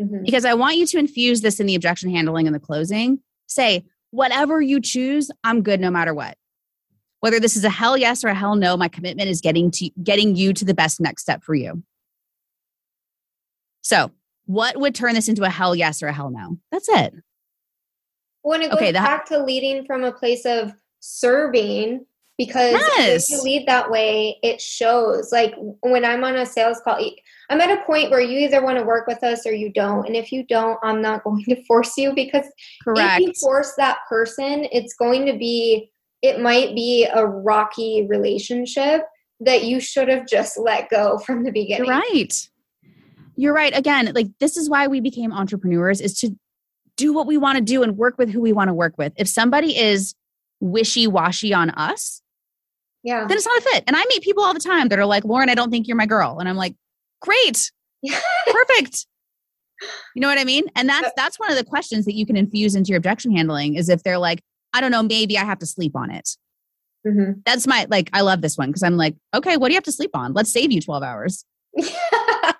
Mm-hmm. 0.00 0.22
Because 0.24 0.44
I 0.44 0.54
want 0.54 0.76
you 0.76 0.86
to 0.86 0.98
infuse 0.98 1.40
this 1.40 1.58
in 1.58 1.66
the 1.66 1.74
objection 1.74 2.10
handling 2.10 2.46
and 2.46 2.54
the 2.54 2.60
closing. 2.60 3.20
Say, 3.46 3.84
whatever 4.10 4.60
you 4.60 4.80
choose, 4.80 5.30
I'm 5.42 5.62
good 5.62 5.80
no 5.80 5.90
matter 5.90 6.14
what. 6.14 6.36
Whether 7.20 7.40
this 7.40 7.56
is 7.56 7.64
a 7.64 7.70
hell 7.70 7.96
yes 7.96 8.24
or 8.24 8.28
a 8.28 8.34
hell 8.34 8.54
no, 8.54 8.76
my 8.76 8.88
commitment 8.88 9.28
is 9.28 9.40
getting 9.40 9.70
to 9.72 9.90
getting 10.02 10.36
you 10.36 10.52
to 10.54 10.64
the 10.64 10.72
best 10.72 11.00
next 11.00 11.22
step 11.22 11.42
for 11.42 11.54
you. 11.54 11.82
So, 13.82 14.10
what 14.50 14.76
would 14.80 14.96
turn 14.96 15.14
this 15.14 15.28
into 15.28 15.44
a 15.44 15.48
hell 15.48 15.76
yes 15.76 16.02
or 16.02 16.08
a 16.08 16.12
hell 16.12 16.30
no? 16.30 16.58
That's 16.72 16.88
it. 16.88 17.14
When 18.42 18.62
it 18.62 18.70
goes 18.70 18.78
okay, 18.78 18.92
that, 18.92 19.04
back 19.04 19.26
to 19.26 19.38
leading 19.38 19.84
from 19.84 20.02
a 20.02 20.10
place 20.10 20.44
of 20.44 20.72
serving, 20.98 22.04
because 22.36 22.72
yes. 22.72 23.30
if 23.30 23.36
you 23.36 23.42
lead 23.44 23.68
that 23.68 23.90
way, 23.90 24.38
it 24.42 24.60
shows. 24.60 25.30
Like 25.30 25.54
when 25.82 26.04
I'm 26.04 26.24
on 26.24 26.34
a 26.34 26.44
sales 26.44 26.80
call, 26.82 26.98
I'm 27.48 27.60
at 27.60 27.70
a 27.70 27.84
point 27.84 28.10
where 28.10 28.20
you 28.20 28.40
either 28.40 28.64
want 28.64 28.78
to 28.78 28.84
work 28.84 29.06
with 29.06 29.22
us 29.22 29.46
or 29.46 29.52
you 29.52 29.70
don't. 29.70 30.04
And 30.06 30.16
if 30.16 30.32
you 30.32 30.44
don't, 30.44 30.78
I'm 30.82 31.00
not 31.00 31.22
going 31.24 31.44
to 31.44 31.62
force 31.66 31.96
you 31.96 32.12
because 32.12 32.46
Correct. 32.82 33.20
if 33.20 33.26
you 33.28 33.32
force 33.40 33.74
that 33.76 33.98
person, 34.08 34.66
it's 34.72 34.94
going 34.94 35.26
to 35.26 35.38
be, 35.38 35.92
it 36.22 36.40
might 36.40 36.74
be 36.74 37.06
a 37.14 37.24
rocky 37.24 38.06
relationship 38.08 39.02
that 39.38 39.62
you 39.62 39.78
should 39.78 40.08
have 40.08 40.26
just 40.26 40.58
let 40.58 40.90
go 40.90 41.18
from 41.26 41.44
the 41.44 41.52
beginning. 41.52 41.88
Right. 41.88 42.48
You're 43.40 43.54
right. 43.54 43.76
Again, 43.76 44.12
like 44.14 44.28
this 44.38 44.56
is 44.56 44.68
why 44.68 44.86
we 44.86 45.00
became 45.00 45.32
entrepreneurs 45.32 46.00
is 46.00 46.18
to 46.20 46.36
do 46.96 47.12
what 47.12 47.26
we 47.26 47.38
want 47.38 47.56
to 47.56 47.64
do 47.64 47.82
and 47.82 47.96
work 47.96 48.18
with 48.18 48.30
who 48.30 48.40
we 48.40 48.52
want 48.52 48.68
to 48.68 48.74
work 48.74 48.94
with. 48.98 49.12
If 49.16 49.28
somebody 49.28 49.76
is 49.76 50.14
wishy 50.60 51.06
washy 51.06 51.54
on 51.54 51.70
us, 51.70 52.20
yeah, 53.02 53.26
then 53.26 53.36
it's 53.36 53.46
not 53.46 53.58
a 53.58 53.62
fit. 53.62 53.84
And 53.86 53.96
I 53.96 54.04
meet 54.06 54.22
people 54.22 54.44
all 54.44 54.52
the 54.52 54.60
time 54.60 54.88
that 54.88 54.98
are 54.98 55.06
like, 55.06 55.24
Lauren, 55.24 55.48
I 55.48 55.54
don't 55.54 55.70
think 55.70 55.88
you're 55.88 55.96
my 55.96 56.06
girl. 56.06 56.38
And 56.38 56.48
I'm 56.48 56.56
like, 56.56 56.74
great 57.20 57.70
perfect 58.46 59.06
you 60.14 60.20
know 60.20 60.28
what 60.28 60.38
i 60.38 60.44
mean 60.44 60.64
and 60.76 60.88
that's 60.88 61.10
that's 61.16 61.38
one 61.38 61.50
of 61.50 61.56
the 61.56 61.64
questions 61.64 62.04
that 62.04 62.14
you 62.14 62.26
can 62.26 62.36
infuse 62.36 62.74
into 62.74 62.88
your 62.88 62.98
objection 62.98 63.34
handling 63.34 63.74
is 63.74 63.88
if 63.88 64.02
they're 64.02 64.18
like 64.18 64.42
i 64.72 64.80
don't 64.80 64.90
know 64.90 65.02
maybe 65.02 65.38
i 65.38 65.44
have 65.44 65.58
to 65.58 65.66
sleep 65.66 65.94
on 65.94 66.10
it 66.10 66.30
mm-hmm. 67.06 67.32
that's 67.44 67.66
my 67.66 67.86
like 67.90 68.10
i 68.12 68.20
love 68.20 68.40
this 68.40 68.56
one 68.56 68.68
because 68.68 68.82
i'm 68.82 68.96
like 68.96 69.16
okay 69.34 69.56
what 69.56 69.68
do 69.68 69.72
you 69.72 69.76
have 69.76 69.84
to 69.84 69.92
sleep 69.92 70.10
on 70.14 70.32
let's 70.32 70.52
save 70.52 70.72
you 70.72 70.80
12 70.80 71.02
hours 71.02 71.44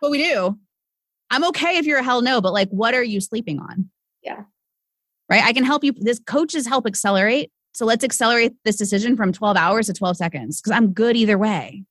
what 0.00 0.10
we 0.10 0.18
do 0.18 0.58
i'm 1.30 1.44
okay 1.44 1.76
if 1.76 1.86
you're 1.86 1.98
a 1.98 2.04
hell 2.04 2.22
no 2.22 2.40
but 2.40 2.52
like 2.52 2.68
what 2.70 2.94
are 2.94 3.04
you 3.04 3.20
sleeping 3.20 3.58
on 3.58 3.88
yeah 4.22 4.42
right 5.28 5.44
i 5.44 5.52
can 5.52 5.64
help 5.64 5.84
you 5.84 5.92
this 5.96 6.20
coaches 6.26 6.66
help 6.66 6.86
accelerate 6.86 7.50
so 7.72 7.86
let's 7.86 8.02
accelerate 8.02 8.52
this 8.64 8.76
decision 8.76 9.16
from 9.16 9.32
12 9.32 9.56
hours 9.56 9.86
to 9.86 9.92
12 9.92 10.16
seconds 10.16 10.60
because 10.60 10.72
i'm 10.76 10.92
good 10.92 11.16
either 11.16 11.38
way 11.38 11.84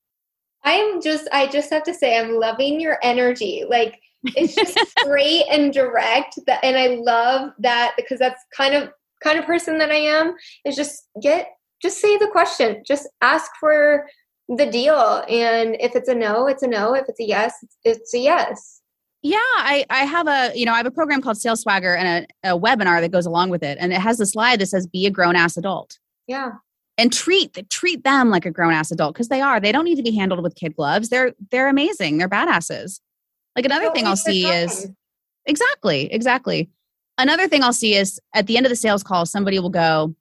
I'm 0.63 1.01
just, 1.01 1.27
I 1.31 1.47
just 1.47 1.69
have 1.71 1.83
to 1.83 1.93
say, 1.93 2.17
I'm 2.17 2.35
loving 2.35 2.79
your 2.79 2.97
energy. 3.01 3.63
Like, 3.67 3.99
it's 4.23 4.55
just 4.55 4.77
straight 4.99 5.45
and 5.49 5.73
direct. 5.73 6.39
That, 6.47 6.63
and 6.63 6.77
I 6.77 7.01
love 7.01 7.51
that 7.59 7.93
because 7.97 8.19
that's 8.19 8.43
kind 8.55 8.75
of, 8.75 8.89
kind 9.23 9.39
of 9.39 9.45
person 9.45 9.77
that 9.79 9.91
I 9.91 9.95
am 9.95 10.35
is 10.65 10.75
just 10.75 11.07
get, 11.21 11.49
just 11.81 11.99
say 11.99 12.17
the 12.17 12.27
question, 12.27 12.83
just 12.85 13.07
ask 13.21 13.51
for 13.59 14.05
the 14.49 14.65
deal. 14.65 15.23
And 15.29 15.77
if 15.79 15.95
it's 15.95 16.09
a 16.09 16.15
no, 16.15 16.47
it's 16.47 16.63
a 16.63 16.67
no. 16.67 16.93
If 16.93 17.05
it's 17.07 17.19
a 17.19 17.25
yes, 17.25 17.53
it's 17.83 18.13
a 18.13 18.19
yes. 18.19 18.78
Yeah, 19.21 19.37
I, 19.37 19.85
I 19.89 20.05
have 20.05 20.27
a, 20.27 20.51
you 20.55 20.65
know, 20.65 20.73
I 20.73 20.77
have 20.77 20.85
a 20.85 20.91
program 20.91 21.21
called 21.21 21.37
Sales 21.37 21.61
Swagger 21.61 21.93
and 21.95 22.25
a, 22.43 22.51
a 22.51 22.59
webinar 22.59 23.01
that 23.01 23.11
goes 23.11 23.25
along 23.25 23.49
with 23.49 23.63
it. 23.63 23.77
And 23.79 23.91
it 23.91 23.99
has 23.99 24.19
a 24.19 24.25
slide 24.25 24.61
that 24.61 24.67
says, 24.67 24.87
be 24.87 25.05
a 25.05 25.11
grown 25.11 25.35
ass 25.35 25.57
adult. 25.57 25.99
Yeah 26.27 26.51
and 26.99 27.13
treat 27.13 27.69
treat 27.69 28.03
them 28.03 28.29
like 28.29 28.45
a 28.45 28.51
grown 28.51 28.73
ass 28.73 28.91
adult 28.91 29.13
because 29.13 29.29
they 29.29 29.39
are. 29.39 29.59
They 29.59 29.71
don't 29.71 29.85
need 29.85 29.95
to 29.95 30.03
be 30.03 30.11
handled 30.11 30.43
with 30.43 30.55
kid 30.55 30.75
gloves. 30.75 31.07
They're 31.07 31.33
they're 31.49 31.69
amazing. 31.69 32.17
They're 32.17 32.29
badasses. 32.29 32.99
Like 33.55 33.65
another 33.65 33.89
thing 33.91 34.05
I'll 34.05 34.17
see 34.17 34.45
is 34.45 34.91
exactly 35.45 36.11
exactly. 36.11 36.69
Another 37.17 37.47
thing 37.47 37.63
I'll 37.63 37.73
see 37.73 37.95
is 37.95 38.19
at 38.35 38.47
the 38.47 38.57
end 38.57 38.65
of 38.65 38.69
the 38.69 38.75
sales 38.75 39.01
call, 39.01 39.25
somebody 39.25 39.59
will 39.59 39.69
go, 39.69 40.13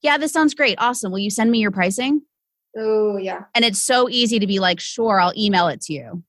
"Yeah, 0.00 0.16
this 0.16 0.32
sounds 0.32 0.54
great. 0.54 0.78
Awesome. 0.80 1.12
Will 1.12 1.18
you 1.18 1.30
send 1.30 1.50
me 1.50 1.58
your 1.58 1.70
pricing?" 1.70 2.22
Oh 2.76 3.18
yeah. 3.18 3.44
And 3.54 3.62
it's 3.62 3.80
so 3.80 4.08
easy 4.08 4.38
to 4.38 4.46
be 4.46 4.58
like, 4.60 4.80
"Sure, 4.80 5.20
I'll 5.20 5.34
email 5.36 5.68
it 5.68 5.82
to 5.82 5.92
you." 5.92 6.22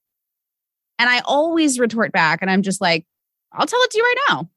And 0.98 1.10
I 1.10 1.20
always 1.24 1.78
retort 1.78 2.12
back, 2.12 2.40
and 2.42 2.50
I'm 2.50 2.62
just 2.62 2.80
like, 2.80 3.04
"I'll 3.52 3.66
tell 3.66 3.80
it 3.82 3.90
to 3.90 3.98
you 3.98 4.04
right 4.04 4.24
now." 4.28 4.50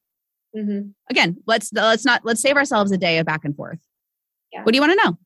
Mm-hmm. 0.55 0.89
Again, 1.09 1.37
let's 1.45 1.71
let's 1.73 2.05
not 2.05 2.21
let's 2.23 2.41
save 2.41 2.55
ourselves 2.55 2.91
a 2.91 2.97
day 2.97 3.17
of 3.17 3.25
back 3.25 3.45
and 3.45 3.55
forth. 3.55 3.79
Yeah. 4.51 4.63
What 4.63 4.71
do 4.71 4.77
you 4.77 4.81
want 4.81 4.99
to 4.99 5.05
know? 5.05 5.17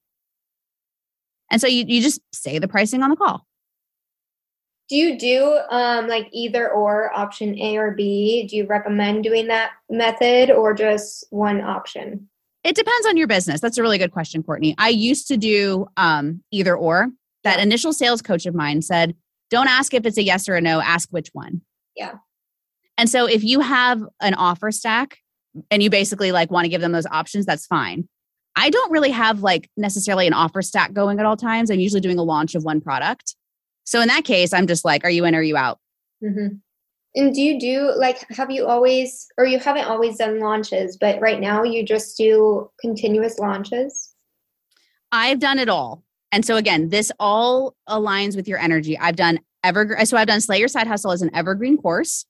And 1.52 1.62
so 1.62 1.68
you, 1.68 1.86
you 1.88 2.02
just 2.02 2.20
say 2.34 2.60
the 2.60 2.68
pricing 2.68 3.04
on 3.04 3.10
the 3.10 3.16
call. 3.16 3.46
Do 4.90 4.98
you 4.98 5.18
do 5.18 5.60
um, 5.70 6.08
like 6.08 6.28
either 6.34 6.70
or 6.70 7.16
option 7.16 7.58
A 7.58 7.78
or 7.78 7.92
B? 7.92 8.48
Do 8.48 8.58
you 8.58 8.66
recommend 8.66 9.24
doing 9.24 9.48
that 9.48 9.72
method 9.90 10.52
or 10.52 10.74
just 10.74 11.26
one 11.30 11.62
option? 11.62 12.28
It 12.64 12.76
depends 12.76 13.08
on 13.08 13.18
your 13.18 13.28
business. 13.28 13.62
That's 13.62 13.78
a 13.78 13.82
really 13.82 13.98
good 13.98 14.12
question, 14.12 14.44
Courtney. 14.44 14.76
I 14.78 14.90
used 14.90 15.28
to 15.28 15.38
do 15.38 15.88
um, 15.96 16.44
either 16.52 16.76
or. 16.76 17.10
That 17.44 17.58
yeah. 17.58 17.64
initial 17.64 17.92
sales 17.92 18.22
coach 18.22 18.46
of 18.46 18.56
mine 18.56 18.82
said, 18.82 19.16
don't 19.54 19.70
ask 19.70 19.94
if 19.94 20.06
it's 20.06 20.18
a 20.18 20.24
yes 20.24 20.50
or 20.50 20.56
a 20.56 20.62
no, 20.62 20.82
ask 20.82 21.08
which 21.12 21.30
one. 21.32 21.62
Yeah. 21.96 22.16
And 22.98 23.10
so 23.10 23.26
if 23.26 23.44
you 23.44 23.62
have 23.62 24.04
an 24.22 24.34
offer 24.34 24.72
stack 24.72 25.20
and 25.72 25.82
you 25.82 25.90
basically 25.90 26.32
like 26.32 26.52
want 26.52 26.66
to 26.66 26.70
give 26.70 26.82
them 26.82 26.92
those 26.92 27.06
options, 27.06 27.46
that's 27.46 27.66
fine. 27.66 28.10
I 28.56 28.70
don't 28.70 28.92
really 28.92 29.12
have 29.12 29.42
like 29.42 29.70
necessarily 29.78 30.28
an 30.28 30.34
offer 30.34 30.62
stack 30.62 30.94
going 30.94 31.20
at 31.20 31.26
all 31.26 31.38
times. 31.38 31.72
I'm 31.72 31.80
usually 31.80 32.02
doing 32.02 32.20
a 32.20 32.24
launch 32.24 32.54
of 32.54 32.64
one 32.64 32.82
product. 32.82 33.36
So 33.84 34.02
in 34.02 34.08
that 34.10 34.26
case, 34.26 34.54
I'm 34.54 34.68
just 34.68 34.86
like, 34.86 35.04
are 35.04 35.10
you 35.10 35.26
in 35.26 35.34
or 35.34 35.40
are 35.40 35.44
you 35.44 35.58
out? 35.58 35.80
Mm-hmm. 36.24 36.58
And 37.16 37.34
do 37.34 37.42
you 37.42 37.60
do 37.60 37.94
like, 37.96 38.28
have 38.30 38.52
you 38.52 38.66
always, 38.66 39.28
or 39.38 39.46
you 39.46 39.60
haven't 39.60 39.86
always 39.86 40.18
done 40.18 40.40
launches, 40.40 40.98
but 40.98 41.20
right 41.22 41.40
now 41.40 41.64
you 41.64 41.86
just 41.86 42.18
do 42.18 42.70
continuous 42.80 43.40
launches? 43.40 44.14
I've 45.12 45.40
done 45.40 45.60
it 45.60 45.70
all. 45.70 46.03
And 46.34 46.44
so 46.44 46.58
again, 46.58 46.90
this 46.90 47.12
all 47.20 47.76
aligns 47.88 48.36
with 48.36 48.48
your 48.48 48.58
energy. 48.58 48.98
I've 48.98 49.16
done 49.16 49.40
evergreen. 49.64 50.06
So 50.06 50.18
I've 50.18 50.28
done 50.28 50.42
Slay 50.42 50.60
Your 50.60 50.68
Side 50.68 50.88
Hustle 50.88 51.12
as 51.12 51.22
an 51.22 51.34
evergreen 51.34 51.78
course 51.78 52.26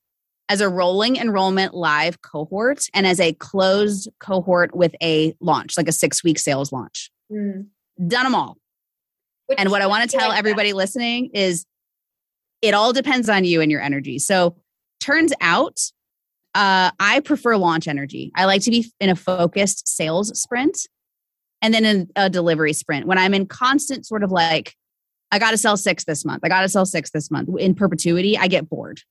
as 0.49 0.62
a 0.62 0.70
rolling 0.70 1.16
enrollment 1.16 1.74
live 1.74 2.22
cohort 2.22 2.86
and 2.93 3.08
as 3.08 3.20
a 3.20 3.34
closed 3.34 4.10
cohort 4.20 4.76
with 4.76 4.93
a 5.01 5.34
launch, 5.39 5.78
like 5.78 5.88
a 5.88 5.91
six 5.91 6.24
week 6.24 6.38
sales 6.38 6.72
launch. 6.72 7.12
Mm. 7.32 7.68
Done 8.08 8.24
them 8.26 8.36
all. 8.36 8.58
Which 9.47 9.60
and 9.60 9.72
what 9.72 9.82
I 9.82 9.88
want 9.88 10.10
to 10.10 10.18
tell 10.18 10.30
like 10.30 10.38
everybody 10.38 10.72
that. 10.72 10.78
listening 10.78 11.32
is 11.34 11.66
it 12.62 12.74
all 12.74 12.93
depends 12.93 13.30
on 13.30 13.45
you 13.45 13.62
and 13.62 13.72
your 13.72 13.82
energy. 13.82 14.20
So, 14.20 14.58
turns 14.99 15.34
out 15.41 15.80
uh, 16.56 16.91
I 16.99 17.22
prefer 17.22 17.58
launch 17.58 17.88
energy. 17.88 18.32
I 18.36 18.45
like 18.45 18.62
to 18.64 18.72
be 18.72 18.91
in 18.99 19.10
a 19.10 19.16
focused 19.16 19.88
sales 19.88 20.39
sprint 20.39 20.88
and 21.64 21.74
then 21.74 21.86
in 21.86 22.09
a 22.16 22.30
delivery 22.30 22.74
sprint. 22.74 23.07
When 23.07 23.18
I'm 23.18 23.34
in 23.34 23.47
constant 23.47 24.05
sort 24.05 24.24
of 24.24 24.32
like, 24.32 24.76
I 25.32 25.39
got 25.39 25.51
to 25.51 25.57
sell 25.57 25.78
six 25.78 26.03
this 26.03 26.26
month. 26.26 26.41
I 26.43 26.49
got 26.49 26.61
to 26.61 26.70
sell 26.70 26.86
six 26.86 27.09
this 27.09 27.32
month 27.32 27.49
in 27.57 27.74
perpetuity. 27.74 28.38
I 28.38 28.47
get 28.47 28.70
bored. 28.70 29.01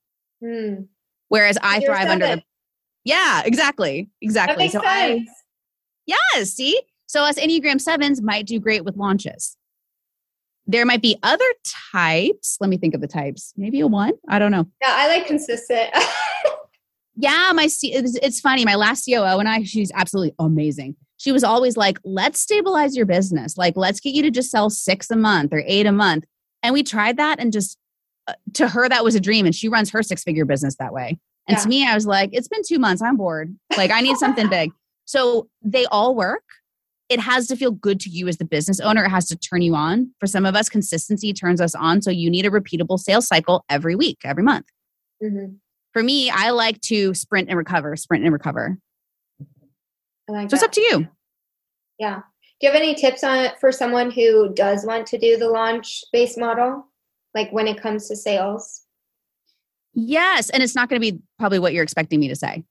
Hmm. 0.45 0.83
Whereas 1.29 1.59
I 1.63 1.79
You're 1.79 1.87
thrive 1.87 2.09
seven. 2.09 2.23
under 2.23 2.37
the. 2.37 2.43
Yeah, 3.05 3.43
exactly, 3.45 4.11
exactly. 4.21 4.69
so 4.69 4.81
sense. 4.83 4.87
I. 4.87 5.27
Yes, 6.07 6.51
see. 6.51 6.81
So 7.07 7.25
us 7.25 7.39
Enneagram 7.39 7.81
sevens 7.81 8.23
might 8.23 8.47
do 8.47 8.61
great 8.61 8.85
with 8.85 8.97
launches. 8.97 9.57
There 10.67 10.87
might 10.87 11.03
be 11.03 11.17
other 11.23 11.45
types. 11.93 12.59
Let 12.61 12.71
me 12.71 12.77
think 12.77 12.95
of 12.95 13.01
the 13.01 13.09
types. 13.09 13.53
Maybe 13.57 13.81
a 13.81 13.87
one. 13.87 14.13
I 14.29 14.39
don't 14.39 14.53
know. 14.53 14.67
Yeah, 14.81 14.95
I 14.95 15.09
like 15.09 15.27
consistent. 15.27 15.91
yeah, 17.17 17.51
my 17.55 17.65
it's, 17.65 17.83
it's 17.83 18.41
funny. 18.41 18.65
My 18.65 18.77
last 18.77 19.07
COO 19.07 19.39
and 19.39 19.49
I, 19.49 19.65
she's 19.65 19.91
absolutely 19.95 20.35
amazing. 20.39 20.97
She 21.23 21.31
was 21.31 21.45
always 21.45 21.77
like, 21.77 21.99
"Let's 22.03 22.41
stabilize 22.41 22.97
your 22.97 23.07
business. 23.07 23.57
Like, 23.57 23.77
let's 23.77 24.01
get 24.01 24.13
you 24.13 24.23
to 24.23 24.31
just 24.31 24.51
sell 24.51 24.71
six 24.71 25.09
a 25.11 25.17
month 25.17 25.53
or 25.53 25.63
eight 25.67 25.87
a 25.87 25.93
month." 25.93 26.25
And 26.63 26.73
we 26.73 26.83
tried 26.83 27.17
that, 27.19 27.39
and 27.39 27.53
just 27.53 27.79
uh, 28.27 28.35
to 28.55 28.67
her 28.67 28.89
that 28.89 29.05
was 29.05 29.15
a 29.15 29.21
dream. 29.21 29.47
And 29.47 29.55
she 29.55 29.69
runs 29.69 29.91
her 29.91 30.03
six 30.03 30.25
figure 30.25 30.45
business 30.45 30.77
that 30.77 30.93
way. 30.93 31.21
And 31.47 31.57
yeah. 31.57 31.63
to 31.63 31.69
me, 31.69 31.87
I 31.87 31.95
was 31.95 32.07
like, 32.07 32.31
"It's 32.33 32.49
been 32.49 32.63
two 32.67 32.81
months. 32.81 33.03
I'm 33.03 33.17
bored. 33.17 33.55
Like, 33.77 33.93
I 33.93 34.01
need 34.01 34.17
something 34.17 34.49
big." 34.49 34.73
So 35.05 35.49
they 35.63 35.87
all 35.87 36.15
work 36.15 36.43
it 37.13 37.21
has 37.21 37.47
to 37.49 37.57
feel 37.57 37.73
good 37.73 38.01
to 38.01 38.09
you 38.09 38.27
as 38.27 38.39
the 38.39 38.45
business 38.45 38.81
owner. 38.81 39.05
It 39.05 39.11
has 39.11 39.27
to 39.27 39.37
turn 39.37 39.61
you 39.61 39.75
on. 39.75 40.11
For 40.19 40.27
some 40.27 40.47
of 40.47 40.57
us, 40.57 40.71
consistency 40.71 41.35
turns 41.35 41.61
us 41.61 41.75
on. 41.75 42.01
So 42.01 42.11
you 42.11 42.31
need 42.31 42.47
a 42.47 42.51
repeatable 42.51 42.99
sales 42.99 43.27
cycle 43.27 43.67
every 43.69 43.95
week, 43.95 44.21
every 44.25 44.43
month. 44.43 44.65
Mm-hmm. 45.23 45.57
For 45.93 46.03
me, 46.03 46.31
I 46.31 46.51
like 46.51 46.81
to 46.83 47.13
sprint 47.13 47.51
and 47.51 47.59
recover, 47.59 47.97
sprint 47.97 48.25
and 48.25 48.33
recover. 48.33 48.79
Oh 50.29 50.33
like 50.33 50.51
so 50.51 50.57
that. 50.57 50.57
it's 50.57 50.63
up 50.65 50.73
to 50.73 50.81
you. 50.81 51.09
Yeah. 51.99 52.21
Do 52.61 52.67
you 52.67 52.73
have 52.73 52.81
any 52.81 52.95
tips 52.95 53.25
on 53.25 53.39
it 53.39 53.59
for 53.61 53.73
someone 53.73 54.11
who 54.11 54.53
does 54.55 54.87
want 54.87 55.07
to 55.09 55.19
do 55.19 55.37
the 55.37 55.49
launch 55.49 56.05
based 56.13 56.39
model, 56.39 56.87
like 57.35 57.51
when 57.53 57.67
it 57.67 57.81
comes 57.81 58.09
to 58.09 58.17
sales? 58.17 58.83
Yes. 59.95 60.49
And 60.51 60.63
it's 60.63 60.75
not 60.75 60.89
going 60.89 61.01
to 61.01 61.13
be 61.13 61.21
probably 61.39 61.59
what 61.59 61.73
you're 61.73 61.83
expecting 61.83 62.21
me 62.21 62.29
to 62.29 62.37
say. 62.37 62.65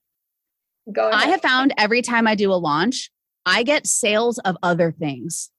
Go 0.91 1.09
ahead. 1.09 1.27
I 1.27 1.31
have 1.31 1.41
found 1.41 1.73
every 1.77 2.01
time 2.01 2.25
I 2.25 2.35
do 2.35 2.51
a 2.51 2.55
launch, 2.55 3.11
I 3.45 3.63
get 3.63 3.85
sales 3.85 4.39
of 4.39 4.57
other 4.63 4.91
things. 4.91 5.51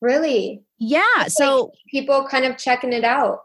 Really? 0.00 0.62
Yeah. 0.78 1.02
It's 1.18 1.34
so 1.34 1.64
like 1.64 1.72
people 1.90 2.26
kind 2.28 2.44
of 2.44 2.56
checking 2.56 2.92
it 2.92 3.04
out. 3.04 3.40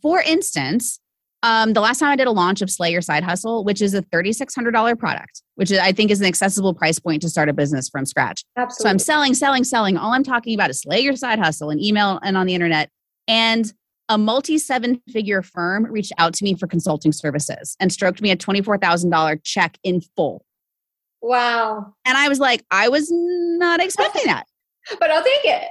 For 0.00 0.20
instance, 0.20 0.98
um, 1.42 1.72
the 1.72 1.80
last 1.80 1.98
time 1.98 2.10
I 2.10 2.16
did 2.16 2.26
a 2.26 2.32
launch 2.32 2.62
of 2.62 2.70
Slay 2.70 2.92
Your 2.92 3.00
Side 3.00 3.24
Hustle, 3.24 3.64
which 3.64 3.82
is 3.82 3.94
a 3.94 4.02
$3,600 4.02 4.98
product, 4.98 5.42
which 5.56 5.72
I 5.72 5.92
think 5.92 6.10
is 6.10 6.20
an 6.20 6.26
accessible 6.26 6.72
price 6.72 6.98
point 6.98 7.22
to 7.22 7.28
start 7.28 7.48
a 7.48 7.52
business 7.52 7.88
from 7.88 8.06
scratch. 8.06 8.44
Absolutely. 8.56 8.82
So 8.82 8.90
I'm 8.90 8.98
selling, 8.98 9.34
selling, 9.34 9.64
selling. 9.64 9.96
All 9.96 10.12
I'm 10.12 10.22
talking 10.22 10.54
about 10.54 10.70
is 10.70 10.80
Slay 10.80 11.00
Your 11.00 11.16
Side 11.16 11.38
Hustle 11.38 11.70
and 11.70 11.80
email 11.80 12.20
and 12.22 12.36
on 12.36 12.46
the 12.46 12.54
internet. 12.54 12.90
And 13.26 13.72
a 14.08 14.18
multi 14.18 14.58
seven 14.58 15.00
figure 15.10 15.42
firm 15.42 15.84
reached 15.86 16.12
out 16.18 16.34
to 16.34 16.44
me 16.44 16.54
for 16.54 16.66
consulting 16.66 17.12
services 17.12 17.76
and 17.80 17.92
stroked 17.92 18.20
me 18.20 18.30
a 18.30 18.36
$24,000 18.36 19.40
check 19.42 19.78
in 19.82 20.00
full. 20.16 20.44
Wow. 21.22 21.94
And 22.04 22.16
I 22.16 22.28
was 22.28 22.38
like, 22.38 22.64
I 22.70 22.88
was 22.88 23.08
not 23.10 23.80
expecting 23.80 24.26
that. 24.26 24.46
but 25.00 25.10
I'll 25.10 25.24
take 25.24 25.44
it. 25.44 25.68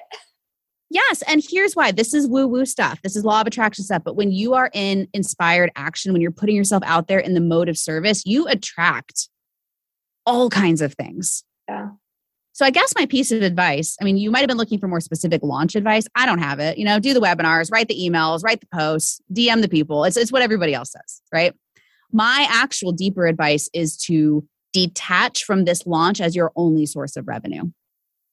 Yes. 0.92 1.24
And 1.26 1.42
here's 1.42 1.74
why 1.74 1.94
this 1.94 2.14
is 2.14 2.28
woo 2.28 2.48
woo 2.48 2.66
stuff. 2.66 3.02
This 3.02 3.16
is 3.16 3.24
law 3.24 3.40
of 3.40 3.48
attraction 3.48 3.86
stuff. 3.86 4.04
But 4.04 4.18
when 4.18 4.30
you 4.32 4.56
are 4.56 4.70
in 4.74 5.08
inspired 5.14 5.72
action, 5.78 6.12
when 6.12 6.22
you're 6.22 6.32
putting 6.32 6.56
yourself 6.56 6.84
out 6.86 7.08
there 7.08 7.20
in 7.20 7.34
the 7.34 7.40
mode 7.40 7.70
of 7.70 7.78
service, 7.78 8.24
you 8.26 8.46
attract 8.48 9.30
all 10.26 10.50
kinds 10.50 10.82
of 10.82 10.94
things. 10.94 11.46
Yeah. 11.70 11.92
So 12.52 12.66
I 12.66 12.72
guess 12.72 12.94
my 12.94 13.06
piece 13.06 13.32
of 13.32 13.42
advice, 13.42 13.96
I 14.02 14.04
mean, 14.04 14.18
you 14.18 14.30
might 14.30 14.42
have 14.42 14.50
been 14.50 14.58
looking 14.58 14.80
for 14.80 14.90
more 14.90 15.00
specific 15.00 15.42
launch 15.42 15.76
advice. 15.76 16.06
I 16.16 16.26
don't 16.26 16.40
have 16.40 16.60
it. 16.60 16.78
You 16.78 16.84
know, 16.84 17.00
do 17.00 17.14
the 17.14 17.22
webinars, 17.22 17.72
write 17.72 17.88
the 17.88 17.98
emails, 17.98 18.44
write 18.44 18.60
the 18.60 18.68
posts, 18.74 19.22
DM 19.34 19.62
the 19.62 19.70
people. 19.70 20.04
It's, 20.04 20.18
it's 20.18 20.32
what 20.32 20.42
everybody 20.42 20.74
else 20.74 20.92
says, 20.92 21.22
right? 21.34 21.54
My 22.12 22.46
actual 22.50 22.92
deeper 22.92 23.26
advice 23.28 23.70
is 23.74 23.96
to 24.08 24.46
detach 24.74 25.46
from 25.46 25.64
this 25.64 25.88
launch 25.88 26.20
as 26.20 26.36
your 26.36 26.52
only 26.58 26.86
source 26.86 27.16
of 27.16 27.30
revenue. 27.30 27.72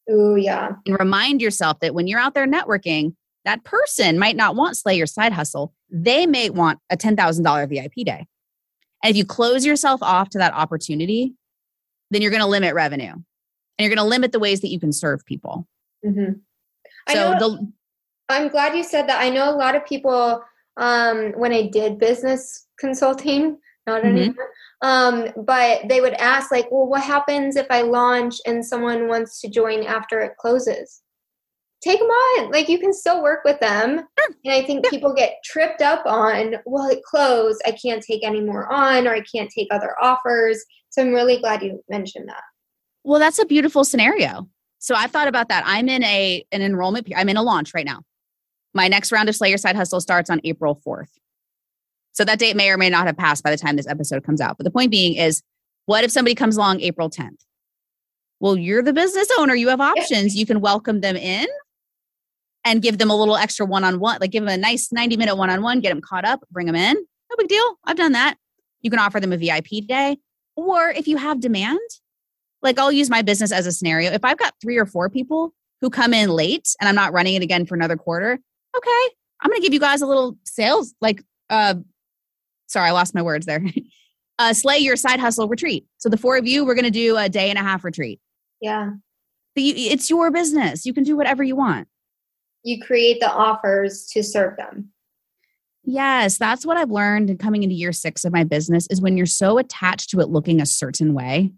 Oh, 0.09 0.37
yeah. 0.37 0.73
And 0.87 0.99
remind 0.99 1.43
yourself 1.43 1.81
that 1.81 1.95
when 1.95 2.07
you're 2.07 2.21
out 2.21 2.35
there 2.35 2.47
networking, 2.47 3.15
that 3.45 3.65
person 3.65 4.19
might 4.19 4.37
not 4.37 4.57
want 4.57 4.77
Slay 4.77 4.97
Your 4.97 5.07
Side 5.07 5.33
Hustle. 5.33 5.73
They 5.91 6.27
may 6.27 6.51
want 6.51 6.81
a 6.91 6.97
$10,000 6.97 7.69
VIP 7.69 8.07
day. 8.07 8.27
And 9.03 9.11
if 9.11 9.17
you 9.17 9.25
close 9.25 9.65
yourself 9.65 10.03
off 10.03 10.31
to 10.31 10.39
that 10.39 10.55
opportunity, 10.55 11.35
then 12.11 12.23
you're 12.23 12.31
going 12.31 12.43
to 12.43 12.49
limit 12.49 12.75
revenue 12.75 13.13
and 13.13 13.25
you're 13.79 13.95
going 13.95 14.05
to 14.05 14.05
limit 14.05 14.33
the 14.33 14.39
ways 14.39 14.61
that 14.61 14.69
you 14.69 14.81
can 14.81 14.93
serve 14.93 15.25
people. 15.25 15.67
Mm-hmm. 16.05 16.33
So 17.13 17.33
know, 17.33 17.39
the, 17.39 17.73
I'm 18.29 18.49
glad 18.49 18.77
you 18.77 18.83
said 18.83 19.09
that. 19.09 19.21
I 19.21 19.31
know 19.31 19.51
a 19.51 19.57
lot 19.57 19.75
of 19.75 19.87
people, 19.87 20.43
um, 20.77 21.33
when 21.37 21.53
I 21.53 21.69
did 21.69 21.99
business 21.99 22.67
consulting, 22.79 23.59
not 23.89 24.03
mm-hmm. 24.03 24.17
anymore, 24.17 24.51
um, 24.83 25.29
but 25.45 25.83
they 25.89 26.01
would 26.01 26.15
ask, 26.15 26.51
like, 26.51 26.71
well, 26.71 26.87
what 26.87 27.03
happens 27.03 27.57
if 27.57 27.67
I 27.71 27.83
launch 27.83 28.37
and 28.47 28.65
someone 28.65 29.09
wants 29.09 29.41
to 29.41 29.49
join 29.49 29.83
after 29.85 30.21
it 30.21 30.37
closes? 30.39 31.03
Take 31.81 32.01
them 32.01 32.09
on. 32.09 32.51
Like, 32.51 32.69
you 32.69 32.79
can 32.79 32.93
still 32.93 33.23
work 33.23 33.41
with 33.45 33.61
them. 33.61 34.01
And 34.45 34.55
I 34.55 34.63
think 34.65 34.89
people 34.91 35.15
get 35.15 35.35
tripped 35.45 35.81
up 35.81 36.05
on, 36.07 36.57
well, 36.67 36.89
it 36.89 37.03
closed. 37.05 37.61
I 37.67 37.71
can't 37.73 38.03
take 38.03 38.25
any 38.25 38.41
more 38.41 38.71
on, 38.73 39.07
or 39.07 39.15
I 39.15 39.23
can't 39.23 39.51
take 39.51 39.69
other 39.71 39.95
offers. 40.03 40.65
So 40.91 41.03
I'm 41.03 41.13
really 41.13 41.39
glad 41.39 41.63
you 41.63 41.83
mentioned 41.89 42.29
that. 42.29 42.43
Well, 43.05 43.21
that's 43.21 43.39
a 43.39 43.47
beautiful 43.47 43.85
scenario. 43.85 44.49
So 44.79 44.95
I've 44.95 45.11
thought 45.11 45.29
about 45.29 45.49
that. 45.49 45.65
I'm 45.67 45.89
in 45.89 46.03
a 46.05 46.45
an 46.53 46.63
enrollment. 46.63 47.09
I'm 47.17 47.29
in 47.29 47.37
a 47.37 47.43
launch 47.43 47.75
right 47.75 47.87
now. 47.87 48.03
My 48.75 48.89
next 48.89 49.13
round 49.13 49.29
of 49.29 49.37
Slay 49.37 49.49
Your 49.49 49.59
Side 49.59 49.77
Hustle 49.77 50.01
starts 50.01 50.31
on 50.31 50.41
April 50.45 50.81
4th. 50.87 51.11
So 52.19 52.25
that 52.25 52.41
date 52.41 52.57
may 52.57 52.69
or 52.69 52.77
may 52.77 52.91
not 52.91 53.07
have 53.07 53.17
passed 53.17 53.45
by 53.45 53.53
the 53.53 53.57
time 53.57 53.77
this 53.77 53.87
episode 53.87 54.25
comes 54.25 54.41
out. 54.41 54.57
But 54.59 54.65
the 54.65 54.73
point 54.73 54.91
being 54.91 55.15
is, 55.15 55.41
what 55.87 56.03
if 56.03 56.11
somebody 56.11 56.35
comes 56.35 56.57
along 56.57 56.81
April 56.81 57.09
10th? 57.09 57.45
Well, 58.41 58.57
you're 58.57 58.83
the 58.83 58.93
business 58.93 59.29
owner. 59.39 59.55
You 59.55 59.69
have 59.69 59.81
options. 59.81 60.35
You 60.35 60.45
can 60.45 60.61
welcome 60.61 61.01
them 61.01 61.15
in 61.15 61.47
and 62.65 62.83
give 62.83 62.99
them 62.99 63.09
a 63.09 63.15
little 63.15 63.37
extra 63.37 63.65
one 63.65 63.85
on 63.85 64.01
one, 64.01 64.19
like 64.21 64.33
give 64.33 64.43
them 64.43 64.53
a 64.53 64.57
nice 64.57 64.91
90 64.91 65.17
minute 65.17 65.37
one 65.37 65.49
on 65.49 65.63
one, 65.63 65.79
get 65.79 65.91
them 65.91 66.01
caught 66.01 66.25
up, 66.25 66.41
bring 66.51 66.67
them 66.67 66.75
in. 66.75 66.97
No 66.97 67.37
big 67.39 67.47
deal. 67.47 67.79
I've 67.85 67.97
done 67.97 68.11
that. 68.13 68.35
You 68.83 68.91
can 68.91 68.99
offer 68.99 69.21
them 69.21 69.33
a 69.33 69.37
VIP 69.37 69.87
day. 69.87 70.17
Or 70.57 70.91
if 70.91 71.07
you 71.07 71.19
have 71.19 71.39
demand, 71.39 71.79
like 72.63 72.81
I'll 72.81 72.91
use 72.91 73.09
my 73.09 73.23
business 73.23 73.53
as 73.53 73.65
a 73.65 73.71
scenario. 73.71 74.11
If 74.11 74.25
I've 74.25 74.39
got 74.39 74.55
three 74.61 74.77
or 74.77 74.87
four 74.87 75.09
people 75.09 75.55
who 75.81 75.89
come 75.89 76.13
in 76.13 76.31
late 76.31 76.75
and 76.81 76.89
I'm 76.89 76.97
not 76.97 77.13
running 77.13 77.37
it 77.37 77.45
again 77.45 77.65
for 77.65 77.77
another 77.77 77.97
quarter, 77.97 78.41
okay, 78.77 79.15
I'm 79.41 79.51
going 79.51 79.61
to 79.61 79.65
give 79.65 79.73
you 79.73 79.79
guys 79.79 80.03
a 80.03 80.07
little 80.09 80.37
sales, 80.45 80.97
like 81.01 81.23
uh, 81.49 81.77
sorry, 82.69 82.89
I 82.89 82.93
lost 82.93 83.15
my 83.15 83.23
words 83.23 83.47
there. 83.47 83.65
uh, 84.39 84.53
slay 84.53 84.79
your 84.79 84.97
side 84.97 85.19
hustle 85.19 85.49
retreat. 85.49 85.87
So 85.99 86.09
the 86.09 86.17
four 86.17 86.37
of 86.37 86.47
you, 86.47 86.65
we're 86.65 86.75
going 86.75 86.85
to 86.85 86.91
do 86.91 87.17
a 87.17 87.29
day 87.29 87.51
and 87.51 87.59
a 87.59 87.63
half 87.63 87.85
retreat. 87.85 88.21
Yeah. 88.61 88.91
it's 89.57 90.09
your 90.09 90.31
business. 90.31 90.87
You 90.87 90.95
can 90.95 91.05
do 91.05 91.17
whatever 91.17 91.43
you 91.43 91.57
want. 91.57 91.89
You 92.63 92.81
create 92.81 93.21
the 93.21 93.31
offers 93.31 94.07
to 94.13 94.23
serve 94.23 94.57
them. 94.57 94.91
Yes, 95.85 96.37
that's 96.37 96.67
what 96.67 96.77
I've 96.77 96.91
learned 96.91 97.39
coming 97.39 97.63
into 97.63 97.75
year 97.75 97.93
six 97.93 98.25
of 98.25 98.33
my 98.33 98.45
business 98.45 98.87
is 98.91 99.01
when 99.01 99.17
you're 99.17 99.27
so 99.27 99.59
attached 99.59 100.11
to 100.11 100.21
it 100.21 100.29
looking 100.29 100.61
a 100.61 100.67
certain 100.67 101.15
way. 101.15 101.53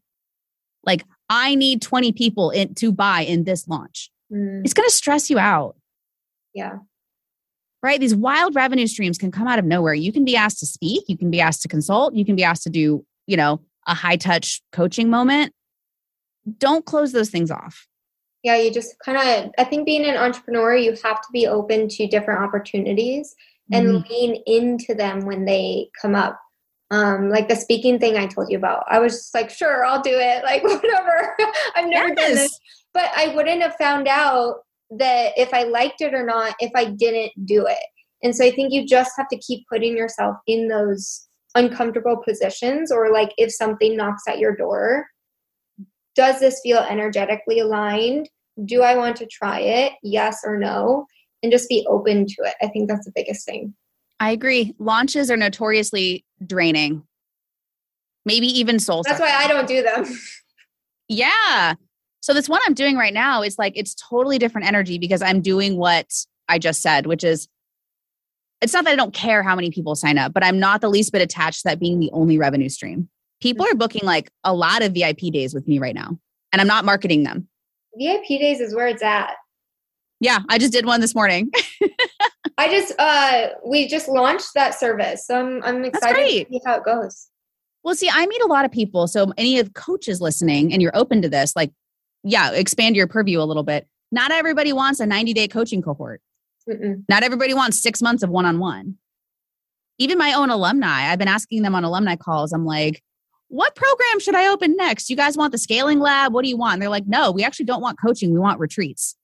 Like, 0.84 1.04
I 1.28 1.54
need 1.56 1.82
20 1.82 2.12
people 2.12 2.50
in, 2.50 2.74
to 2.76 2.92
buy 2.92 3.22
in 3.22 3.44
this 3.44 3.66
launch. 3.66 4.11
Mm. 4.32 4.62
It's 4.64 4.72
going 4.72 4.88
to 4.88 4.94
stress 4.94 5.30
you 5.30 5.38
out. 5.38 5.76
Yeah 6.54 6.78
right? 7.82 8.00
These 8.00 8.14
wild 8.14 8.54
revenue 8.54 8.86
streams 8.86 9.18
can 9.18 9.30
come 9.30 9.48
out 9.48 9.58
of 9.58 9.64
nowhere. 9.64 9.94
You 9.94 10.12
can 10.12 10.24
be 10.24 10.36
asked 10.36 10.58
to 10.60 10.66
speak, 10.66 11.04
you 11.08 11.16
can 11.16 11.30
be 11.30 11.40
asked 11.40 11.62
to 11.62 11.68
consult, 11.68 12.14
you 12.14 12.24
can 12.24 12.36
be 12.36 12.44
asked 12.44 12.62
to 12.64 12.70
do, 12.70 13.04
you 13.26 13.36
know, 13.36 13.60
a 13.86 13.94
high 13.94 14.16
touch 14.16 14.62
coaching 14.72 15.08
moment. 15.08 15.52
Don't 16.58 16.84
close 16.84 17.12
those 17.12 17.30
things 17.30 17.50
off. 17.50 17.86
Yeah, 18.42 18.56
you 18.56 18.72
just 18.72 18.94
kind 19.04 19.18
of, 19.18 19.52
I 19.58 19.64
think 19.64 19.84
being 19.84 20.04
an 20.04 20.16
entrepreneur, 20.16 20.74
you 20.74 20.90
have 21.04 21.20
to 21.20 21.28
be 21.32 21.46
open 21.46 21.88
to 21.88 22.06
different 22.06 22.40
opportunities 22.40 23.34
and 23.70 23.86
mm-hmm. 23.86 24.10
lean 24.10 24.42
into 24.46 24.94
them 24.94 25.26
when 25.26 25.44
they 25.44 25.90
come 26.00 26.14
up. 26.14 26.40
Um, 26.90 27.28
like 27.28 27.48
the 27.48 27.54
speaking 27.54 27.98
thing 28.00 28.16
I 28.16 28.26
told 28.26 28.50
you 28.50 28.58
about, 28.58 28.84
I 28.88 28.98
was 28.98 29.12
just 29.12 29.34
like, 29.34 29.50
sure, 29.50 29.84
I'll 29.84 30.02
do 30.02 30.10
it. 30.12 30.42
Like, 30.44 30.62
whatever. 30.64 31.36
I've 31.76 31.88
never 31.88 32.08
yes. 32.08 32.16
done 32.16 32.34
this. 32.34 32.60
But 32.92 33.10
I 33.14 33.34
wouldn't 33.34 33.62
have 33.62 33.76
found 33.76 34.08
out 34.08 34.62
that 34.91 35.32
if 35.36 35.53
I 35.55 35.64
liked 35.64 36.01
it 36.01 36.14
or 36.14 36.24
not 36.24 36.55
if 36.61 36.70
I 36.74 36.86
didn't 36.86 37.32
do 37.45 37.66
it. 37.66 37.78
And 38.22 38.34
so 38.34 38.45
I 38.45 38.51
think 38.51 38.72
you 38.72 38.86
just 38.86 39.12
have 39.16 39.28
to 39.28 39.38
keep 39.38 39.66
putting 39.68 39.97
yourself 39.97 40.36
in 40.47 40.68
those 40.68 41.26
uncomfortable 41.55 42.22
positions 42.24 42.93
or 42.93 43.12
like 43.12 43.32
if 43.38 43.53
something 43.53 43.97
knocks 43.97 44.22
at 44.28 44.38
your 44.38 44.55
door, 44.55 45.07
does 46.14 46.41
this 46.41 46.61
feel 46.62 46.78
energetically 46.78 47.61
aligned? 47.61 48.28
Do 48.64 48.82
I 48.82 48.97
want 48.97 49.16
to 49.16 49.26
try 49.26 49.61
it? 49.61 49.93
Yes 50.03 50.41
or 50.45 50.59
no? 50.59 51.07
And 51.43 51.51
just 51.51 51.68
be 51.68 51.86
open 51.88 52.26
to 52.26 52.43
it. 52.43 52.55
I 52.61 52.68
think 52.68 52.88
that's 52.88 53.07
the 53.07 53.12
biggest 53.14 53.47
thing. 53.47 53.74
I 54.18 54.32
agree. 54.32 54.74
Launches 54.78 55.30
are 55.30 55.36
notoriously 55.36 56.26
draining. 56.47 57.05
Maybe 58.26 58.47
even 58.47 58.78
soul. 58.78 59.03
That's 59.03 59.18
why 59.18 59.30
I 59.30 59.47
don't 59.49 59.66
do 59.66 59.82
them. 59.82 60.05
Yeah. 61.12 61.74
So 62.20 62.34
this 62.34 62.48
one 62.48 62.60
I'm 62.66 62.74
doing 62.74 62.96
right 62.96 63.14
now 63.14 63.42
is 63.42 63.58
like 63.58 63.72
it's 63.76 63.94
totally 63.94 64.38
different 64.38 64.66
energy 64.66 64.98
because 64.98 65.22
I'm 65.22 65.40
doing 65.40 65.76
what 65.76 66.12
I 66.48 66.58
just 66.58 66.82
said, 66.82 67.06
which 67.06 67.24
is 67.24 67.48
it's 68.60 68.74
not 68.74 68.84
that 68.84 68.92
I 68.92 68.96
don't 68.96 69.14
care 69.14 69.42
how 69.42 69.56
many 69.56 69.70
people 69.70 69.94
sign 69.94 70.18
up, 70.18 70.34
but 70.34 70.44
I'm 70.44 70.58
not 70.58 70.82
the 70.82 70.90
least 70.90 71.12
bit 71.12 71.22
attached 71.22 71.62
to 71.62 71.68
that 71.68 71.80
being 71.80 71.98
the 71.98 72.10
only 72.12 72.36
revenue 72.36 72.68
stream. 72.68 73.08
People 73.40 73.64
are 73.66 73.74
booking 73.74 74.04
like 74.04 74.30
a 74.44 74.52
lot 74.52 74.82
of 74.82 74.92
VIP 74.92 75.32
days 75.32 75.54
with 75.54 75.66
me 75.66 75.78
right 75.78 75.94
now, 75.94 76.18
and 76.52 76.60
I'm 76.60 76.66
not 76.66 76.84
marketing 76.84 77.22
them. 77.22 77.48
VIP 77.98 78.40
days 78.40 78.60
is 78.60 78.74
where 78.74 78.86
it's 78.86 79.02
at. 79.02 79.34
Yeah, 80.20 80.40
I 80.50 80.58
just 80.58 80.72
did 80.72 80.84
one 80.84 81.00
this 81.00 81.14
morning. 81.14 81.50
I 82.58 82.68
just 82.68 82.92
uh 82.98 83.48
we 83.64 83.88
just 83.88 84.06
launched 84.08 84.50
that 84.54 84.78
service. 84.78 85.26
So 85.26 85.38
I'm 85.38 85.62
I'm 85.62 85.84
excited 85.86 86.46
to 86.46 86.52
see 86.52 86.60
how 86.66 86.76
it 86.76 86.84
goes. 86.84 87.28
Well, 87.82 87.94
see, 87.94 88.10
I 88.12 88.26
meet 88.26 88.42
a 88.42 88.46
lot 88.46 88.66
of 88.66 88.70
people. 88.70 89.06
So 89.08 89.32
any 89.38 89.58
of 89.58 89.72
coaches 89.72 90.20
listening 90.20 90.72
and 90.72 90.82
you're 90.82 90.94
open 90.94 91.22
to 91.22 91.30
this, 91.30 91.56
like, 91.56 91.72
yeah, 92.22 92.52
expand 92.52 92.96
your 92.96 93.06
purview 93.06 93.40
a 93.40 93.44
little 93.44 93.62
bit. 93.62 93.86
Not 94.12 94.32
everybody 94.32 94.72
wants 94.72 95.00
a 95.00 95.06
90 95.06 95.32
day 95.32 95.48
coaching 95.48 95.82
cohort. 95.82 96.20
Mm-mm. 96.68 97.04
Not 97.08 97.22
everybody 97.22 97.54
wants 97.54 97.82
six 97.82 98.02
months 98.02 98.22
of 98.22 98.30
one 98.30 98.46
on 98.46 98.58
one. 98.58 98.96
Even 99.98 100.18
my 100.18 100.32
own 100.32 100.50
alumni, 100.50 101.10
I've 101.10 101.18
been 101.18 101.28
asking 101.28 101.62
them 101.62 101.74
on 101.74 101.84
alumni 101.84 102.16
calls. 102.16 102.52
I'm 102.52 102.64
like, 102.64 103.02
what 103.48 103.74
program 103.74 104.20
should 104.20 104.34
I 104.34 104.48
open 104.48 104.76
next? 104.76 105.10
You 105.10 105.16
guys 105.16 105.36
want 105.36 105.52
the 105.52 105.58
scaling 105.58 105.98
lab? 105.98 106.32
What 106.32 106.42
do 106.42 106.48
you 106.48 106.56
want? 106.56 106.74
And 106.74 106.82
they're 106.82 106.88
like, 106.88 107.06
no, 107.06 107.32
we 107.32 107.44
actually 107.44 107.66
don't 107.66 107.82
want 107.82 107.98
coaching. 108.00 108.32
We 108.32 108.38
want 108.38 108.60
retreats. 108.60 109.16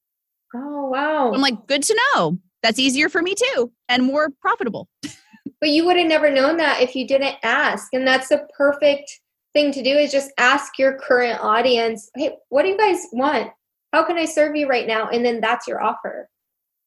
Oh, 0.55 0.89
wow. 0.89 1.33
I'm 1.33 1.41
like, 1.41 1.67
good 1.67 1.83
to 1.85 2.01
know. 2.15 2.39
That's 2.63 2.79
easier 2.79 3.09
for 3.09 3.23
me 3.23 3.35
too 3.35 3.73
and 3.89 4.03
more 4.03 4.31
profitable. 4.41 4.89
but 5.61 5.71
you 5.71 5.87
would 5.87 5.97
have 5.97 6.09
never 6.09 6.31
known 6.31 6.57
that 6.57 6.81
if 6.81 6.95
you 6.95 7.07
didn't 7.07 7.37
ask. 7.43 7.89
And 7.93 8.07
that's 8.07 8.29
the 8.29 8.47
perfect 8.57 9.21
thing 9.57 9.73
to 9.73 9.83
do 9.83 9.97
is 9.97 10.13
just 10.13 10.31
ask 10.37 10.79
your 10.79 10.99
current 10.99 11.43
audience, 11.43 12.11
hey, 12.15 12.37
what 12.51 12.63
do 12.63 12.69
you 12.69 12.77
guys 12.77 12.99
want? 13.13 13.51
How 13.93 14.05
can 14.05 14.19
I 14.19 14.27
serve 14.27 14.55
you 14.55 14.69
right 14.69 14.87
now? 14.87 15.09
And 15.09 15.25
then 15.25 15.41
that's 15.41 15.67
your 15.67 15.83
offer. 15.83 16.29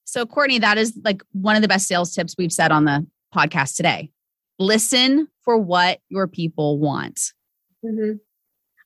So, 0.06 0.26
Courtney, 0.26 0.60
that 0.60 0.78
is 0.78 0.98
like 1.04 1.24
one 1.32 1.56
of 1.56 1.64
the 1.64 1.68
best 1.68 1.88
sales 1.88 2.14
tips 2.14 2.36
we've 2.38 2.54
said 2.54 2.72
on 2.72 2.86
the 2.86 3.08
podcast 3.34 3.76
today. 3.76 4.12
Listen 4.60 5.28
for 5.42 5.58
what 5.58 6.00
your 6.10 6.28
people 6.28 6.78
want. 6.78 7.34
Mm-hmm. 7.84 8.18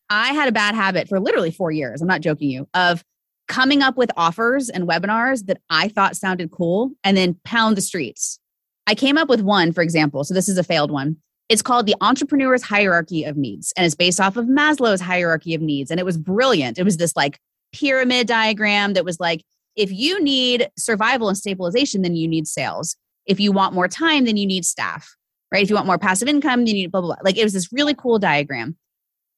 I 0.10 0.34
had 0.34 0.48
a 0.48 0.54
bad 0.54 0.76
habit 0.76 1.10
for 1.10 1.20
literally 1.20 1.52
four 1.52 1.72
years. 1.72 2.02
I'm 2.02 2.08
not 2.08 2.22
joking 2.22 2.50
you 2.50 2.70
of 2.74 3.04
coming 3.50 3.82
up 3.82 3.98
with 3.98 4.12
offers 4.16 4.70
and 4.70 4.88
webinars 4.88 5.46
that 5.48 5.60
I 5.70 5.90
thought 5.90 6.16
sounded 6.16 6.52
cool 6.52 6.92
and 7.04 7.18
then 7.18 7.38
pound 7.44 7.76
the 7.76 7.82
streets. 7.82 8.40
I 8.88 8.96
came 8.96 9.18
up 9.18 9.28
with 9.28 9.42
one, 9.42 9.74
for 9.74 9.82
example. 9.82 10.24
So 10.24 10.34
this 10.34 10.48
is 10.48 10.58
a 10.58 10.64
failed 10.64 10.92
one. 10.92 11.18
It's 11.50 11.62
called 11.62 11.86
the 11.86 11.96
Entrepreneur's 12.02 12.64
Hierarchy 12.64 13.26
of 13.26 13.38
Needs, 13.38 13.74
and 13.76 13.86
it's 13.86 13.96
based 13.96 14.20
off 14.20 14.38
of 14.38 14.46
Maslow's 14.46 15.02
hierarchy 15.02 15.54
of 15.54 15.62
needs. 15.62 15.92
And 15.92 16.00
it 16.00 16.06
was 16.06 16.18
brilliant. 16.18 16.80
It 16.80 16.84
was 16.84 16.98
this 16.98 17.16
like 17.16 17.40
pyramid 17.74 18.28
diagram 18.28 18.94
that 18.94 19.06
was 19.06 19.20
like, 19.20 19.44
if 19.76 19.92
you 19.92 20.22
need 20.22 20.70
survival 20.78 21.28
and 21.28 21.38
stabilization, 21.38 22.02
then 22.02 22.16
you 22.16 22.28
need 22.28 22.48
sales. 22.48 22.96
If 23.26 23.40
you 23.40 23.52
want 23.52 23.74
more 23.74 23.88
time, 23.88 24.26
then 24.26 24.38
you 24.38 24.46
need 24.46 24.66
staff, 24.66 25.16
right? 25.52 25.64
If 25.64 25.70
you 25.70 25.76
want 25.76 25.88
more 25.88 25.98
passive 25.98 26.28
income, 26.28 26.62
then 26.62 26.68
you 26.68 26.74
need 26.74 26.92
blah, 26.92 27.02
blah, 27.02 27.16
blah. 27.16 27.24
Like 27.24 27.38
it 27.38 27.44
was 27.44 27.54
this 27.54 27.72
really 27.72 27.94
cool 27.94 28.20
diagram. 28.20 28.78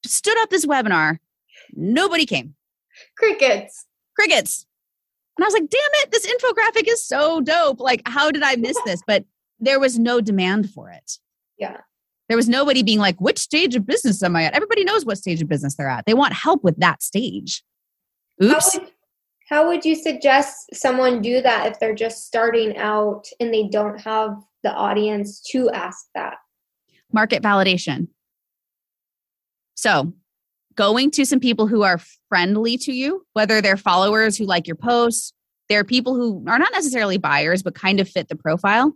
Stood 0.06 0.38
up 0.39 0.49
this 0.49 0.66
webinar, 0.66 1.18
nobody 1.74 2.26
came. 2.26 2.56
Crickets. 3.18 3.86
Crickets. 4.16 4.66
And 5.38 5.43
I 5.43 5.47
was 5.47 5.53
like, 5.53 5.70
damn 5.70 5.80
it, 6.03 6.12
this 6.12 6.26
infographic 6.26 6.88
is 6.88 7.06
so 7.06 7.41
dope. 7.41 7.80
Like, 7.80 8.01
how 8.06 8.32
did 8.32 8.43
I 8.43 8.56
miss 8.56 8.78
this? 8.86 9.01
But 9.06 9.26
there 9.60 9.80
was 9.80 9.99
no 9.99 10.22
demand 10.22 10.70
for 10.70 10.89
it. 10.89 11.18
Yeah. 11.58 11.78
There 12.28 12.38
was 12.38 12.49
nobody 12.49 12.82
being 12.82 12.99
like, 12.99 13.19
which 13.21 13.38
stage 13.38 13.76
of 13.76 13.86
business 13.86 14.23
am 14.23 14.36
I 14.36 14.43
at? 14.43 14.53
Everybody 14.53 14.84
knows 14.84 15.05
what 15.05 15.17
stage 15.17 15.41
of 15.41 15.47
business 15.47 15.76
they're 15.76 15.89
at. 15.89 16.05
They 16.05 16.13
want 16.13 16.34
help 16.34 16.63
with 16.63 16.78
that 16.78 17.03
stage. 17.03 17.63
Oops. 18.41 18.73
How 18.73 18.80
would, 18.80 18.91
how 19.49 19.67
would 19.67 19.86
you 19.86 19.95
suggest 19.95 20.73
someone 20.73 21.21
do 21.21 21.41
that 21.41 21.71
if 21.71 21.80
they're 21.80 21.95
just 21.95 22.26
starting 22.26 22.78
out 22.78 23.28
and 23.39 23.53
they 23.53 23.67
don't 23.67 23.99
have 24.01 24.38
the 24.63 24.73
audience 24.73 25.39
to 25.51 25.69
ask 25.69 26.05
that? 26.15 26.38
Market 27.13 27.43
validation. 27.43 28.07
So, 29.76 30.13
going 30.73 31.11
to 31.11 31.26
some 31.26 31.39
people 31.39 31.67
who 31.67 31.84
are 31.84 31.99
friendly 32.28 32.78
to 32.78 32.91
you, 32.91 33.26
whether 33.34 33.61
they're 33.61 33.78
followers 33.78 34.38
who 34.38 34.45
like 34.45 34.67
your 34.67 34.76
posts, 34.76 35.32
they're 35.69 35.84
people 35.84 36.15
who 36.15 36.43
are 36.47 36.59
not 36.59 36.71
necessarily 36.73 37.17
buyers, 37.17 37.63
but 37.63 37.76
kind 37.76 37.99
of 37.99 38.09
fit 38.09 38.30
the 38.30 38.36
profile. 38.36 38.93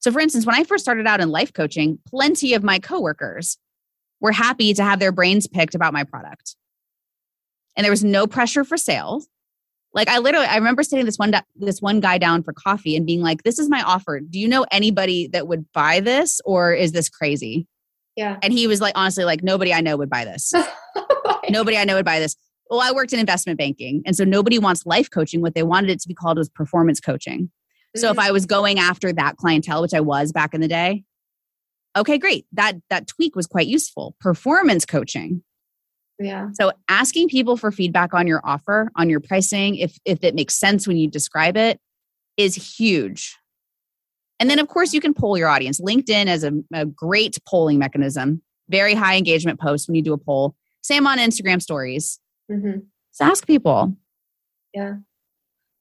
So, 0.00 0.12
for 0.12 0.20
instance, 0.20 0.46
when 0.46 0.54
I 0.54 0.64
first 0.64 0.84
started 0.84 1.06
out 1.06 1.20
in 1.20 1.30
life 1.30 1.52
coaching, 1.52 1.98
plenty 2.06 2.54
of 2.54 2.62
my 2.62 2.78
coworkers 2.78 3.58
were 4.20 4.32
happy 4.32 4.74
to 4.74 4.82
have 4.82 5.00
their 5.00 5.12
brains 5.12 5.46
picked 5.46 5.74
about 5.74 5.92
my 5.92 6.04
product. 6.04 6.56
And 7.76 7.84
there 7.84 7.92
was 7.92 8.04
no 8.04 8.26
pressure 8.26 8.64
for 8.64 8.76
sales. 8.76 9.28
Like 9.94 10.08
I 10.08 10.18
literally, 10.18 10.46
I 10.46 10.56
remember 10.56 10.82
sitting 10.82 11.06
this 11.06 11.16
one 11.16 11.32
this 11.56 11.80
one 11.80 12.00
guy 12.00 12.18
down 12.18 12.42
for 12.42 12.52
coffee 12.52 12.94
and 12.94 13.06
being 13.06 13.22
like, 13.22 13.42
"This 13.42 13.58
is 13.58 13.70
my 13.70 13.82
offer. 13.82 14.20
Do 14.20 14.38
you 14.38 14.46
know 14.46 14.66
anybody 14.70 15.28
that 15.28 15.48
would 15.48 15.70
buy 15.72 16.00
this, 16.00 16.40
or 16.44 16.74
is 16.74 16.92
this 16.92 17.08
crazy?" 17.08 17.66
Yeah. 18.18 18.36
And 18.42 18.52
he 18.52 18.66
was 18.66 18.80
like, 18.80 18.94
honestly, 18.96 19.24
like 19.24 19.44
nobody 19.44 19.72
I 19.72 19.80
know 19.80 19.96
would 19.96 20.10
buy 20.10 20.24
this. 20.24 20.52
nobody 21.50 21.76
I 21.76 21.84
know 21.84 21.94
would 21.94 22.04
buy 22.04 22.18
this. 22.18 22.36
Well, 22.68 22.80
I 22.80 22.90
worked 22.90 23.12
in 23.12 23.20
investment 23.20 23.58
banking, 23.58 24.02
and 24.04 24.14
so 24.14 24.24
nobody 24.24 24.58
wants 24.58 24.84
life 24.84 25.08
coaching. 25.08 25.40
What 25.40 25.54
they 25.54 25.62
wanted 25.62 25.90
it 25.90 26.00
to 26.00 26.08
be 26.08 26.14
called 26.14 26.36
was 26.36 26.48
performance 26.48 27.00
coaching. 27.00 27.50
So 27.96 28.10
if 28.10 28.16
mm-hmm. 28.16 28.28
I 28.28 28.30
was 28.30 28.46
going 28.46 28.78
after 28.78 29.12
that 29.12 29.36
clientele, 29.36 29.82
which 29.82 29.94
I 29.94 30.00
was 30.00 30.32
back 30.32 30.54
in 30.54 30.60
the 30.60 30.68
day, 30.68 31.04
okay, 31.96 32.18
great. 32.18 32.46
That 32.52 32.76
that 32.90 33.06
tweak 33.06 33.34
was 33.34 33.46
quite 33.46 33.66
useful. 33.66 34.14
Performance 34.20 34.84
coaching. 34.84 35.42
Yeah. 36.18 36.48
So 36.54 36.72
asking 36.88 37.28
people 37.28 37.56
for 37.56 37.70
feedback 37.70 38.12
on 38.12 38.26
your 38.26 38.40
offer, 38.44 38.90
on 38.96 39.08
your 39.08 39.20
pricing, 39.20 39.76
if 39.76 39.98
if 40.04 40.22
it 40.22 40.34
makes 40.34 40.54
sense 40.54 40.86
when 40.86 40.96
you 40.96 41.08
describe 41.08 41.56
it, 41.56 41.80
is 42.36 42.76
huge. 42.78 43.36
And 44.40 44.48
then 44.50 44.58
of 44.58 44.68
course 44.68 44.92
you 44.92 45.00
can 45.00 45.14
poll 45.14 45.38
your 45.38 45.48
audience. 45.48 45.80
LinkedIn 45.80 46.26
is 46.26 46.44
a, 46.44 46.52
a 46.72 46.86
great 46.86 47.38
polling 47.48 47.78
mechanism. 47.78 48.42
Very 48.68 48.94
high 48.94 49.16
engagement 49.16 49.60
posts 49.60 49.88
when 49.88 49.94
you 49.94 50.02
do 50.02 50.12
a 50.12 50.18
poll. 50.18 50.54
Same 50.82 51.06
on 51.06 51.18
Instagram 51.18 51.62
stories. 51.62 52.20
Mm-hmm. 52.50 52.80
So 53.12 53.24
ask 53.24 53.46
people. 53.46 53.96
Yeah. 54.74 54.96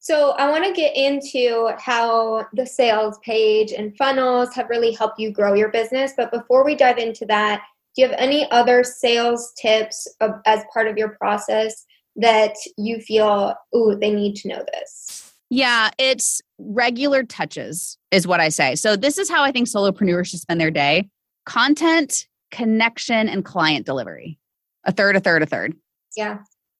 So 0.08 0.30
I 0.38 0.50
want 0.50 0.64
to 0.64 0.72
get 0.72 0.96
into 0.96 1.70
how 1.78 2.46
the 2.54 2.66
sales 2.66 3.20
page 3.26 3.74
and 3.74 3.94
funnels 3.98 4.56
have 4.56 4.70
really 4.70 4.94
helped 4.94 5.20
you 5.20 5.34
grow 5.34 5.54
your 5.54 5.68
business. 5.68 6.14
But 6.16 6.32
before 6.32 6.64
we 6.64 6.76
dive 6.76 6.98
into 6.98 7.26
that, 7.26 7.64
do 7.94 8.04
you 8.04 8.08
have 8.08 8.16
any 8.18 8.50
other 8.50 8.86
sales 8.86 9.52
tips 9.60 10.08
of, 10.22 10.32
as 10.46 10.64
part 10.74 10.88
of 10.88 10.98
your 10.98 11.10
process 11.10 11.86
that 12.16 12.56
you 12.78 13.02
feel, 13.02 13.54
ooh, 13.76 13.98
they 14.00 14.14
need 14.14 14.38
to 14.38 14.48
know 14.48 14.64
this? 14.74 15.34
Yeah, 15.50 15.90
it's 15.98 16.42
regular 16.58 17.24
touches, 17.24 17.98
is 18.10 18.26
what 18.26 18.40
I 18.40 18.48
say. 18.48 18.76
So, 18.76 18.96
this 18.96 19.18
is 19.18 19.30
how 19.30 19.44
I 19.44 19.52
think 19.52 19.68
solopreneurs 19.68 20.28
should 20.28 20.40
spend 20.40 20.62
their 20.62 20.72
day 20.72 21.10
content, 21.46 22.28
connection, 22.52 23.28
and 23.28 23.44
client 23.44 23.86
delivery. 23.86 24.40
A 24.86 24.94
third, 24.94 25.18
a 25.18 25.20
third, 25.20 25.44
a 25.44 25.46
third. 25.46 25.76
Yeah 26.16 26.38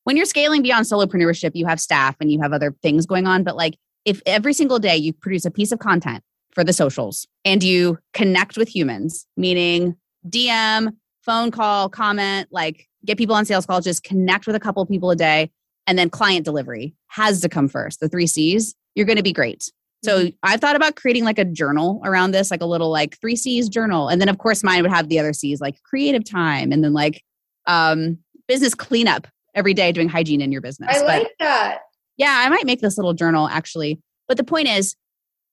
when 0.08 0.16
you're 0.16 0.26
scaling 0.26 0.62
beyond 0.62 0.86
solopreneurship, 0.86 1.52
you 1.54 1.66
have 1.66 1.82
staff 1.82 2.16
and 2.22 2.32
you 2.32 2.40
have 2.40 2.54
other 2.54 2.74
things 2.82 3.06
going 3.06 3.28
on. 3.28 3.44
But 3.44 3.58
like 3.58 3.78
if 4.06 4.22
every 4.26 4.54
single 4.54 4.80
day 4.80 4.96
you 4.96 5.12
produce 5.12 5.44
a 5.44 5.52
piece 5.52 5.74
of 5.74 5.80
content 5.80 6.24
for 6.52 6.64
the 6.64 6.72
socials 6.72 7.28
and 7.44 7.62
you 7.62 8.00
connect 8.14 8.58
with 8.58 8.74
humans, 8.74 9.28
meaning 9.36 9.98
DM, 10.30 10.96
phone 11.24 11.52
call, 11.52 11.90
comment, 11.90 12.48
like 12.52 12.88
get 13.04 13.18
people 13.18 13.36
on 13.36 13.44
sales 13.44 13.66
calls, 13.66 13.84
just 13.84 14.02
connect 14.06 14.48
with 14.48 14.56
a 14.56 14.62
couple 14.62 14.86
people 14.86 15.12
a 15.12 15.16
day. 15.18 15.52
And 15.88 16.00
then 16.00 16.10
client 16.10 16.46
delivery 16.46 16.96
has 17.08 17.42
to 17.42 17.50
come 17.50 17.68
first, 17.68 18.00
the 18.00 18.08
three 18.08 18.28
C's, 18.28 18.76
you're 18.96 19.06
going 19.06 19.18
to 19.18 19.24
be 19.24 19.34
great. 19.34 19.70
So 20.06 20.20
mm-hmm. 20.20 20.30
I've 20.42 20.62
thought 20.62 20.78
about 20.78 20.96
creating 20.96 21.26
like 21.26 21.38
a 21.38 21.44
journal 21.44 22.00
around 22.06 22.32
this, 22.32 22.50
like 22.50 22.62
a 22.62 22.66
little 22.66 22.90
like 22.92 23.20
three 23.20 23.36
C's 23.36 23.68
journal. 23.68 24.08
And 24.08 24.22
then 24.22 24.30
of 24.30 24.38
course 24.38 24.64
mine 24.64 24.84
would 24.84 24.92
have 24.92 25.10
the 25.10 25.20
other 25.20 25.34
C's 25.34 25.60
like 25.60 25.84
creative 25.84 26.24
time 26.24 26.72
and 26.72 26.82
then 26.82 26.94
like 26.94 27.22
um, 27.66 28.20
business 28.48 28.74
cleanup 28.74 29.28
every 29.58 29.74
day 29.74 29.92
doing 29.92 30.08
hygiene 30.08 30.40
in 30.40 30.54
your 30.54 30.62
business. 30.62 30.96
I 30.96 31.04
like 31.04 31.34
that. 31.40 31.80
Yeah, 32.16 32.44
I 32.46 32.50
might 32.50 32.66
make 32.66 32.80
this 32.80 32.98
little 32.98 33.14
journal 33.14 33.50
actually. 33.50 34.00
But 34.30 34.38
the 34.38 34.44
point 34.44 34.70
is, 34.70 34.96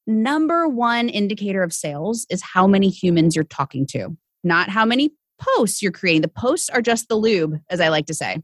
number 0.06 0.68
one 0.68 1.08
indicator 1.08 1.62
of 1.62 1.72
sales 1.72 2.26
is 2.30 2.42
how 2.42 2.66
many 2.66 2.90
humans 2.90 3.34
you're 3.34 3.44
talking 3.44 3.86
to, 3.86 4.16
not 4.44 4.68
how 4.68 4.84
many 4.84 5.10
posts 5.40 5.82
you're 5.82 5.92
creating. 5.92 6.22
The 6.22 6.28
posts 6.28 6.68
are 6.68 6.82
just 6.82 7.08
the 7.08 7.16
lube, 7.16 7.58
as 7.70 7.80
I 7.80 7.88
like 7.88 8.06
to 8.06 8.14
say. 8.14 8.38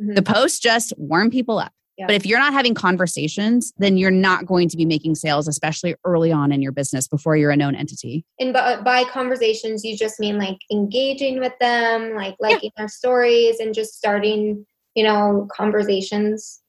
Mm-hmm. 0.00 0.14
The 0.14 0.22
posts 0.22 0.58
just 0.58 0.92
warm 0.96 1.30
people 1.30 1.58
up. 1.58 1.72
Yeah. 1.98 2.06
But 2.06 2.16
if 2.16 2.24
you're 2.24 2.38
not 2.38 2.54
having 2.54 2.74
conversations, 2.74 3.72
then 3.76 3.98
you're 3.98 4.10
not 4.10 4.46
going 4.46 4.68
to 4.70 4.76
be 4.78 4.86
making 4.86 5.14
sales, 5.14 5.46
especially 5.46 5.94
early 6.06 6.32
on 6.32 6.50
in 6.50 6.62
your 6.62 6.72
business 6.72 7.06
before 7.06 7.36
you're 7.36 7.50
a 7.50 7.56
known 7.56 7.74
entity. 7.74 8.24
And 8.40 8.54
by, 8.54 8.80
by 8.80 9.04
conversations, 9.04 9.84
you 9.84 9.96
just 9.96 10.18
mean 10.18 10.38
like 10.38 10.56
engaging 10.72 11.38
with 11.38 11.52
them, 11.60 12.14
like 12.14 12.36
liking 12.40 12.70
yeah. 12.74 12.82
their 12.82 12.88
stories, 12.88 13.60
and 13.60 13.74
just 13.74 13.94
starting 13.94 14.64
you 14.94 15.04
know, 15.04 15.48
conversations? 15.54 16.60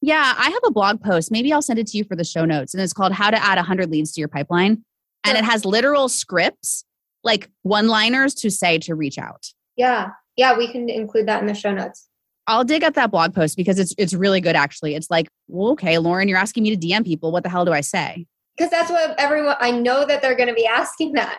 Yeah, 0.00 0.34
I 0.36 0.50
have 0.50 0.62
a 0.66 0.70
blog 0.70 1.00
post. 1.00 1.30
Maybe 1.30 1.52
I'll 1.52 1.62
send 1.62 1.78
it 1.78 1.86
to 1.88 1.98
you 1.98 2.04
for 2.04 2.16
the 2.16 2.24
show 2.24 2.44
notes. 2.44 2.74
And 2.74 2.82
it's 2.82 2.92
called 2.92 3.12
How 3.12 3.30
to 3.30 3.42
Add 3.42 3.56
100 3.56 3.90
Leads 3.90 4.12
to 4.12 4.20
Your 4.20 4.28
Pipeline. 4.28 4.84
And 5.24 5.38
it 5.38 5.44
has 5.44 5.64
literal 5.64 6.08
scripts, 6.08 6.84
like 7.22 7.48
one 7.62 7.86
liners 7.86 8.34
to 8.36 8.50
say 8.50 8.78
to 8.78 8.96
reach 8.96 9.16
out. 9.16 9.46
Yeah. 9.76 10.10
Yeah, 10.36 10.56
we 10.56 10.70
can 10.70 10.88
include 10.88 11.28
that 11.28 11.40
in 11.40 11.46
the 11.46 11.54
show 11.54 11.72
notes. 11.72 12.08
I'll 12.48 12.64
dig 12.64 12.82
up 12.82 12.94
that 12.94 13.12
blog 13.12 13.34
post 13.34 13.56
because 13.56 13.78
it's 13.78 13.94
it's 13.98 14.14
really 14.14 14.40
good 14.40 14.56
actually. 14.56 14.96
It's 14.96 15.10
like, 15.10 15.28
well, 15.46 15.72
okay, 15.72 15.98
Lauren, 15.98 16.28
you're 16.28 16.38
asking 16.38 16.64
me 16.64 16.74
to 16.74 16.86
DM 16.86 17.04
people. 17.04 17.30
What 17.30 17.44
the 17.44 17.48
hell 17.48 17.64
do 17.64 17.72
I 17.72 17.82
say? 17.82 18.26
Because 18.56 18.70
that's 18.70 18.90
what 18.90 19.14
everyone 19.18 19.56
I 19.60 19.70
know 19.70 20.04
that 20.04 20.22
they're 20.22 20.34
gonna 20.34 20.54
be 20.54 20.66
asking 20.66 21.12
that. 21.12 21.38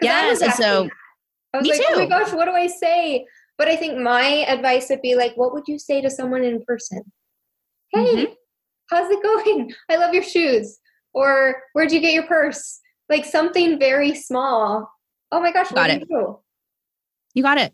Yes. 0.00 0.40
And 0.42 0.52
so 0.52 0.84
that. 0.84 0.90
I 1.54 1.58
was 1.58 1.68
like, 1.68 1.78
too. 1.78 1.86
oh 1.88 1.98
my 1.98 2.06
gosh, 2.06 2.32
what 2.32 2.44
do 2.44 2.52
I 2.52 2.68
say? 2.68 3.26
But 3.58 3.68
I 3.68 3.76
think 3.76 3.98
my 3.98 4.44
advice 4.48 4.88
would 4.90 5.02
be 5.02 5.14
like, 5.14 5.36
what 5.36 5.52
would 5.52 5.64
you 5.66 5.78
say 5.78 6.00
to 6.00 6.10
someone 6.10 6.44
in 6.44 6.62
person? 6.64 7.02
Hey, 7.92 8.16
mm-hmm. 8.16 8.32
how's 8.90 9.10
it 9.10 9.22
going? 9.44 9.72
I 9.90 9.96
love 9.96 10.12
your 10.12 10.22
shoes. 10.22 10.78
Or 11.14 11.62
where'd 11.72 11.92
you 11.92 12.00
get 12.00 12.12
your 12.12 12.26
purse? 12.26 12.80
Like 13.08 13.24
something 13.24 13.78
very 13.78 14.14
small. 14.14 14.90
Oh 15.32 15.40
my 15.40 15.52
gosh, 15.52 15.70
got 15.72 15.90
it. 15.90 16.04
You, 16.08 16.40
you 17.34 17.42
got 17.42 17.58
it. 17.58 17.72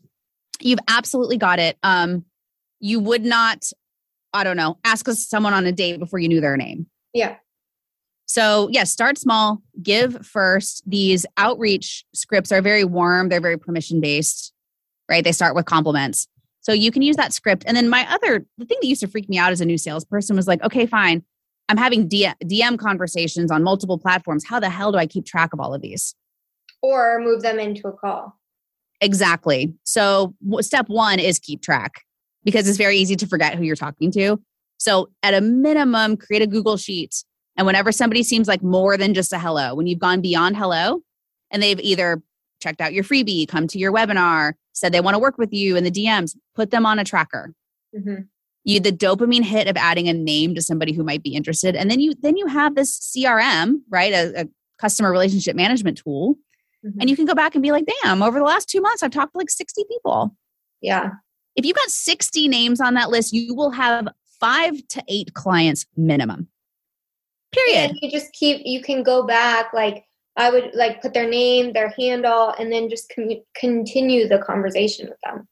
You've 0.60 0.78
absolutely 0.88 1.38
got 1.38 1.58
it. 1.58 1.76
Um, 1.82 2.24
you 2.78 3.00
would 3.00 3.24
not, 3.24 3.64
I 4.32 4.44
don't 4.44 4.56
know, 4.56 4.78
ask 4.84 5.08
someone 5.08 5.54
on 5.54 5.66
a 5.66 5.72
date 5.72 5.98
before 5.98 6.18
you 6.18 6.28
knew 6.28 6.40
their 6.40 6.56
name. 6.56 6.86
Yeah. 7.12 7.36
So, 8.26 8.68
yes, 8.68 8.74
yeah, 8.74 8.84
start 8.84 9.18
small, 9.18 9.62
give 9.82 10.24
first. 10.26 10.82
These 10.88 11.26
outreach 11.36 12.04
scripts 12.14 12.50
are 12.50 12.62
very 12.62 12.84
warm, 12.84 13.28
they're 13.28 13.40
very 13.40 13.58
permission 13.58 14.00
based, 14.00 14.52
right? 15.08 15.24
They 15.24 15.32
start 15.32 15.54
with 15.54 15.66
compliments. 15.66 16.28
So, 16.60 16.72
you 16.72 16.90
can 16.90 17.02
use 17.02 17.16
that 17.16 17.32
script. 17.32 17.64
And 17.66 17.76
then, 17.76 17.88
my 17.88 18.06
other, 18.12 18.44
the 18.58 18.64
thing 18.64 18.78
that 18.80 18.86
used 18.86 19.00
to 19.00 19.08
freak 19.08 19.28
me 19.28 19.38
out 19.38 19.52
as 19.52 19.60
a 19.60 19.64
new 19.64 19.78
salesperson 19.78 20.36
was 20.36 20.46
like, 20.46 20.62
okay, 20.62 20.86
fine, 20.86 21.24
I'm 21.68 21.76
having 21.76 22.08
DM 22.08 22.78
conversations 22.78 23.50
on 23.50 23.62
multiple 23.62 23.98
platforms. 23.98 24.44
How 24.46 24.60
the 24.60 24.70
hell 24.70 24.92
do 24.92 24.98
I 24.98 25.06
keep 25.06 25.24
track 25.24 25.52
of 25.52 25.60
all 25.60 25.74
of 25.74 25.80
these? 25.82 26.14
Or 26.82 27.18
move 27.20 27.42
them 27.42 27.58
into 27.58 27.88
a 27.88 27.92
call. 27.92 28.38
Exactly. 29.00 29.74
So, 29.84 30.34
step 30.60 30.88
one 30.88 31.18
is 31.18 31.38
keep 31.38 31.62
track 31.62 32.02
because 32.44 32.68
it's 32.68 32.78
very 32.78 32.96
easy 32.96 33.16
to 33.16 33.26
forget 33.26 33.56
who 33.56 33.64
you're 33.64 33.76
talking 33.76 34.10
to. 34.12 34.40
So, 34.78 35.10
at 35.22 35.34
a 35.34 35.40
minimum, 35.40 36.16
create 36.16 36.42
a 36.42 36.46
Google 36.46 36.76
Sheet 36.76 37.24
and 37.56 37.66
whenever 37.66 37.92
somebody 37.92 38.22
seems 38.22 38.48
like 38.48 38.62
more 38.62 38.96
than 38.96 39.14
just 39.14 39.32
a 39.32 39.38
hello, 39.38 39.74
when 39.74 39.86
you've 39.86 39.98
gone 39.98 40.20
beyond 40.20 40.56
hello 40.56 41.02
and 41.50 41.62
they've 41.62 41.80
either 41.80 42.22
checked 42.62 42.80
out 42.80 42.92
your 42.92 43.04
freebie, 43.04 43.48
come 43.48 43.66
to 43.68 43.78
your 43.78 43.92
webinar, 43.92 44.52
said 44.72 44.92
they 44.92 45.00
want 45.00 45.14
to 45.14 45.18
work 45.18 45.38
with 45.38 45.52
you 45.52 45.76
in 45.76 45.84
the 45.84 45.90
DMs, 45.90 46.36
put 46.54 46.70
them 46.70 46.86
on 46.86 46.98
a 46.98 47.04
tracker. 47.04 47.52
Mm-hmm. 47.96 48.22
You 48.64 48.80
the 48.80 48.92
dopamine 48.92 49.44
hit 49.44 49.66
of 49.66 49.76
adding 49.76 50.08
a 50.08 50.12
name 50.12 50.54
to 50.54 50.62
somebody 50.62 50.92
who 50.92 51.02
might 51.02 51.22
be 51.22 51.34
interested, 51.34 51.74
and 51.74 51.90
then 51.90 52.00
you 52.00 52.14
then 52.20 52.36
you 52.36 52.46
have 52.46 52.74
this 52.74 52.98
CRM, 52.98 53.80
right, 53.90 54.12
a, 54.12 54.42
a 54.42 54.48
customer 54.80 55.10
relationship 55.10 55.56
management 55.56 55.98
tool, 55.98 56.36
mm-hmm. 56.86 57.00
and 57.00 57.10
you 57.10 57.16
can 57.16 57.24
go 57.24 57.34
back 57.34 57.56
and 57.56 57.62
be 57.62 57.72
like, 57.72 57.84
"Damn, 58.02 58.22
over 58.22 58.38
the 58.38 58.44
last 58.44 58.68
two 58.68 58.80
months, 58.80 59.02
I've 59.02 59.10
talked 59.10 59.32
to 59.32 59.38
like 59.38 59.50
sixty 59.50 59.84
people." 59.90 60.36
Yeah. 60.80 61.10
If 61.56 61.66
you've 61.66 61.76
got 61.76 61.90
sixty 61.90 62.46
names 62.46 62.80
on 62.80 62.94
that 62.94 63.10
list, 63.10 63.32
you 63.32 63.52
will 63.52 63.72
have 63.72 64.06
five 64.38 64.76
to 64.90 65.02
eight 65.08 65.34
clients 65.34 65.84
minimum. 65.96 66.48
Period. 67.52 67.90
And 67.90 67.98
you 68.00 68.10
just 68.10 68.32
keep, 68.32 68.62
you 68.64 68.82
can 68.82 69.02
go 69.02 69.24
back, 69.24 69.72
like, 69.72 70.04
I 70.36 70.50
would 70.50 70.70
like 70.74 71.02
put 71.02 71.14
their 71.14 71.28
name, 71.28 71.72
their 71.72 71.90
handle, 71.98 72.54
and 72.58 72.72
then 72.72 72.88
just 72.88 73.12
com- 73.14 73.42
continue 73.54 74.28
the 74.28 74.38
conversation 74.38 75.08
with 75.08 75.18
them. 75.24 75.46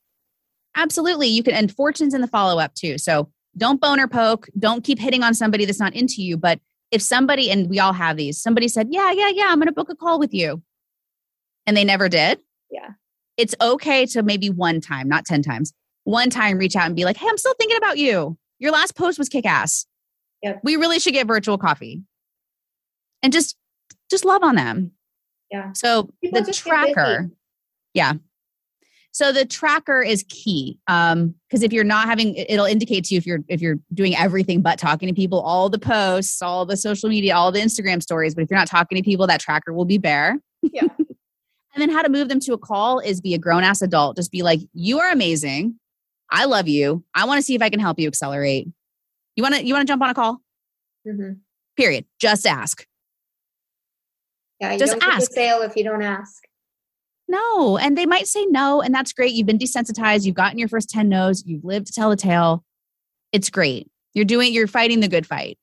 Absolutely. 0.77 1.29
You 1.29 1.43
can, 1.43 1.55
and 1.55 1.75
fortunes 1.75 2.15
in 2.15 2.21
the 2.21 2.27
follow 2.27 2.59
up 2.59 2.75
too. 2.75 2.97
So 2.97 3.31
don't 3.57 3.81
boner 3.81 4.09
poke, 4.09 4.49
don't 4.59 4.85
keep 4.85 4.99
hitting 4.99 5.23
on 5.23 5.35
somebody 5.35 5.65
that's 5.65 5.81
not 5.81 5.95
into 5.95 6.23
you. 6.23 6.37
But 6.37 6.61
if 6.91 7.03
somebody, 7.03 7.51
and 7.51 7.69
we 7.69 7.79
all 7.79 7.93
have 7.93 8.17
these, 8.17 8.41
somebody 8.41 8.69
said, 8.69 8.89
Yeah, 8.91 9.13
yeah, 9.13 9.29
yeah, 9.29 9.47
I'm 9.49 9.59
going 9.59 9.67
to 9.67 9.73
book 9.73 9.91
a 9.91 9.97
call 9.97 10.19
with 10.19 10.33
you. 10.33 10.63
And 11.67 11.77
they 11.77 11.85
never 11.85 12.09
did. 12.09 12.41
Yeah. 12.71 12.91
It's 13.37 13.55
okay 13.61 14.07
to 14.07 14.23
maybe 14.23 14.51
one 14.51 14.81
time, 14.81 15.09
not 15.09 15.25
10 15.25 15.43
times, 15.43 15.73
one 16.05 16.31
time 16.31 16.59
reach 16.59 16.77
out 16.77 16.87
and 16.87 16.97
be 16.97 17.05
like, 17.05 17.17
Hey, 17.17 17.29
I'm 17.29 17.39
still 17.39 17.55
thinking 17.55 17.77
about 17.77 17.99
you. 17.99 18.39
Your 18.59 18.73
last 18.73 18.95
post 18.95 19.19
was 19.19 19.29
kick 19.29 19.47
ass. 19.47 19.87
Yep. 20.43 20.61
We 20.63 20.77
really 20.77 20.99
should 20.99 21.13
get 21.13 21.27
virtual 21.27 21.59
coffee. 21.59 22.03
And 23.23 23.33
just 23.33 23.57
just 24.11 24.25
love 24.25 24.43
on 24.43 24.57
them. 24.57 24.93
Yeah. 25.51 25.73
So 25.75 26.11
People 26.23 26.43
the 26.43 26.53
tracker. 26.53 27.31
Yeah. 27.95 28.15
So 29.13 29.33
the 29.33 29.45
tracker 29.45 30.03
is 30.03 30.25
key. 30.29 30.79
Um, 30.87 31.35
because 31.49 31.63
if 31.63 31.73
you're 31.73 31.85
not 31.85 32.07
having 32.07 32.37
it'll 32.37 32.67
indicate 32.67 33.05
to 33.05 33.15
you 33.15 33.19
if 33.19 33.27
you're 33.27 33.41
if 33.49 33.61
you're 33.61 33.79
doing 33.93 34.15
everything 34.17 34.63
but 34.63 34.79
talking 34.79 35.09
to 35.09 35.15
people, 35.15 35.41
all 35.41 35.69
the 35.69 35.79
posts, 35.79 36.41
all 36.41 36.65
the 36.65 36.77
social 36.77 37.09
media, 37.09 37.35
all 37.35 37.51
the 37.51 37.61
Instagram 37.61 38.03
stories, 38.03 38.35
but 38.35 38.43
if 38.43 38.51
you're 38.51 38.59
not 38.59 38.69
talking 38.69 38.97
to 38.97 39.03
people, 39.03 39.27
that 39.27 39.41
tracker 39.41 39.73
will 39.73 39.85
be 39.85 39.99
bare. 39.99 40.39
Yeah. 40.63 40.83
and 40.99 41.77
then 41.77 41.91
how 41.91 42.03
to 42.03 42.09
move 42.09 42.29
them 42.29 42.41
to 42.41 42.53
a 42.53 42.59
call 42.59 43.01
is 43.01 43.21
be 43.21 43.35
a 43.35 43.39
grown 43.39 43.65
ass 43.65 43.83
adult. 43.83 44.17
Just 44.17 44.31
be 44.31 44.43
like, 44.43 44.61
you 44.73 45.01
are 45.01 45.11
amazing. 45.11 45.77
I 46.31 46.45
love 46.45 46.69
you. 46.69 47.03
I 47.15 47.25
want 47.25 47.39
to 47.39 47.43
see 47.43 47.57
if 47.57 47.63
I 47.63 47.71
can 47.71 47.81
help 47.81 47.99
you 47.99 48.07
accelerate. 48.07 48.69
You 49.35 49.43
want 49.43 49.57
to 49.57 49.65
you 49.65 49.75
want 49.75 49.87
to 49.87 49.91
jump 49.91 50.03
on 50.03 50.11
a 50.11 50.15
call? 50.15 50.41
Mm-hmm. 51.07 51.33
Period. 51.77 52.05
Just 52.21 52.47
ask. 52.47 52.87
Yeah, 54.61 54.77
Just 54.77 54.97
ask. 55.03 55.33
sale 55.33 55.63
if 55.63 55.75
you 55.75 55.85
don't 55.85 56.03
ask. 56.03 56.45
No, 57.29 57.79
and 57.79 57.97
they 57.97 58.07
might 58.07 58.27
say 58.27 58.45
no, 58.47 58.83
and 58.83 58.95
that's 58.95 59.13
great. 59.13 59.33
You've 59.33 59.47
been 59.47 59.59
desensitized. 59.59 60.25
You've 60.25 60.35
gotten 60.35 60.59
your 60.59 60.69
first 60.69 60.91
ten 60.91 61.09
no's. 61.09 61.45
You've 61.47 61.65
lived 61.65 61.87
to 61.87 61.93
tell 61.93 62.11
the 62.11 62.17
tale. 62.17 62.65
It's 63.33 63.51
great. 63.51 63.89
You're 64.15 64.25
doing. 64.25 64.53
You're 64.53 64.67
fighting 64.67 65.01
the 65.01 65.09
good 65.09 65.27
fight. 65.27 65.57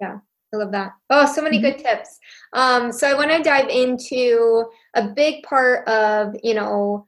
Yeah, 0.00 0.18
I 0.52 0.56
love 0.56 0.72
that. 0.72 0.92
Oh, 1.10 1.26
so 1.26 1.42
many 1.42 1.58
mm-hmm. 1.58 1.76
good 1.76 1.78
tips. 1.78 2.18
Um, 2.54 2.90
so 2.90 3.06
I 3.06 3.14
want 3.14 3.30
to 3.30 3.42
dive 3.42 3.68
into 3.68 4.64
a 4.94 5.08
big 5.08 5.42
part 5.42 5.86
of 5.86 6.34
you 6.42 6.54
know 6.54 7.06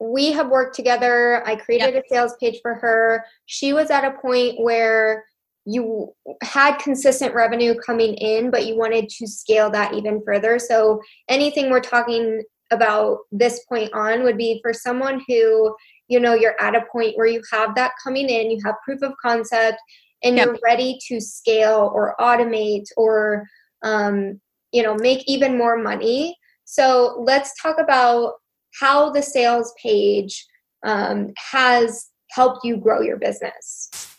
we 0.00 0.32
have 0.32 0.48
worked 0.48 0.74
together. 0.74 1.46
I 1.46 1.56
created 1.56 1.94
yep. 1.94 2.04
a 2.04 2.08
sales 2.08 2.34
page 2.40 2.60
for 2.62 2.74
her. 2.74 3.24
She 3.44 3.72
was 3.72 3.90
at 3.90 4.04
a 4.04 4.18
point 4.18 4.60
where 4.60 5.24
you 5.66 6.14
had 6.42 6.78
consistent 6.78 7.34
revenue 7.34 7.74
coming 7.74 8.14
in, 8.14 8.50
but 8.50 8.66
you 8.66 8.78
wanted 8.78 9.08
to 9.08 9.26
scale 9.26 9.68
that 9.70 9.94
even 9.94 10.22
further. 10.24 10.58
So 10.58 11.00
anything 11.28 11.70
we're 11.70 11.80
talking 11.80 12.42
about 12.70 13.18
this 13.32 13.64
point 13.68 13.92
on 13.92 14.22
would 14.22 14.38
be 14.38 14.60
for 14.62 14.72
someone 14.72 15.20
who, 15.26 15.74
you 16.08 16.20
know, 16.20 16.34
you're 16.34 16.60
at 16.60 16.76
a 16.76 16.84
point 16.92 17.16
where 17.16 17.26
you 17.26 17.42
have 17.52 17.74
that 17.74 17.92
coming 18.02 18.28
in, 18.28 18.50
you 18.50 18.60
have 18.64 18.76
proof 18.84 19.02
of 19.02 19.12
concept, 19.20 19.78
and 20.22 20.36
yep. 20.36 20.46
you're 20.46 20.58
ready 20.64 20.98
to 21.08 21.20
scale 21.20 21.90
or 21.92 22.14
automate 22.20 22.86
or, 22.96 23.44
um, 23.82 24.40
you 24.72 24.82
know, 24.82 24.94
make 24.94 25.28
even 25.28 25.58
more 25.58 25.76
money. 25.76 26.36
So 26.64 27.22
let's 27.24 27.60
talk 27.60 27.76
about 27.80 28.34
how 28.80 29.10
the 29.10 29.22
sales 29.22 29.72
page 29.82 30.46
um, 30.84 31.32
has 31.52 32.08
helped 32.30 32.64
you 32.64 32.76
grow 32.76 33.00
your 33.00 33.16
business. 33.16 34.15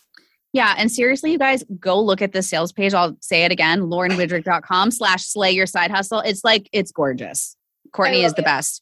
Yeah. 0.58 0.74
And 0.76 0.92
seriously, 0.92 1.32
you 1.32 1.38
guys 1.38 1.64
go 1.80 2.02
look 2.02 2.20
at 2.20 2.34
the 2.34 2.42
sales 2.42 2.74
page. 2.74 2.92
I'll 2.92 3.16
say 3.22 3.44
it 3.44 3.52
again, 3.52 3.82
laurenwidrick.com 3.82 4.90
slash 4.90 5.24
slay 5.24 5.52
your 5.52 5.68
side 5.68 5.92
hustle. 5.92 6.22
It's 6.22 6.44
like, 6.44 6.68
it's 6.74 6.92
gorgeous. 6.92 7.56
Courtney 7.94 8.24
is 8.24 8.34
the 8.34 8.42
it. 8.42 8.46
best. 8.46 8.82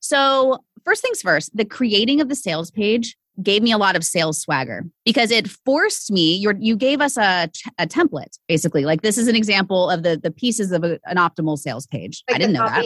So 0.00 0.62
first 0.84 1.00
things 1.00 1.22
first, 1.22 1.56
the 1.56 1.64
creating 1.64 2.20
of 2.20 2.28
the 2.28 2.34
sales 2.34 2.70
page 2.70 3.16
gave 3.42 3.62
me 3.62 3.72
a 3.72 3.78
lot 3.78 3.96
of 3.96 4.04
sales 4.04 4.38
swagger 4.38 4.84
because 5.06 5.30
it 5.30 5.48
forced 5.48 6.10
me 6.10 6.34
you 6.34 6.52
you 6.58 6.76
gave 6.76 7.00
us 7.00 7.16
a, 7.16 7.48
a 7.78 7.86
template 7.86 8.36
basically 8.48 8.84
like 8.84 9.02
this 9.02 9.16
is 9.16 9.28
an 9.28 9.36
example 9.36 9.88
of 9.90 10.02
the 10.02 10.18
the 10.20 10.32
pieces 10.32 10.72
of 10.72 10.82
a, 10.82 10.98
an 11.04 11.18
optimal 11.18 11.56
sales 11.56 11.86
page 11.86 12.24
like 12.28 12.34
i 12.34 12.38
didn't 12.40 12.52
know 12.52 12.66
that 12.66 12.84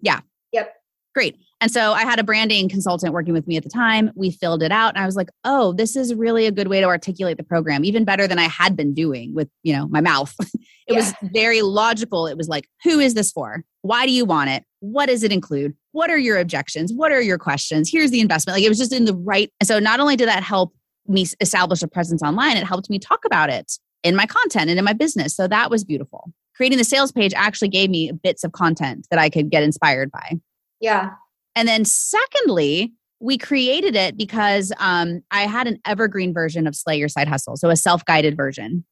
yeah 0.00 0.20
yep 0.50 0.74
great 1.14 1.36
and 1.62 1.70
so 1.70 1.92
I 1.92 2.02
had 2.02 2.18
a 2.18 2.24
branding 2.24 2.68
consultant 2.68 3.12
working 3.12 3.32
with 3.32 3.46
me 3.46 3.56
at 3.56 3.62
the 3.62 3.68
time. 3.68 4.10
We 4.16 4.32
filled 4.32 4.64
it 4.64 4.72
out 4.72 4.96
and 4.96 5.02
I 5.02 5.06
was 5.06 5.14
like, 5.14 5.28
"Oh, 5.44 5.72
this 5.72 5.94
is 5.94 6.12
really 6.12 6.46
a 6.46 6.50
good 6.50 6.66
way 6.66 6.80
to 6.80 6.86
articulate 6.86 7.36
the 7.36 7.44
program, 7.44 7.84
even 7.84 8.04
better 8.04 8.26
than 8.26 8.40
I 8.40 8.48
had 8.48 8.76
been 8.76 8.92
doing 8.92 9.32
with, 9.32 9.48
you 9.62 9.72
know, 9.72 9.86
my 9.86 10.00
mouth." 10.00 10.34
it 10.40 10.60
yeah. 10.88 10.96
was 10.96 11.14
very 11.32 11.62
logical. 11.62 12.26
It 12.26 12.36
was 12.36 12.48
like, 12.48 12.68
"Who 12.82 12.98
is 12.98 13.14
this 13.14 13.30
for? 13.30 13.62
Why 13.82 14.06
do 14.06 14.12
you 14.12 14.24
want 14.24 14.50
it? 14.50 14.64
What 14.80 15.06
does 15.06 15.22
it 15.22 15.30
include? 15.30 15.76
What 15.92 16.10
are 16.10 16.18
your 16.18 16.36
objections? 16.36 16.92
What 16.92 17.12
are 17.12 17.22
your 17.22 17.38
questions? 17.38 17.88
Here's 17.88 18.10
the 18.10 18.20
investment." 18.20 18.56
Like 18.56 18.64
it 18.64 18.68
was 18.68 18.78
just 18.78 18.92
in 18.92 19.04
the 19.04 19.14
right. 19.14 19.48
And 19.60 19.68
so 19.68 19.78
not 19.78 20.00
only 20.00 20.16
did 20.16 20.26
that 20.26 20.42
help 20.42 20.74
me 21.06 21.26
establish 21.40 21.80
a 21.80 21.86
presence 21.86 22.24
online, 22.24 22.56
it 22.56 22.64
helped 22.64 22.90
me 22.90 22.98
talk 22.98 23.24
about 23.24 23.50
it 23.50 23.70
in 24.02 24.16
my 24.16 24.26
content 24.26 24.68
and 24.68 24.80
in 24.80 24.84
my 24.84 24.94
business. 24.94 25.36
So 25.36 25.46
that 25.46 25.70
was 25.70 25.84
beautiful. 25.84 26.32
Creating 26.56 26.78
the 26.78 26.84
sales 26.84 27.12
page 27.12 27.32
actually 27.34 27.68
gave 27.68 27.88
me 27.88 28.10
bits 28.10 28.42
of 28.42 28.50
content 28.50 29.06
that 29.10 29.20
I 29.20 29.30
could 29.30 29.48
get 29.48 29.62
inspired 29.62 30.10
by. 30.10 30.40
Yeah, 30.82 31.12
and 31.54 31.68
then, 31.68 31.84
secondly, 31.84 32.92
we 33.20 33.38
created 33.38 33.94
it 33.94 34.16
because 34.16 34.72
um, 34.78 35.22
I 35.30 35.42
had 35.42 35.66
an 35.66 35.78
evergreen 35.84 36.34
version 36.34 36.66
of 36.66 36.74
Slay 36.74 36.98
Your 36.98 37.08
Side 37.08 37.28
Hustle, 37.28 37.56
so 37.56 37.70
a 37.70 37.76
self 37.76 38.04
guided 38.04 38.36
version. 38.36 38.84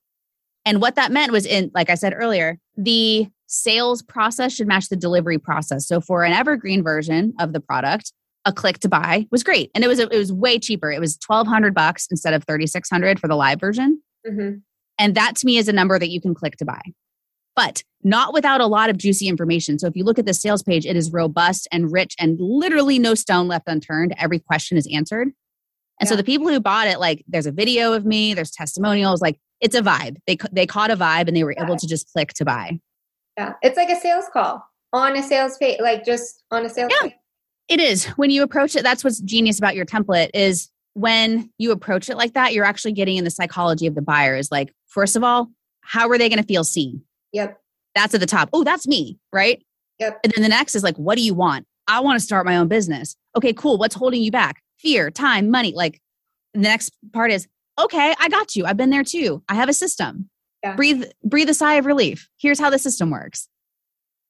And 0.64 0.80
what 0.80 0.94
that 0.96 1.10
meant 1.10 1.32
was, 1.32 1.46
in 1.46 1.70
like 1.74 1.90
I 1.90 1.94
said 1.94 2.14
earlier, 2.14 2.58
the 2.76 3.26
sales 3.46 4.02
process 4.02 4.54
should 4.54 4.68
match 4.68 4.88
the 4.88 4.96
delivery 4.96 5.38
process. 5.38 5.88
So 5.88 6.00
for 6.00 6.22
an 6.22 6.32
evergreen 6.32 6.82
version 6.82 7.34
of 7.40 7.52
the 7.52 7.60
product, 7.60 8.12
a 8.44 8.52
click 8.52 8.78
to 8.80 8.88
buy 8.88 9.26
was 9.30 9.42
great, 9.42 9.70
and 9.74 9.82
it 9.82 9.88
was 9.88 9.98
it 9.98 10.10
was 10.10 10.32
way 10.32 10.58
cheaper. 10.58 10.90
It 10.92 11.00
was 11.00 11.16
twelve 11.16 11.46
hundred 11.46 11.74
bucks 11.74 12.06
instead 12.10 12.34
of 12.34 12.44
thirty 12.44 12.66
six 12.66 12.88
hundred 12.88 13.18
for 13.18 13.28
the 13.28 13.36
live 13.36 13.58
version. 13.58 14.00
Mm-hmm. 14.26 14.58
And 14.98 15.14
that 15.14 15.36
to 15.36 15.46
me 15.46 15.56
is 15.56 15.68
a 15.68 15.72
number 15.72 15.98
that 15.98 16.10
you 16.10 16.20
can 16.20 16.34
click 16.34 16.56
to 16.58 16.64
buy. 16.64 16.80
But 17.56 17.82
not 18.02 18.32
without 18.32 18.60
a 18.60 18.66
lot 18.66 18.90
of 18.90 18.96
juicy 18.96 19.28
information. 19.28 19.78
So 19.78 19.86
if 19.86 19.96
you 19.96 20.04
look 20.04 20.18
at 20.18 20.26
the 20.26 20.34
sales 20.34 20.62
page, 20.62 20.86
it 20.86 20.96
is 20.96 21.12
robust 21.12 21.68
and 21.70 21.92
rich 21.92 22.14
and 22.18 22.38
literally 22.40 22.98
no 22.98 23.14
stone 23.14 23.48
left 23.48 23.68
unturned. 23.68 24.14
Every 24.18 24.38
question 24.38 24.78
is 24.78 24.88
answered. 24.92 25.28
And 26.00 26.06
yeah. 26.06 26.08
so 26.08 26.16
the 26.16 26.24
people 26.24 26.48
who 26.48 26.60
bought 26.60 26.88
it, 26.88 26.98
like 26.98 27.24
there's 27.28 27.46
a 27.46 27.52
video 27.52 27.92
of 27.92 28.06
me, 28.06 28.32
there's 28.32 28.50
testimonials, 28.50 29.20
like 29.20 29.38
it's 29.60 29.76
a 29.76 29.82
vibe. 29.82 30.16
They 30.26 30.38
they 30.50 30.66
caught 30.66 30.90
a 30.90 30.96
vibe 30.96 31.28
and 31.28 31.36
they 31.36 31.44
were 31.44 31.54
able 31.58 31.76
to 31.76 31.86
just 31.86 32.10
click 32.12 32.32
to 32.34 32.44
buy. 32.44 32.80
Yeah, 33.36 33.52
it's 33.62 33.76
like 33.76 33.90
a 33.90 33.96
sales 33.96 34.24
call 34.32 34.64
on 34.92 35.16
a 35.16 35.22
sales 35.22 35.58
page, 35.58 35.78
like 35.80 36.04
just 36.04 36.42
on 36.50 36.64
a 36.64 36.70
sales 36.70 36.90
yeah. 36.94 37.08
page. 37.08 37.16
It 37.68 37.80
is. 37.80 38.06
When 38.06 38.30
you 38.30 38.42
approach 38.42 38.74
it, 38.74 38.82
that's 38.82 39.04
what's 39.04 39.20
genius 39.20 39.58
about 39.58 39.76
your 39.76 39.86
template 39.86 40.30
is 40.34 40.70
when 40.94 41.50
you 41.58 41.70
approach 41.70 42.08
it 42.08 42.16
like 42.16 42.34
that, 42.34 42.52
you're 42.52 42.64
actually 42.64 42.92
getting 42.92 43.16
in 43.16 43.24
the 43.24 43.30
psychology 43.30 43.86
of 43.86 43.94
the 43.94 44.02
buyer 44.02 44.34
is 44.34 44.50
like, 44.50 44.74
first 44.88 45.14
of 45.14 45.22
all, 45.22 45.50
how 45.82 46.08
are 46.08 46.18
they 46.18 46.28
going 46.28 46.40
to 46.40 46.46
feel 46.46 46.64
seen? 46.64 47.02
Yep. 47.32 47.60
That's 47.94 48.14
at 48.14 48.20
the 48.20 48.26
top. 48.26 48.48
Oh, 48.52 48.64
that's 48.64 48.86
me, 48.86 49.18
right? 49.32 49.62
Yep. 49.98 50.20
And 50.24 50.32
then 50.32 50.42
the 50.42 50.48
next 50.48 50.74
is 50.74 50.82
like, 50.82 50.96
what 50.96 51.16
do 51.16 51.22
you 51.22 51.34
want? 51.34 51.66
I 51.88 52.00
want 52.00 52.18
to 52.18 52.24
start 52.24 52.46
my 52.46 52.56
own 52.56 52.68
business. 52.68 53.16
Okay, 53.36 53.52
cool. 53.52 53.78
What's 53.78 53.94
holding 53.94 54.22
you 54.22 54.30
back? 54.30 54.62
Fear, 54.78 55.10
time, 55.10 55.50
money. 55.50 55.72
Like 55.74 56.00
the 56.54 56.60
next 56.60 56.96
part 57.12 57.30
is, 57.30 57.48
okay, 57.78 58.14
I 58.18 58.28
got 58.28 58.54
you. 58.56 58.64
I've 58.64 58.76
been 58.76 58.90
there 58.90 59.04
too. 59.04 59.42
I 59.48 59.54
have 59.54 59.68
a 59.68 59.74
system. 59.74 60.28
Yeah. 60.62 60.76
Breathe, 60.76 61.04
breathe 61.24 61.48
a 61.48 61.54
sigh 61.54 61.74
of 61.74 61.86
relief. 61.86 62.28
Here's 62.38 62.60
how 62.60 62.70
the 62.70 62.78
system 62.78 63.10
works. 63.10 63.48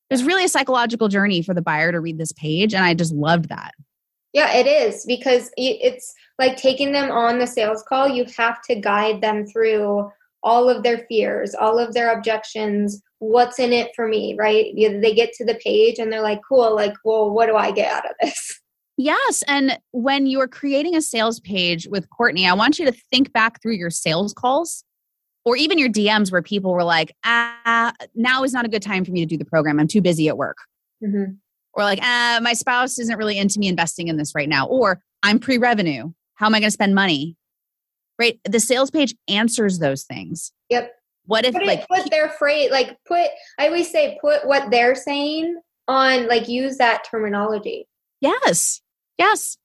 There's 0.08 0.24
really 0.24 0.44
a 0.44 0.48
psychological 0.48 1.08
journey 1.08 1.42
for 1.42 1.54
the 1.54 1.62
buyer 1.62 1.92
to 1.92 2.00
read 2.00 2.18
this 2.18 2.32
page. 2.32 2.74
And 2.74 2.84
I 2.84 2.94
just 2.94 3.12
loved 3.12 3.48
that. 3.48 3.72
Yeah, 4.32 4.52
it 4.52 4.66
is 4.66 5.04
because 5.06 5.50
it's 5.56 6.14
like 6.38 6.56
taking 6.56 6.92
them 6.92 7.10
on 7.10 7.38
the 7.38 7.46
sales 7.46 7.82
call. 7.88 8.08
You 8.08 8.24
have 8.36 8.62
to 8.62 8.76
guide 8.76 9.20
them 9.20 9.46
through 9.46 10.10
all 10.42 10.68
of 10.68 10.82
their 10.82 10.98
fears, 11.08 11.54
all 11.54 11.78
of 11.78 11.94
their 11.94 12.12
objections, 12.16 13.02
what's 13.18 13.58
in 13.58 13.72
it 13.72 13.92
for 13.94 14.08
me, 14.08 14.34
right? 14.38 14.74
They 14.74 15.14
get 15.14 15.32
to 15.34 15.44
the 15.44 15.54
page 15.54 15.98
and 15.98 16.12
they're 16.12 16.22
like, 16.22 16.40
cool, 16.48 16.74
like, 16.74 16.94
well, 17.04 17.30
what 17.30 17.46
do 17.46 17.56
I 17.56 17.70
get 17.70 17.92
out 17.92 18.06
of 18.06 18.16
this? 18.20 18.60
Yes. 19.02 19.42
And 19.48 19.78
when 19.92 20.26
you're 20.26 20.46
creating 20.46 20.94
a 20.94 21.00
sales 21.00 21.40
page 21.40 21.88
with 21.90 22.10
Courtney, 22.10 22.46
I 22.46 22.52
want 22.52 22.78
you 22.78 22.84
to 22.84 22.92
think 23.10 23.32
back 23.32 23.62
through 23.62 23.76
your 23.76 23.88
sales 23.88 24.34
calls 24.34 24.84
or 25.46 25.56
even 25.56 25.78
your 25.78 25.88
DMs 25.88 26.30
where 26.30 26.42
people 26.42 26.74
were 26.74 26.84
like, 26.84 27.16
ah, 27.24 27.94
now 28.14 28.44
is 28.44 28.52
not 28.52 28.66
a 28.66 28.68
good 28.68 28.82
time 28.82 29.06
for 29.06 29.10
me 29.10 29.20
to 29.20 29.26
do 29.26 29.38
the 29.38 29.46
program. 29.46 29.80
I'm 29.80 29.88
too 29.88 30.02
busy 30.02 30.28
at 30.28 30.36
work. 30.36 30.58
Mm-hmm. 31.02 31.32
Or 31.72 31.84
like, 31.84 32.00
ah, 32.02 32.40
my 32.42 32.52
spouse 32.52 32.98
isn't 32.98 33.16
really 33.16 33.38
into 33.38 33.58
me 33.58 33.68
investing 33.68 34.08
in 34.08 34.18
this 34.18 34.34
right 34.34 34.50
now. 34.50 34.66
Or 34.66 35.00
I'm 35.22 35.38
pre 35.38 35.56
revenue. 35.56 36.12
How 36.34 36.44
am 36.44 36.54
I 36.54 36.60
going 36.60 36.68
to 36.68 36.70
spend 36.70 36.94
money? 36.94 37.38
Right. 38.20 38.38
The 38.44 38.60
sales 38.60 38.90
page 38.90 39.14
answers 39.28 39.78
those 39.78 40.04
things. 40.04 40.52
Yep. 40.68 40.92
What 41.24 41.46
if 41.46 41.54
put 41.54 41.64
like 41.64 41.88
put 41.88 42.10
their 42.10 42.28
phrase 42.28 42.70
like 42.70 42.98
put 43.06 43.28
I 43.58 43.68
always 43.68 43.90
say 43.90 44.18
put 44.20 44.46
what 44.46 44.70
they're 44.70 44.94
saying 44.94 45.58
on 45.88 46.28
like 46.28 46.46
use 46.46 46.76
that 46.76 47.04
terminology. 47.10 47.88
Yes. 48.20 48.82
Yes. 49.16 49.56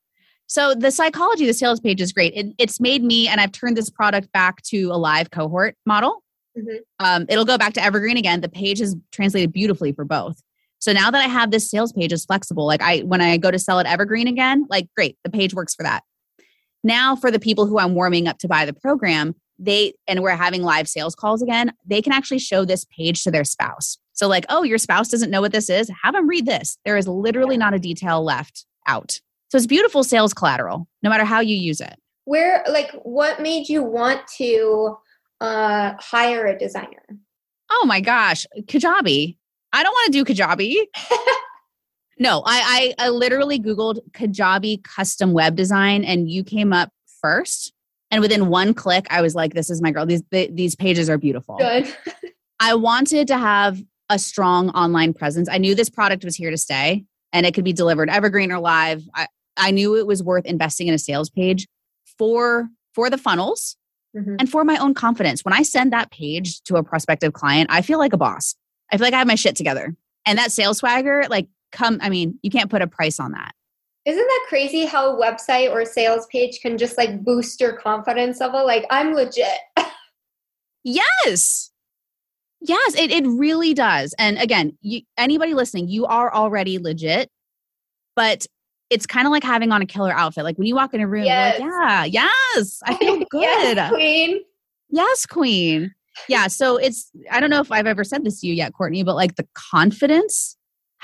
So 0.48 0.74
the 0.74 0.92
psychology 0.92 1.44
of 1.44 1.48
the 1.48 1.54
sales 1.54 1.82
page 1.82 2.00
is 2.00 2.14
great. 2.14 2.34
It, 2.34 2.54
it's 2.58 2.80
made 2.80 3.04
me, 3.04 3.28
and 3.28 3.42
I've 3.42 3.52
turned 3.52 3.76
this 3.76 3.90
product 3.90 4.32
back 4.32 4.62
to 4.64 4.86
a 4.86 4.98
live 4.98 5.32
cohort 5.32 5.76
model. 5.86 6.24
Mm-hmm. 6.58 7.06
Um, 7.06 7.26
it'll 7.28 7.46
go 7.46 7.58
back 7.58 7.74
to 7.74 7.84
evergreen 7.84 8.16
again. 8.16 8.42
The 8.42 8.50
page 8.50 8.80
is 8.80 8.96
translated 9.12 9.52
beautifully 9.52 9.92
for 9.92 10.06
both. 10.06 10.42
So 10.80 10.94
now 10.94 11.12
that 11.12 11.22
I 11.22 11.28
have 11.28 11.52
this 11.52 11.70
sales 11.70 11.92
page 11.92 12.14
is 12.14 12.26
flexible. 12.26 12.66
Like 12.66 12.82
I, 12.82 13.00
when 13.00 13.22
I 13.22 13.38
go 13.38 13.50
to 13.52 13.60
sell 13.60 13.80
it 13.80 13.88
evergreen 13.88 14.28
again, 14.28 14.66
like 14.70 14.88
great, 14.96 15.18
the 15.24 15.32
page 15.32 15.54
works 15.54 15.74
for 15.74 15.84
that. 15.84 16.04
Now 16.86 17.16
for 17.16 17.32
the 17.32 17.40
people 17.40 17.66
who 17.66 17.80
I'm 17.80 17.96
warming 17.96 18.28
up 18.28 18.38
to 18.40 18.48
buy 18.48 18.64
the 18.64 18.72
program, 18.72 19.34
they 19.58 19.94
and 20.08 20.22
we're 20.22 20.36
having 20.36 20.62
live 20.62 20.88
sales 20.88 21.16
calls 21.16 21.42
again. 21.42 21.74
They 21.84 22.00
can 22.02 22.14
actually 22.14 22.40
show 22.40 22.64
this 22.64 22.86
page 22.86 23.24
to 23.24 23.32
their 23.32 23.44
spouse. 23.44 23.98
So 24.14 24.28
like, 24.28 24.46
oh, 24.50 24.62
your 24.62 24.78
spouse 24.78 25.10
doesn't 25.10 25.32
know 25.32 25.42
what 25.42 25.52
this 25.52 25.68
is. 25.68 25.90
Have 26.04 26.14
them 26.14 26.30
read 26.30 26.46
this. 26.46 26.78
There 26.86 26.96
is 26.96 27.08
literally 27.08 27.58
not 27.58 27.74
a 27.74 27.80
detail 27.80 28.24
left 28.24 28.68
out. 28.86 29.20
So 29.50 29.58
it's 29.58 29.66
beautiful 29.66 30.04
sales 30.04 30.34
collateral, 30.34 30.88
no 31.02 31.10
matter 31.10 31.26
how 31.26 31.40
you 31.40 31.56
use 31.56 31.82
it. 31.82 31.96
Where, 32.26 32.64
like, 32.70 32.92
what 33.04 33.42
made 33.42 33.68
you 33.68 33.84
want 33.84 34.22
to 34.38 34.98
uh, 35.42 35.94
hire 36.00 36.46
a 36.46 36.58
designer? 36.58 37.04
Oh 37.72 37.86
my 37.88 38.00
gosh, 38.00 38.46
Kajabi. 38.62 39.38
I 39.74 39.84
don't 39.84 39.92
want 39.92 40.14
to 40.14 40.24
do 40.24 40.34
Kajabi. 40.34 40.86
no, 42.18 42.44
I, 42.46 42.94
I, 43.00 43.06
I 43.06 43.10
literally 43.10 43.60
Googled 43.60 44.00
Kajabi 44.12 44.84
custom 44.84 45.34
web 45.34 45.56
design 45.56 46.04
and 46.04 46.30
you 46.30 46.44
came 46.44 46.72
up 46.72 46.90
first. 47.22 47.74
And 48.12 48.22
within 48.22 48.48
one 48.48 48.74
click, 48.74 49.08
I 49.10 49.22
was 49.22 49.36
like, 49.36 49.54
this 49.54 49.70
is 49.70 49.82
my 49.82 49.92
girl. 49.92 50.06
These, 50.06 50.24
the, 50.32 50.50
these 50.54 50.76
pages 50.76 51.10
are 51.10 51.18
beautiful. 51.18 51.58
Good. 51.58 51.94
I 52.60 52.76
wanted 52.76 53.28
to 53.28 53.38
have 53.38 53.82
a 54.10 54.20
strong 54.20 54.70
online 54.70 55.14
presence. 55.14 55.50
I 55.50 55.58
knew 55.58 55.76
this 55.76 55.90
product 55.90 56.24
was 56.24 56.36
here 56.36 56.52
to 56.52 56.58
stay 56.58 57.04
and 57.34 57.46
it 57.46 57.54
could 57.54 57.66
be 57.66 57.74
delivered 57.74 58.10
evergreen 58.10 58.52
or 58.52 58.60
live. 58.60 59.04
I, 59.14 59.28
I 59.58 59.72
knew 59.72 59.98
it 59.98 60.08
was 60.08 60.24
worth 60.24 60.46
investing 60.46 60.88
in 60.88 60.94
a 60.94 61.00
sales 61.00 61.30
page 61.30 61.68
for 62.18 62.70
for 62.94 63.10
the 63.10 63.18
funnels 63.18 63.76
mm-hmm. 64.16 64.38
and 64.40 64.50
for 64.50 64.64
my 64.64 64.78
own 64.78 64.94
confidence. 64.94 65.44
When 65.44 65.54
I 65.54 65.64
send 65.64 65.92
that 65.92 66.12
page 66.12 66.62
to 66.64 66.78
a 66.78 66.84
prospective 66.84 67.34
client, 67.34 67.70
I 67.72 67.82
feel 67.82 68.00
like 68.00 68.14
a 68.14 68.18
boss. 68.18 68.56
I 68.92 68.98
feel 68.98 69.06
like 69.06 69.14
I 69.14 69.20
have 69.20 69.28
my 69.28 69.36
shit 69.36 69.56
together. 69.56 69.96
And 70.26 70.38
that 70.40 70.52
sales 70.52 70.78
swagger, 70.78 71.26
like 71.30 71.48
come, 71.76 72.00
I 72.02 72.10
mean, 72.10 72.40
you 72.42 72.50
can't 72.50 72.70
put 72.70 72.82
a 72.82 72.88
price 72.88 73.20
on 73.20 73.32
that. 73.34 73.54
Isn't 74.06 74.26
that 74.26 74.46
crazy 74.48 74.86
how 74.86 75.16
a 75.16 75.20
website 75.20 75.72
or 75.72 75.84
sales 75.84 76.28
page 76.28 76.60
can 76.62 76.78
just 76.78 76.98
like 76.98 77.24
boost 77.24 77.60
your 77.60 77.74
confidence 77.74 78.40
level? 78.40 78.66
Like, 78.66 78.86
I'm 78.90 79.14
legit. 79.14 79.60
yes. 80.84 81.72
Yes, 82.62 82.96
it, 82.96 83.12
it 83.12 83.26
really 83.28 83.74
does. 83.74 84.14
And 84.18 84.38
again, 84.38 84.78
you, 84.82 85.02
anybody 85.18 85.54
listening, 85.54 85.88
you 85.88 86.06
are 86.06 86.34
already 86.34 86.80
legit, 86.80 87.30
but 88.16 88.46
it's 88.90 89.08
kind 89.08 89.26
of 89.26 89.32
like 89.32 89.44
having 89.44 89.72
on 89.72 89.82
a 89.82 89.86
killer 89.86 90.14
outfit. 90.14 90.44
Like 90.44 90.58
when 90.58 90.68
you 90.68 90.76
walk 90.76 90.94
in 90.94 91.02
a 91.02 91.08
room, 91.08 91.26
yes. 91.26 91.60
like, 91.60 91.72
yeah, 91.72 92.06
yes, 92.06 92.82
I 92.86 92.96
feel 92.98 93.20
good. 93.30 93.42
yes, 93.42 93.92
queen. 93.92 94.42
Yes, 94.90 95.26
queen. 95.26 95.96
Yeah. 96.30 96.48
So 96.48 96.78
it's, 96.78 97.12
I 97.32 97.40
don't 97.40 97.50
know 97.50 97.60
if 97.60 97.72
I've 97.72 97.88
ever 97.88 98.04
said 98.04 98.24
this 98.24 98.42
to 98.42 98.48
you 98.48 98.54
yet, 98.54 98.74
Courtney, 98.74 99.04
but 99.04 99.16
like 99.16 99.36
the 99.36 99.48
confidence 99.54 100.56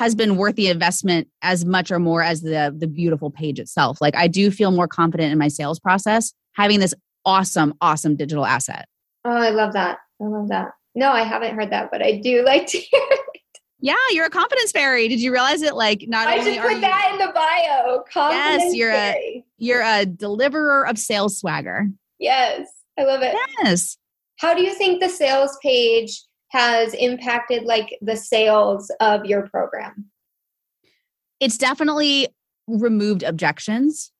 has 0.01 0.15
been 0.15 0.35
worth 0.35 0.55
the 0.55 0.67
investment 0.67 1.27
as 1.43 1.63
much 1.63 1.91
or 1.91 1.99
more 1.99 2.23
as 2.23 2.41
the 2.41 2.75
the 2.75 2.87
beautiful 2.87 3.29
page 3.29 3.59
itself. 3.59 4.01
Like 4.01 4.15
I 4.15 4.27
do 4.27 4.49
feel 4.49 4.71
more 4.71 4.87
confident 4.87 5.31
in 5.31 5.37
my 5.37 5.47
sales 5.47 5.79
process 5.79 6.33
having 6.53 6.79
this 6.79 6.95
awesome, 7.23 7.75
awesome 7.81 8.15
digital 8.15 8.43
asset. 8.43 8.87
Oh, 9.25 9.29
I 9.29 9.51
love 9.51 9.73
that. 9.73 9.99
I 10.19 10.25
love 10.25 10.47
that. 10.49 10.71
No, 10.95 11.11
I 11.11 11.21
haven't 11.21 11.53
heard 11.53 11.69
that, 11.69 11.91
but 11.91 12.01
I 12.01 12.17
do 12.17 12.43
like 12.45 12.65
to 12.67 12.79
hear 12.79 12.99
yeah, 13.79 13.93
you're 14.09 14.25
a 14.25 14.31
confidence 14.31 14.71
fairy. 14.71 15.07
Did 15.07 15.21
you 15.21 15.31
realize 15.31 15.61
it? 15.61 15.75
Like, 15.75 16.05
not 16.07 16.27
I 16.27 16.39
only 16.39 16.53
should 16.53 16.61
put 16.63 16.81
that 16.81 17.09
in 17.13 17.19
the 17.19 17.31
bio. 17.33 18.03
Confidence 18.11 18.63
yes, 18.63 18.75
you're 18.75 18.91
fairy. 18.91 19.37
a 19.37 19.45
you're 19.57 19.81
a 19.81 20.05
deliverer 20.07 20.87
of 20.87 20.97
sales 20.97 21.37
swagger. 21.39 21.87
Yes, 22.17 22.67
I 22.97 23.03
love 23.03 23.21
it. 23.21 23.35
Yes. 23.63 23.97
How 24.37 24.55
do 24.55 24.63
you 24.63 24.73
think 24.73 24.99
the 24.99 25.09
sales 25.09 25.57
page 25.61 26.23
has 26.51 26.93
impacted 26.93 27.63
like 27.63 27.97
the 28.01 28.15
sales 28.15 28.91
of 28.99 29.25
your 29.25 29.47
program? 29.49 30.05
It's 31.39 31.57
definitely 31.57 32.27
removed 32.67 33.23
objections 33.23 34.11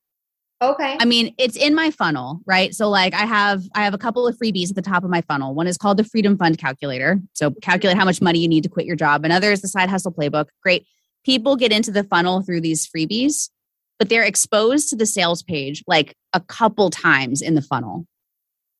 Okay. 0.61 0.95
I 0.99 1.05
mean, 1.05 1.33
it's 1.39 1.57
in 1.57 1.73
my 1.73 1.89
funnel, 1.89 2.39
right? 2.45 2.73
So 2.73 2.87
like 2.87 3.15
I 3.15 3.25
have 3.25 3.63
I 3.73 3.83
have 3.83 3.95
a 3.95 3.97
couple 3.97 4.27
of 4.27 4.37
freebies 4.37 4.69
at 4.69 4.75
the 4.75 4.81
top 4.81 5.03
of 5.03 5.09
my 5.09 5.21
funnel. 5.21 5.55
One 5.55 5.65
is 5.65 5.77
called 5.77 5.97
the 5.97 6.03
Freedom 6.03 6.37
Fund 6.37 6.59
Calculator. 6.59 7.19
So 7.33 7.51
calculate 7.63 7.97
how 7.97 8.05
much 8.05 8.21
money 8.21 8.39
you 8.39 8.47
need 8.47 8.61
to 8.63 8.69
quit 8.69 8.85
your 8.85 8.95
job. 8.95 9.25
Another 9.25 9.51
is 9.51 9.61
the 9.61 9.67
Side 9.67 9.89
Hustle 9.89 10.11
Playbook. 10.11 10.47
Great. 10.61 10.85
People 11.25 11.55
get 11.55 11.71
into 11.71 11.91
the 11.91 12.03
funnel 12.03 12.43
through 12.43 12.61
these 12.61 12.87
freebies, 12.87 13.49
but 13.97 14.09
they're 14.09 14.23
exposed 14.23 14.89
to 14.89 14.95
the 14.95 15.07
sales 15.07 15.41
page 15.41 15.83
like 15.87 16.15
a 16.33 16.39
couple 16.39 16.91
times 16.91 17.41
in 17.41 17.55
the 17.55 17.61
funnel. 17.63 18.05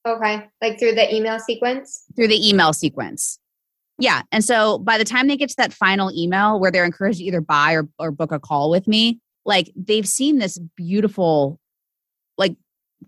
Okay. 0.08 0.48
Like 0.62 0.78
through 0.78 0.94
the 0.94 1.14
email 1.14 1.40
sequence? 1.40 2.04
Through 2.16 2.28
the 2.28 2.48
email 2.48 2.74
sequence. 2.74 3.40
Yeah. 3.98 4.24
And 4.32 4.44
so 4.44 4.80
by 4.80 4.98
the 4.98 5.04
time 5.04 5.28
they 5.28 5.38
get 5.38 5.50
to 5.50 5.56
that 5.58 5.74
final 5.74 6.12
email 6.12 6.60
where 6.60 6.72
they're 6.72 6.86
encouraged 6.86 7.20
to 7.20 7.24
either 7.24 7.42
buy 7.42 7.74
or, 7.74 7.88
or 8.00 8.12
book 8.12 8.32
a 8.32 8.40
call 8.40 8.70
with 8.70 8.88
me, 8.88 9.20
like 9.46 9.72
they've 9.76 10.08
seen 10.08 10.40
this 10.40 10.58
beautiful 10.76 11.60
like 12.38 12.56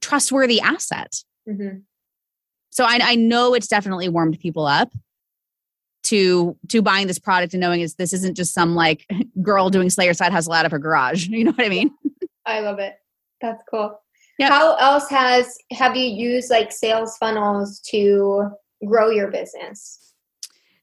trustworthy 0.02 0.60
asset. 0.62 1.16
Mm-hmm. 1.48 1.80
So 2.72 2.86
I, 2.86 3.00
I 3.02 3.16
know 3.16 3.54
it's 3.54 3.68
definitely 3.68 4.10
warmed 4.10 4.40
people 4.40 4.66
up 4.66 4.92
to 6.04 6.58
to 6.68 6.82
buying 6.82 7.08
this 7.08 7.20
product 7.20 7.54
and 7.54 7.62
knowing 7.62 7.82
is 7.82 7.96
this 7.96 8.14
isn't 8.14 8.36
just 8.36 8.54
some 8.54 8.76
like 8.76 9.08
girl 9.42 9.70
doing 9.70 9.90
Slay 9.90 10.06
Your 10.06 10.14
side 10.14 10.32
hustle 10.32 10.54
out 10.54 10.66
of 10.66 10.72
her 10.72 10.80
garage. 10.80 11.28
You 11.34 11.46
know 11.46 11.52
what 11.52 11.66
I 11.66 11.70
mean? 11.70 11.92
I 12.46 12.60
love 12.60 12.80
it. 12.80 12.96
That's 13.42 13.64
cool. 13.70 14.00
Yep. 14.40 14.50
How 14.52 14.76
else 14.76 15.10
has 15.10 15.58
have 15.72 15.96
you 15.96 16.06
used 16.06 16.50
like 16.50 16.72
sales 16.72 17.18
funnels 17.18 17.80
to 17.92 18.50
grow 18.86 19.10
your 19.10 19.30
business? 19.30 20.03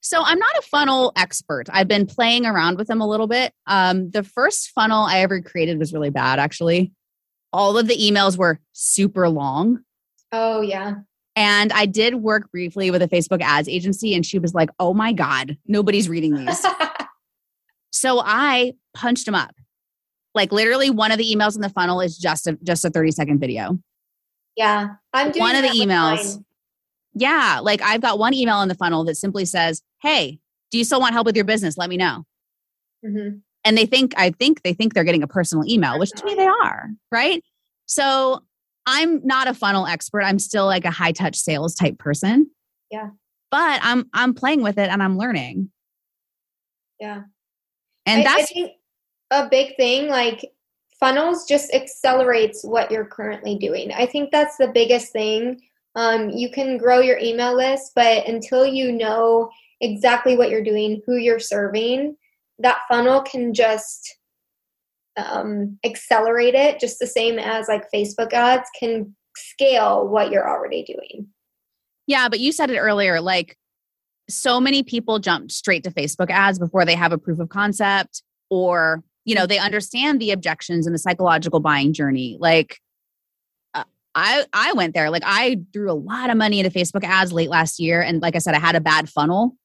So 0.00 0.22
I'm 0.24 0.38
not 0.38 0.56
a 0.58 0.62
funnel 0.62 1.12
expert. 1.16 1.64
I've 1.70 1.88
been 1.88 2.06
playing 2.06 2.46
around 2.46 2.78
with 2.78 2.88
them 2.88 3.00
a 3.00 3.06
little 3.06 3.26
bit. 3.26 3.52
Um, 3.66 4.10
the 4.10 4.22
first 4.22 4.70
funnel 4.70 5.02
I 5.04 5.20
ever 5.20 5.42
created 5.42 5.78
was 5.78 5.92
really 5.92 6.10
bad, 6.10 6.38
actually 6.38 6.92
all 7.52 7.78
of 7.78 7.88
the 7.88 7.96
emails 7.96 8.36
were 8.36 8.60
super 8.72 9.28
long. 9.28 9.80
Oh, 10.32 10.60
yeah. 10.60 10.94
And 11.36 11.72
I 11.72 11.86
did 11.86 12.16
work 12.16 12.50
briefly 12.50 12.90
with 12.90 13.02
a 13.02 13.08
Facebook 13.08 13.40
ads 13.42 13.68
agency, 13.68 14.14
and 14.14 14.24
she 14.24 14.38
was 14.38 14.54
like, 14.54 14.70
oh 14.78 14.94
my 14.94 15.12
God, 15.12 15.56
nobody's 15.66 16.08
reading 16.08 16.34
these. 16.34 16.66
so 17.90 18.20
I 18.24 18.74
punched 18.94 19.26
them 19.26 19.34
up. 19.34 19.54
Like 20.34 20.52
literally, 20.52 20.90
one 20.90 21.12
of 21.12 21.18
the 21.18 21.34
emails 21.34 21.56
in 21.56 21.62
the 21.62 21.68
funnel 21.68 22.00
is 22.00 22.16
just 22.16 22.46
a 22.46 22.56
just 22.62 22.84
a 22.84 22.90
30 22.90 23.10
second 23.10 23.40
video. 23.40 23.78
Yeah. 24.56 24.90
I'm 25.12 25.32
doing 25.32 25.40
one 25.40 25.56
of 25.56 25.62
the 25.62 25.70
emails. 25.70 26.40
Yeah. 27.14 27.60
Like 27.62 27.82
I've 27.82 28.00
got 28.00 28.18
one 28.18 28.34
email 28.34 28.60
in 28.62 28.68
the 28.68 28.76
funnel 28.76 29.04
that 29.04 29.16
simply 29.16 29.44
says, 29.44 29.82
Hey, 30.02 30.40
do 30.70 30.78
you 30.78 30.84
still 30.84 31.00
want 31.00 31.12
help 31.14 31.26
with 31.26 31.36
your 31.36 31.44
business? 31.44 31.76
Let 31.76 31.88
me 31.90 31.96
know. 31.96 32.24
Mhm. 33.04 33.40
and 33.64 33.76
they 33.78 33.86
think 33.86 34.12
i 34.18 34.30
think 34.30 34.62
they 34.62 34.74
think 34.74 34.92
they're 34.92 35.04
getting 35.04 35.22
a 35.22 35.26
personal 35.26 35.64
email 35.66 35.98
which 35.98 36.10
to 36.10 36.24
me 36.24 36.34
they 36.34 36.46
are 36.46 36.90
right 37.10 37.42
so 37.86 38.40
i'm 38.86 39.24
not 39.26 39.48
a 39.48 39.54
funnel 39.54 39.86
expert 39.86 40.20
i'm 40.22 40.38
still 40.38 40.66
like 40.66 40.84
a 40.84 40.90
high 40.90 41.12
touch 41.12 41.34
sales 41.36 41.74
type 41.74 41.98
person 41.98 42.50
Yeah. 42.90 43.08
but 43.50 43.80
i'm 43.82 44.08
i'm 44.12 44.34
playing 44.34 44.62
with 44.62 44.76
it 44.78 44.90
and 44.90 45.02
i'm 45.02 45.16
learning 45.16 45.70
Yeah. 46.98 47.22
and 48.04 48.20
I, 48.20 48.22
that's 48.24 48.52
a 49.30 49.48
big 49.48 49.76
thing 49.76 50.08
like 50.08 50.44
funnels 50.98 51.46
just 51.46 51.72
accelerates 51.72 52.62
what 52.62 52.90
you're 52.90 53.06
currently 53.06 53.56
doing. 53.56 53.90
I 53.92 54.04
think 54.04 54.30
that's 54.30 54.58
the 54.58 54.68
biggest 54.68 55.12
thing. 55.12 55.58
Um, 55.94 56.28
you 56.28 56.50
can 56.50 56.76
grow 56.76 57.00
your 57.00 57.16
email 57.18 57.56
list, 57.56 57.92
but 57.94 58.26
until 58.28 58.66
you 58.66 58.92
know 58.92 59.50
exactly 59.80 60.36
what 60.36 60.50
you're 60.50 60.64
doing, 60.64 61.02
who 61.06 61.16
you're 61.16 61.38
serving, 61.38 62.16
that 62.58 62.80
funnel 62.88 63.22
can 63.22 63.54
just 63.54 64.16
um, 65.16 65.78
accelerate 65.84 66.54
it 66.54 66.78
just 66.78 66.98
the 66.98 67.06
same 67.06 67.38
as 67.38 67.68
like 67.68 67.90
Facebook 67.94 68.32
ads 68.32 68.68
can 68.78 69.14
scale 69.36 70.08
what 70.08 70.30
you're 70.30 70.48
already 70.48 70.82
doing. 70.82 71.26
yeah 72.06 72.28
but 72.28 72.40
you 72.40 72.52
said 72.52 72.70
it 72.70 72.78
earlier 72.78 73.20
like 73.20 73.56
so 74.28 74.60
many 74.60 74.82
people 74.82 75.18
jump 75.18 75.50
straight 75.50 75.84
to 75.84 75.90
facebook 75.90 76.30
ads 76.30 76.58
before 76.58 76.84
they 76.84 76.94
have 76.94 77.12
a 77.12 77.18
proof 77.18 77.38
of 77.38 77.48
concept 77.48 78.22
or 78.50 79.02
you 79.24 79.34
know 79.34 79.46
they 79.46 79.58
understand 79.58 80.20
the 80.20 80.32
objections 80.32 80.86
and 80.86 80.94
the 80.94 80.98
psychological 80.98 81.60
buying 81.60 81.92
journey 81.92 82.36
like 82.40 82.80
uh, 83.74 83.84
I 84.14 84.44
I 84.52 84.72
went 84.72 84.94
there 84.94 85.10
like 85.10 85.22
I 85.24 85.60
threw 85.72 85.90
a 85.90 85.94
lot 85.94 86.30
of 86.30 86.36
money 86.36 86.58
into 86.58 86.70
Facebook 86.70 87.04
ads 87.04 87.32
late 87.32 87.50
last 87.50 87.78
year 87.78 88.02
and 88.02 88.20
like 88.20 88.34
I 88.34 88.38
said 88.38 88.54
I 88.54 88.60
had 88.60 88.74
a 88.74 88.80
bad 88.80 89.08
funnel. 89.08 89.56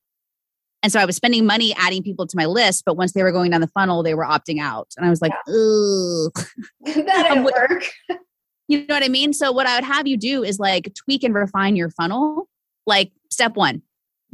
And 0.85 0.91
so 0.91 0.99
I 0.99 1.05
was 1.05 1.15
spending 1.15 1.47
money 1.47 1.73
adding 1.79 2.03
people 2.03 2.27
to 2.27 2.37
my 2.37 2.45
list, 2.45 2.83
but 2.85 2.95
once 2.95 3.13
they 3.13 3.23
were 3.23 3.31
going 3.31 3.49
down 3.49 3.59
the 3.59 3.67
funnel, 3.69 4.03
they 4.03 4.13
were 4.13 4.23
opting 4.23 4.59
out. 4.61 4.89
And 4.95 5.03
I 5.03 5.09
was 5.09 5.19
like, 5.19 5.31
ugh. 5.31 6.45
that 6.95 7.25
didn't 7.27 7.43
work. 7.43 7.85
You 8.67 8.79
know 8.87 8.95
what 8.95 9.03
I 9.03 9.09
mean? 9.09 9.31
So 9.31 9.51
what 9.51 9.67
I 9.67 9.75
would 9.75 9.83
have 9.83 10.07
you 10.07 10.17
do 10.17 10.43
is 10.43 10.57
like 10.57 10.91
tweak 10.95 11.23
and 11.23 11.35
refine 11.35 11.75
your 11.75 11.91
funnel. 11.91 12.49
Like 12.87 13.11
step 13.29 13.55
one, 13.55 13.83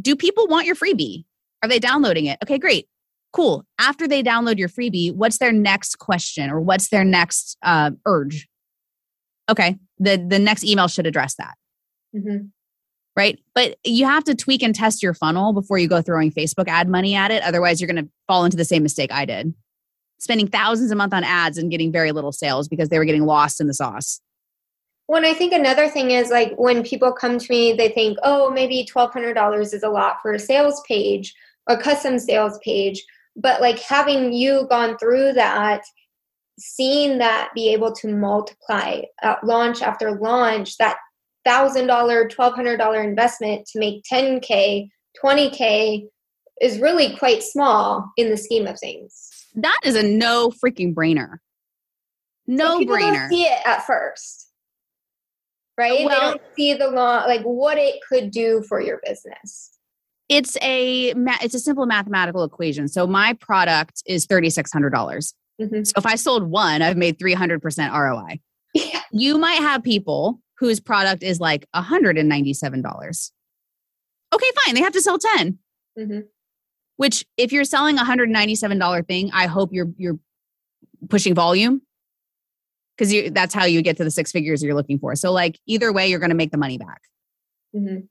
do 0.01 0.15
people 0.15 0.47
want 0.47 0.65
your 0.65 0.75
freebie? 0.75 1.25
Are 1.61 1.67
they 1.67 1.79
downloading 1.79 2.27
it? 2.27 2.37
Okay, 2.41 2.57
great. 2.57 2.87
Cool. 3.33 3.65
After 3.77 4.07
they 4.07 4.23
download 4.23 4.57
your 4.57 4.69
freebie, 4.69 5.13
what's 5.13 5.37
their 5.37 5.51
next 5.51 5.99
question 5.99 6.49
or 6.49 6.61
what's 6.61 6.87
their 6.87 7.03
next 7.03 7.57
uh, 7.61 7.91
urge? 8.05 8.47
Okay, 9.49 9.77
the 9.99 10.15
the 10.25 10.39
next 10.39 10.63
email 10.63 10.87
should 10.87 11.07
address 11.07 11.35
that, 11.35 11.55
Mhm. 12.15 12.51
Right? 13.21 13.39
But 13.53 13.77
you 13.83 14.05
have 14.05 14.23
to 14.23 14.33
tweak 14.33 14.63
and 14.63 14.73
test 14.73 15.03
your 15.03 15.13
funnel 15.13 15.53
before 15.53 15.77
you 15.77 15.87
go 15.87 16.01
throwing 16.01 16.31
Facebook 16.31 16.67
ad 16.67 16.89
money 16.89 17.13
at 17.13 17.29
it. 17.29 17.43
Otherwise, 17.43 17.79
you're 17.79 17.91
going 17.91 18.03
to 18.03 18.11
fall 18.27 18.45
into 18.45 18.57
the 18.57 18.65
same 18.65 18.81
mistake 18.81 19.11
I 19.11 19.25
did, 19.25 19.53
spending 20.17 20.47
thousands 20.47 20.89
a 20.89 20.95
month 20.95 21.13
on 21.13 21.23
ads 21.23 21.59
and 21.59 21.69
getting 21.69 21.91
very 21.91 22.11
little 22.11 22.31
sales 22.31 22.67
because 22.67 22.89
they 22.89 22.97
were 22.97 23.05
getting 23.05 23.27
lost 23.27 23.61
in 23.61 23.67
the 23.67 23.75
sauce. 23.75 24.21
Well, 25.07 25.23
I 25.23 25.35
think 25.35 25.53
another 25.53 25.87
thing 25.87 26.09
is 26.09 26.31
like 26.31 26.55
when 26.55 26.81
people 26.81 27.11
come 27.11 27.37
to 27.37 27.51
me, 27.51 27.73
they 27.73 27.89
think, 27.89 28.17
oh, 28.23 28.49
maybe 28.49 28.87
$1,200 28.91 29.61
is 29.61 29.83
a 29.83 29.89
lot 29.89 30.17
for 30.23 30.33
a 30.33 30.39
sales 30.39 30.81
page 30.87 31.31
or 31.69 31.77
custom 31.77 32.17
sales 32.17 32.57
page. 32.63 33.03
But 33.35 33.61
like 33.61 33.77
having 33.79 34.33
you 34.33 34.65
gone 34.67 34.97
through 34.97 35.33
that, 35.33 35.83
seeing 36.57 37.19
that 37.19 37.51
be 37.53 37.71
able 37.71 37.91
to 37.97 38.07
multiply 38.07 39.01
at 39.21 39.43
launch 39.43 39.83
after 39.83 40.11
launch, 40.11 40.77
that 40.77 40.97
$1,000, 41.47 41.87
$1,200 42.29 43.03
investment 43.03 43.65
to 43.67 43.79
make 43.79 44.03
10K, 44.11 44.89
20K 45.23 46.07
is 46.61 46.79
really 46.79 47.15
quite 47.17 47.43
small 47.43 48.11
in 48.17 48.29
the 48.29 48.37
scheme 48.37 48.67
of 48.67 48.79
things. 48.79 49.29
That 49.55 49.79
is 49.83 49.95
a 49.95 50.03
no 50.03 50.51
freaking 50.63 50.93
brainer. 50.93 51.37
No 52.47 52.79
brainer. 52.81 53.27
see 53.29 53.43
it 53.43 53.59
at 53.65 53.85
first, 53.85 54.49
right? 55.77 56.05
Well- 56.05 56.09
they 56.09 56.37
don't 56.37 56.41
see 56.55 56.73
the 56.73 56.89
law, 56.89 57.23
like 57.25 57.41
what 57.43 57.77
it 57.77 57.95
could 58.07 58.31
do 58.31 58.63
for 58.67 58.81
your 58.81 58.99
business. 59.05 59.69
It's 60.29 60.55
a 60.61 61.13
it's 61.41 61.53
a 61.55 61.59
simple 61.59 61.85
mathematical 61.85 62.45
equation. 62.45 62.87
So 62.87 63.05
my 63.05 63.33
product 63.33 64.01
is 64.05 64.25
thirty 64.25 64.49
six 64.49 64.71
hundred 64.71 64.91
dollars. 64.91 65.33
Mhm. 65.61 65.85
So 65.85 65.91
if 65.97 66.05
I 66.05 66.15
sold 66.15 66.43
one, 66.49 66.81
I've 66.81 66.95
made 66.95 67.19
three 67.19 67.33
hundred 67.33 67.61
percent 67.61 67.93
ROI. 67.93 68.39
Yeah. 68.73 69.01
You 69.11 69.37
might 69.37 69.59
have 69.59 69.83
people 69.83 70.39
whose 70.61 70.79
product 70.79 71.23
is 71.23 71.39
like 71.39 71.65
hundred 71.73 72.19
and 72.19 72.29
ninety 72.29 72.53
seven 72.53 72.83
dollars. 72.83 73.31
Okay, 74.31 74.45
fine. 74.63 74.75
They 74.75 74.81
have 74.81 74.93
to 74.93 75.01
sell 75.01 75.17
ten. 75.17 75.57
Mhm. 75.97 76.25
Which, 76.97 77.25
if 77.35 77.51
you're 77.51 77.63
selling 77.63 77.97
a 77.97 78.05
hundred 78.05 78.29
ninety 78.29 78.53
seven 78.53 78.77
dollar 78.77 79.01
thing, 79.01 79.31
I 79.33 79.47
hope 79.47 79.71
you're 79.73 79.89
you're 79.97 80.19
pushing 81.09 81.33
volume 81.33 81.81
because 82.95 83.11
you 83.11 83.31
that's 83.31 83.55
how 83.55 83.65
you 83.65 83.81
get 83.81 83.97
to 83.97 84.03
the 84.03 84.11
six 84.11 84.31
figures 84.31 84.61
you're 84.61 84.75
looking 84.75 84.99
for. 84.99 85.15
So 85.15 85.31
like 85.31 85.59
either 85.65 85.91
way, 85.91 86.07
you're 86.07 86.19
going 86.19 86.29
to 86.29 86.35
make 86.35 86.51
the 86.51 86.59
money 86.59 86.77
back. 86.77 87.01
Mhm. 87.75 88.07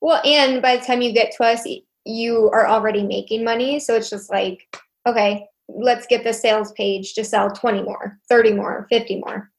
Well, 0.00 0.22
and 0.24 0.62
by 0.62 0.78
the 0.78 0.84
time 0.84 1.02
you 1.02 1.12
get 1.12 1.32
to 1.36 1.44
us, 1.44 1.66
you 2.06 2.50
are 2.54 2.66
already 2.66 3.02
making 3.02 3.44
money. 3.44 3.80
So 3.80 3.94
it's 3.96 4.08
just 4.08 4.30
like, 4.30 4.66
okay, 5.06 5.46
let's 5.68 6.06
get 6.06 6.24
the 6.24 6.32
sales 6.32 6.72
page 6.72 7.12
to 7.14 7.22
sell 7.24 7.50
20 7.50 7.82
more, 7.82 8.18
30 8.30 8.54
more, 8.54 8.86
50 8.88 9.20
more. 9.20 9.50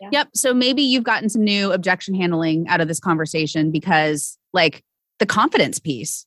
Yeah. 0.00 0.08
Yep. 0.12 0.28
So 0.34 0.54
maybe 0.54 0.82
you've 0.82 1.04
gotten 1.04 1.28
some 1.28 1.44
new 1.44 1.72
objection 1.72 2.14
handling 2.14 2.66
out 2.68 2.80
of 2.80 2.88
this 2.88 3.00
conversation 3.00 3.70
because, 3.70 4.38
like, 4.52 4.82
the 5.18 5.26
confidence 5.26 5.78
piece. 5.78 6.26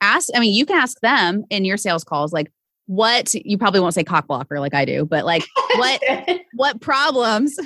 Ask, 0.00 0.28
I 0.34 0.40
mean, 0.40 0.54
you 0.54 0.64
can 0.64 0.76
ask 0.76 0.98
them 1.00 1.44
in 1.50 1.64
your 1.64 1.76
sales 1.76 2.04
calls, 2.04 2.32
like, 2.32 2.50
what 2.86 3.34
you 3.34 3.58
probably 3.58 3.80
won't 3.80 3.92
say 3.92 4.02
cock 4.02 4.26
blocker 4.26 4.58
like 4.60 4.72
I 4.72 4.86
do, 4.86 5.04
but 5.04 5.26
like, 5.26 5.44
what 5.76 6.00
what 6.54 6.80
problems, 6.80 7.58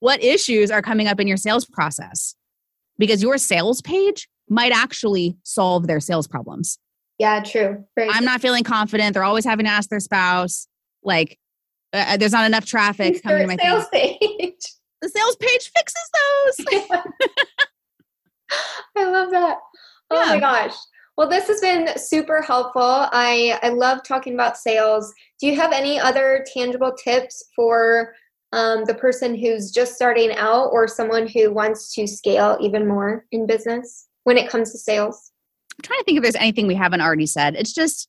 what 0.00 0.22
issues 0.22 0.70
are 0.70 0.82
coming 0.82 1.08
up 1.08 1.18
in 1.18 1.26
your 1.26 1.38
sales 1.38 1.64
process? 1.64 2.34
Because 2.98 3.22
your 3.22 3.38
sales 3.38 3.80
page 3.80 4.28
might 4.50 4.72
actually 4.72 5.36
solve 5.42 5.86
their 5.86 6.00
sales 6.00 6.26
problems. 6.26 6.78
yeah, 7.18 7.40
true. 7.40 7.82
Very 7.96 8.10
I'm 8.10 8.24
not 8.24 8.42
feeling 8.42 8.62
confident. 8.62 9.14
They're 9.14 9.24
always 9.24 9.46
having 9.46 9.64
to 9.64 9.72
ask 9.72 9.88
their 9.88 10.00
spouse, 10.00 10.68
like, 11.02 11.38
uh, 11.92 12.16
there's 12.16 12.32
not 12.32 12.46
enough 12.46 12.66
traffic 12.66 13.22
coming 13.22 13.42
to 13.42 13.46
my 13.46 13.56
sales 13.56 13.86
thing. 13.88 14.18
page. 14.20 14.54
The 15.00 15.08
sales 15.08 15.36
page 15.36 15.70
fixes 15.76 16.10
those. 16.58 16.66
I 18.96 19.04
love 19.04 19.30
that. 19.30 19.58
Oh 20.10 20.26
my 20.26 20.40
gosh. 20.40 20.74
Well, 21.16 21.28
this 21.28 21.46
has 21.46 21.60
been 21.60 21.96
super 21.96 22.42
helpful. 22.42 22.82
I 22.82 23.60
I 23.62 23.68
love 23.68 24.02
talking 24.02 24.34
about 24.34 24.56
sales. 24.56 25.14
Do 25.40 25.46
you 25.46 25.54
have 25.54 25.70
any 25.70 26.00
other 26.00 26.44
tangible 26.52 26.92
tips 26.92 27.44
for 27.54 28.12
um, 28.52 28.86
the 28.86 28.94
person 28.94 29.36
who's 29.36 29.70
just 29.70 29.94
starting 29.94 30.32
out 30.32 30.70
or 30.72 30.88
someone 30.88 31.28
who 31.28 31.52
wants 31.52 31.94
to 31.94 32.08
scale 32.08 32.58
even 32.60 32.88
more 32.88 33.24
in 33.30 33.46
business 33.46 34.08
when 34.24 34.36
it 34.36 34.50
comes 34.50 34.72
to 34.72 34.78
sales? 34.78 35.30
I'm 35.78 35.82
trying 35.82 36.00
to 36.00 36.04
think 36.04 36.16
if 36.16 36.22
there's 36.22 36.34
anything 36.34 36.66
we 36.66 36.74
haven't 36.74 37.02
already 37.02 37.26
said. 37.26 37.54
It's 37.54 37.72
just 37.72 38.08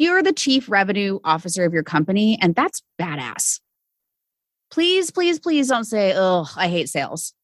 you're 0.00 0.22
the 0.22 0.32
chief 0.32 0.70
revenue 0.70 1.18
officer 1.24 1.64
of 1.64 1.74
your 1.74 1.82
company, 1.82 2.38
and 2.40 2.54
that's 2.54 2.82
badass. 3.00 3.60
Please, 4.70 5.10
please, 5.10 5.38
please 5.38 5.68
don't 5.68 5.84
say, 5.84 6.14
"Oh, 6.16 6.48
I 6.56 6.68
hate 6.68 6.88
sales," 6.88 7.34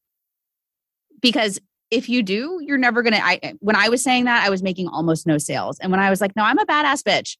because 1.21 1.59
if 1.91 2.09
you 2.09 2.23
do, 2.23 2.59
you're 2.61 2.79
never 2.79 3.03
gonna. 3.03 3.19
I 3.21 3.53
when 3.59 3.75
I 3.75 3.89
was 3.89 4.01
saying 4.01 4.25
that, 4.25 4.43
I 4.43 4.49
was 4.49 4.63
making 4.63 4.87
almost 4.87 5.27
no 5.27 5.37
sales, 5.37 5.77
and 5.79 5.91
when 5.91 5.99
I 5.99 6.09
was 6.09 6.19
like, 6.19 6.35
"No, 6.35 6.43
I'm 6.43 6.57
a 6.57 6.65
badass 6.65 7.03
bitch. 7.03 7.37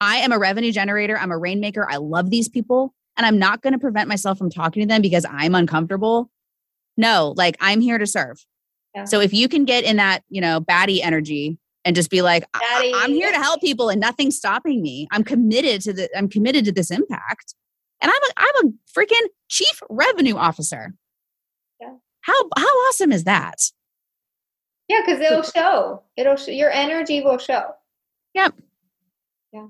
I 0.00 0.18
am 0.18 0.30
a 0.30 0.38
revenue 0.38 0.70
generator. 0.70 1.18
I'm 1.18 1.32
a 1.32 1.38
rainmaker. 1.38 1.90
I 1.90 1.96
love 1.96 2.30
these 2.30 2.48
people, 2.48 2.94
and 3.16 3.26
I'm 3.26 3.38
not 3.38 3.62
going 3.62 3.72
to 3.72 3.78
prevent 3.78 4.08
myself 4.08 4.38
from 4.38 4.50
talking 4.50 4.82
to 4.82 4.86
them 4.86 5.02
because 5.02 5.26
I'm 5.28 5.56
uncomfortable." 5.56 6.30
No, 6.96 7.34
like 7.36 7.56
I'm 7.60 7.80
here 7.80 7.98
to 7.98 8.06
serve. 8.06 8.44
Yeah. 8.94 9.04
So 9.04 9.20
if 9.20 9.32
you 9.32 9.48
can 9.48 9.64
get 9.64 9.82
in 9.82 9.96
that, 9.96 10.22
you 10.28 10.40
know, 10.40 10.60
baddie 10.60 11.00
energy 11.02 11.58
and 11.84 11.96
just 11.96 12.10
be 12.10 12.22
like, 12.22 12.44
I- 12.54 12.60
Baddie. 12.60 12.92
I'm 12.94 13.12
here 13.12 13.30
to 13.30 13.38
help 13.38 13.60
people 13.60 13.88
and 13.88 14.00
nothing's 14.00 14.36
stopping 14.36 14.82
me. 14.82 15.08
I'm 15.10 15.24
committed 15.24 15.80
to 15.82 15.92
the 15.92 16.08
I'm 16.16 16.28
committed 16.28 16.64
to 16.66 16.72
this 16.72 16.90
impact. 16.90 17.54
And 18.02 18.10
I'm 18.10 18.22
a 18.22 18.32
I'm 18.36 18.68
a 18.68 18.98
freaking 18.98 19.28
chief 19.48 19.82
revenue 19.90 20.36
officer. 20.36 20.94
Yeah. 21.80 21.94
How 22.22 22.34
how 22.56 22.66
awesome 22.88 23.12
is 23.12 23.24
that? 23.24 23.56
Yeah, 24.88 25.02
because 25.04 25.20
it'll 25.20 25.42
show. 25.42 26.02
It'll 26.16 26.36
show. 26.36 26.50
Your 26.50 26.70
energy 26.70 27.20
will 27.20 27.38
show. 27.38 27.74
Yep. 28.34 28.54
Yeah. 29.52 29.66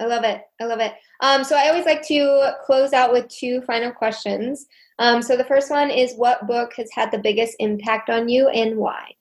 I 0.00 0.06
love 0.06 0.24
it. 0.24 0.42
I 0.60 0.64
love 0.64 0.80
it. 0.80 0.94
Um, 1.20 1.44
so 1.44 1.56
I 1.56 1.68
always 1.68 1.84
like 1.84 2.02
to 2.08 2.54
close 2.64 2.92
out 2.94 3.12
with 3.12 3.28
two 3.28 3.60
final 3.62 3.92
questions. 3.92 4.66
Um, 4.98 5.20
so 5.20 5.36
the 5.36 5.44
first 5.44 5.70
one 5.70 5.90
is 5.90 6.14
what 6.14 6.46
book 6.46 6.72
has 6.76 6.88
had 6.92 7.10
the 7.10 7.18
biggest 7.18 7.54
impact 7.58 8.08
on 8.08 8.28
you 8.28 8.48
and 8.48 8.76
why? 8.76 9.12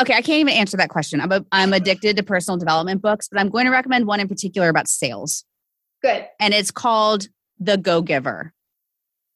Okay, 0.00 0.14
I 0.14 0.22
can't 0.22 0.40
even 0.40 0.54
answer 0.54 0.76
that 0.78 0.88
question. 0.88 1.20
I'm, 1.20 1.30
a, 1.32 1.44
I'm 1.52 1.72
addicted 1.72 2.16
to 2.16 2.22
personal 2.22 2.58
development 2.58 3.02
books, 3.02 3.28
but 3.30 3.40
I'm 3.40 3.50
going 3.50 3.66
to 3.66 3.70
recommend 3.70 4.06
one 4.06 4.20
in 4.20 4.28
particular 4.28 4.68
about 4.68 4.88
sales. 4.88 5.44
Good. 6.02 6.26
And 6.40 6.54
it's 6.54 6.70
called 6.70 7.28
The 7.58 7.76
Go 7.76 8.02
Giver. 8.02 8.52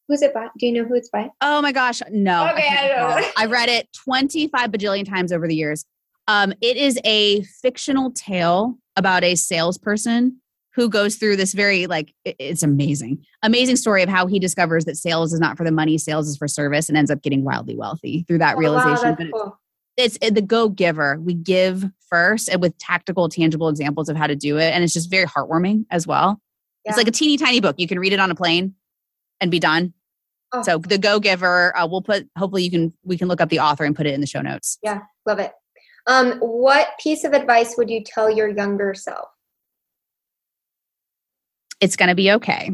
Who's 0.09 0.23
it 0.23 0.33
by? 0.33 0.49
Do 0.59 0.67
you 0.67 0.73
know 0.73 0.85
who 0.85 0.95
it's 0.95 1.11
by? 1.11 1.31
Oh 1.41 1.61
my 1.61 1.73
gosh, 1.73 2.01
no. 2.11 2.49
Okay, 2.51 2.69
I, 2.69 2.93
I 2.93 3.21
know. 3.21 3.29
I 3.37 3.47
read 3.47 3.69
it 3.69 3.89
25 4.05 4.71
bajillion 4.71 5.09
times 5.09 5.33
over 5.33 5.47
the 5.47 5.55
years. 5.55 5.85
Um, 6.29 6.53
it 6.61 6.77
is 6.77 6.99
a 7.05 7.43
fictional 7.43 8.13
tale 8.13 8.79
about 8.97 9.25
a 9.25 9.35
salesperson 9.35 10.41
who 10.75 10.89
goes 10.89 11.17
through 11.17 11.37
this 11.37 11.55
very 11.55 11.87
like 11.87 12.13
it's 12.25 12.63
amazing 12.63 13.25
amazing 13.43 13.77
story 13.77 14.03
of 14.03 14.11
how 14.11 14.27
he 14.27 14.39
discovers 14.39 14.85
that 14.85 14.97
sales 14.97 15.33
is 15.33 15.41
not 15.41 15.57
for 15.57 15.65
the 15.65 15.71
money 15.73 15.97
sales 15.97 16.29
is 16.29 16.37
for 16.37 16.47
service 16.47 16.89
and 16.89 16.99
ends 16.99 17.11
up 17.11 17.23
getting 17.23 17.45
wildly 17.45 17.75
wealthy 17.75 18.25
through 18.29 18.37
that 18.39 18.57
Oh, 18.57 18.59
realization 18.59 19.17
wow, 19.19 19.29
cool. 19.33 19.59
It's, 19.97 20.19
it's 20.21 20.35
the 20.35 20.43
go 20.43 20.69
giver 20.69 21.19
we 21.21 21.35
give 21.35 21.85
first 22.09 22.49
and 22.49 22.61
with 22.61 22.77
tactical 22.79 23.29
tangible 23.29 23.69
examples 23.69 24.09
of 24.09 24.17
how 24.17 24.27
to 24.27 24.37
do 24.37 24.59
it 24.59 24.73
and 24.73 24.85
it's 24.85 24.93
just 24.93 25.11
very 25.11 25.27
heartwarming 25.27 25.85
as 25.91 26.07
well 26.07 26.41
it's 26.85 26.97
like 26.97 27.09
a 27.09 27.13
teeny 27.13 27.37
tiny 27.37 27.61
book 27.61 27.75
you 27.79 27.89
can 27.89 27.99
read 27.99 28.13
it 28.13 28.21
on 28.21 28.31
a 28.31 28.35
plane 28.35 28.75
and 29.41 29.51
be 29.51 29.59
done 29.59 29.93
Oh. 30.53 30.63
so 30.63 30.79
the 30.79 30.97
go 30.97 31.19
giver 31.19 31.77
uh, 31.77 31.89
we'll 31.89 32.03
put 32.03 32.29
hopefully 32.39 32.63
you 32.63 32.71
can 32.71 32.93
we 33.03 33.19
can 33.19 33.27
look 33.27 33.41
up 33.41 33.49
the 33.49 33.59
author 33.59 33.85
and 33.85 33.97
put 33.97 34.07
it 34.07 34.15
in 34.15 34.21
the 34.21 34.29
show 34.29 34.41
notes 34.41 34.79
Yeah. 34.81 35.01
Love 35.27 35.41
it. 35.41 35.51
Um, 36.07 36.39
what 36.39 36.91
piece 37.03 37.25
of 37.25 37.33
advice 37.33 37.75
would 37.77 37.91
you 37.91 38.05
tell 38.05 38.31
your 38.31 38.49
younger 38.49 38.95
self? 38.95 39.27
it's 41.81 41.97
going 41.97 42.09
to 42.11 42.15
be 42.15 42.31
okay 42.31 42.71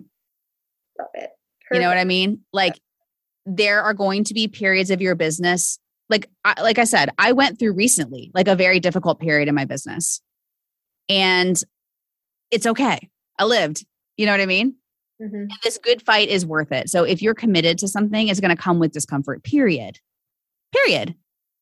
Love 0.98 1.08
it. 1.14 1.30
You 1.72 1.80
know 1.80 1.88
what 1.88 1.96
I 1.96 2.04
mean? 2.04 2.42
Like 2.52 2.78
there 3.46 3.82
are 3.82 3.94
going 3.94 4.24
to 4.24 4.34
be 4.34 4.46
periods 4.48 4.90
of 4.90 5.00
your 5.00 5.14
business 5.14 5.78
like 6.08 6.28
I, 6.44 6.60
like 6.62 6.78
I 6.78 6.84
said, 6.84 7.10
I 7.18 7.32
went 7.32 7.58
through 7.58 7.72
recently 7.72 8.30
like 8.34 8.48
a 8.48 8.56
very 8.56 8.80
difficult 8.80 9.20
period 9.20 9.48
in 9.48 9.54
my 9.54 9.64
business. 9.64 10.20
And 11.08 11.62
it's 12.50 12.66
okay. 12.66 13.08
I 13.38 13.44
lived. 13.44 13.84
You 14.16 14.26
know 14.26 14.32
what 14.32 14.40
I 14.40 14.46
mean? 14.46 14.76
Mhm. 15.20 15.32
And 15.32 15.58
this 15.62 15.78
good 15.78 16.02
fight 16.02 16.28
is 16.28 16.44
worth 16.44 16.72
it. 16.72 16.90
So 16.90 17.04
if 17.04 17.22
you're 17.22 17.34
committed 17.34 17.78
to 17.78 17.88
something, 17.88 18.28
it's 18.28 18.40
going 18.40 18.54
to 18.54 18.62
come 18.62 18.78
with 18.78 18.92
discomfort. 18.92 19.42
Period. 19.42 19.98
Period. 20.72 21.14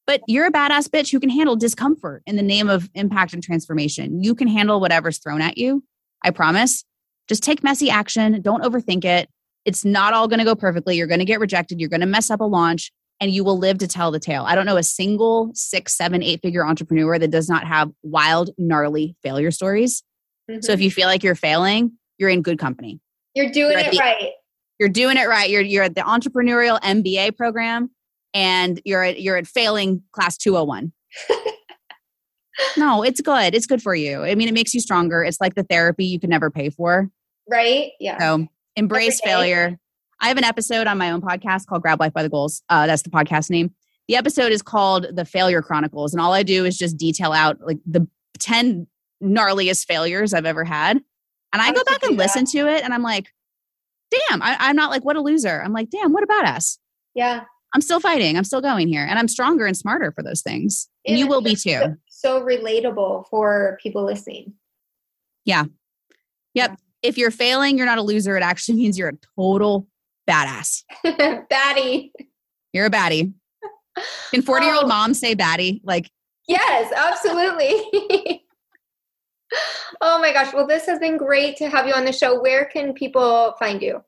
But 0.07 0.23
you're 0.27 0.47
a 0.47 0.53
badass 0.53 0.89
bitch 0.89 1.13
who 1.13 1.21
can 1.21 1.31
handle 1.31 1.57
discomfort 1.57 2.23
in 2.27 2.37
the 2.37 2.43
name 2.43 2.69
of 2.69 2.91
impact 2.95 3.33
and 3.33 3.43
transformation. 3.43 4.23
You 4.23 4.35
can 4.35 4.49
handle 4.49 4.81
whatever's 4.81 5.19
thrown 5.19 5.41
at 5.41 5.59
you. 5.59 5.85
I 6.23 6.31
promise. 6.31 6.85
Just 7.29 7.43
take 7.45 7.63
messy 7.63 7.91
action. 7.91 8.43
Don't 8.43 8.65
overthink 8.65 9.05
it. 9.05 9.29
It's 9.65 9.85
not 9.85 10.15
all 10.15 10.27
going 10.27 10.39
to 10.39 10.45
go 10.45 10.57
perfectly. 10.57 10.97
You're 10.97 11.07
going 11.07 11.21
to 11.21 11.25
get 11.25 11.39
rejected. 11.39 11.81
You're 11.81 11.91
going 11.91 12.01
to 12.01 12.07
mess 12.07 12.31
up 12.31 12.41
a 12.41 12.45
launch 12.45 12.91
and 13.21 13.31
you 13.31 13.45
will 13.45 13.59
live 13.59 13.79
to 13.79 13.87
tell 13.87 14.11
the 14.11 14.19
tale. 14.21 14.45
I 14.47 14.55
don't 14.55 14.67
know 14.67 14.77
a 14.77 14.83
single 14.83 15.51
six, 15.55 15.95
seven, 15.97 16.23
eight 16.23 16.41
figure 16.43 16.67
entrepreneur 16.67 17.19
that 17.19 17.31
does 17.31 17.49
not 17.49 17.67
have 17.67 17.91
wild, 18.03 18.51
gnarly 18.59 19.15
failure 19.23 19.51
stories. 19.51 20.03
So 20.49 20.55
Mhm. 20.71 20.75
if 20.75 20.81
you 20.81 20.91
feel 20.91 21.07
like 21.07 21.23
you're 21.23 21.35
failing, 21.35 21.93
you're 22.19 22.31
in 22.31 22.43
good 22.43 22.59
company. 22.59 23.01
you're 23.35 23.51
doing 23.51 23.73
you're 23.73 23.81
it 23.81 23.91
the- 23.93 23.99
right. 23.99 24.31
You're 24.81 24.89
doing 24.89 25.17
it 25.19 25.29
right. 25.29 25.49
You're 25.51 25.61
you're 25.63 25.85
at 25.85 25.95
the 25.95 26.01
entrepreneurial 26.01 26.81
MBA 26.83 27.37
program 27.37 27.91
and 28.35 28.81
you're 28.85 29.05
at 29.05 29.21
you're 29.21 29.37
at 29.37 29.47
failing 29.47 30.03
class 30.13 30.37
201. 30.39 30.93
no, 32.77 33.03
it's 33.03 33.21
good. 33.21 33.55
It's 33.55 33.67
good 33.67 33.83
for 33.83 33.95
you. 33.95 34.23
I 34.25 34.35
mean, 34.35 34.49
it 34.49 34.55
makes 34.55 34.75
you 34.75 34.81
stronger. 34.81 35.23
It's 35.23 35.41
like 35.41 35.55
the 35.55 35.63
therapy 35.65 36.05
you 36.07 36.19
can 36.21 36.31
never 36.31 36.51
pay 36.51 36.71
for. 36.71 37.09
Right? 37.49 37.93
Yeah. 38.01 38.19
So 38.19 38.47
embrace 38.77 39.21
failure. 39.21 39.79
I 40.21 40.29
have 40.29 40.37
an 40.37 40.45
episode 40.45 40.87
on 40.87 40.99
my 40.99 41.11
own 41.11 41.21
podcast 41.21 41.67
called 41.67 41.83
Grab 41.83 42.01
Life 42.01 42.13
by 42.13 42.23
the 42.23 42.29
Goals. 42.29 42.63
Uh, 42.69 42.87
that's 42.87 43.03
the 43.03 43.11
podcast 43.11 43.51
name. 43.51 43.75
The 44.09 44.17
episode 44.17 44.53
is 44.53 44.61
called 44.61 45.07
The 45.13 45.25
Failure 45.25 45.63
Chronicles. 45.63 46.13
And 46.13 46.21
all 46.21 46.33
I 46.33 46.43
do 46.43 46.65
is 46.65 46.77
just 46.77 46.97
detail 46.97 47.33
out 47.33 47.59
like 47.61 47.79
the 47.87 48.07
10 48.39 48.87
gnarliest 49.23 49.87
failures 49.87 50.35
I've 50.35 50.47
ever 50.47 50.65
had. 50.65 51.01
And 51.53 51.63
I 51.63 51.69
I 51.69 51.73
go 51.73 51.83
back 51.85 52.03
and 52.03 52.19
that. 52.19 52.23
listen 52.23 52.45
to 52.47 52.69
it 52.69 52.85
and 52.85 52.93
I'm 52.93 53.03
like, 53.03 53.29
damn, 54.11 54.43
I, 54.43 54.57
I'm 54.59 54.77
not 54.77 54.91
like, 54.91 55.05
what 55.05 55.17
a 55.17 55.21
loser. 55.21 55.63
I'm 55.63 55.73
like, 55.73 55.91
damn, 55.91 56.13
what 56.13 56.23
a 56.23 56.27
badass. 56.27 56.79
Yeah. 57.15 57.45
I'm 57.75 57.81
still 57.81 58.01
fighting. 58.01 58.37
I'm 58.37 58.45
still 58.45 58.61
going 58.61 58.89
here. 58.89 59.07
And 59.09 59.19
I'm 59.19 59.29
stronger 59.29 59.65
and 59.65 59.77
smarter 59.77 60.13
for 60.13 60.23
those 60.23 60.43
things. 60.43 60.89
And 61.07 61.19
you 61.19 61.27
will 61.27 61.41
be 61.41 61.55
too. 61.55 61.71
So, 61.71 61.97
so 62.09 62.41
relatable 62.43 63.29
for 63.29 63.79
people 63.83 64.05
listening. 64.05 64.55
Yeah. 65.45 65.65
Yep. 66.55 66.71
Yeah. 66.71 66.77
If 67.03 67.17
you're 67.17 67.31
failing, 67.31 67.79
you're 67.79 67.87
not 67.87 67.99
a 67.99 68.03
loser. 68.03 68.37
It 68.37 68.43
actually 68.43 68.77
means 68.77 68.99
you're 68.99 69.09
a 69.09 69.19
total 69.37 69.87
badass. 70.31 70.85
Batty. 71.51 72.13
You're 72.73 72.87
a 72.87 72.91
baddie. 72.91 73.33
Can 74.31 74.43
40 74.43 74.65
year 74.67 74.75
old 74.75 74.85
Oh. 74.85 74.89
moms 74.89 75.19
say 75.19 75.35
baddie? 75.35 75.81
Like, 75.85 76.11
Yes, 76.49 76.93
absolutely. 76.97 78.43
oh 80.01 80.19
my 80.21 80.33
gosh. 80.33 80.53
Well, 80.55 80.67
this 80.67 80.87
has 80.87 80.99
been 80.99 81.17
great 81.17 81.57
to 81.59 81.69
have 81.69 81.87
you 81.87 81.93
on 81.95 82.05
the 82.05 82.13
show. 82.13 82.41
Where 82.41 82.65
can 82.65 82.93
people 82.93 83.55
find 83.59 83.83
you? 83.83 84.03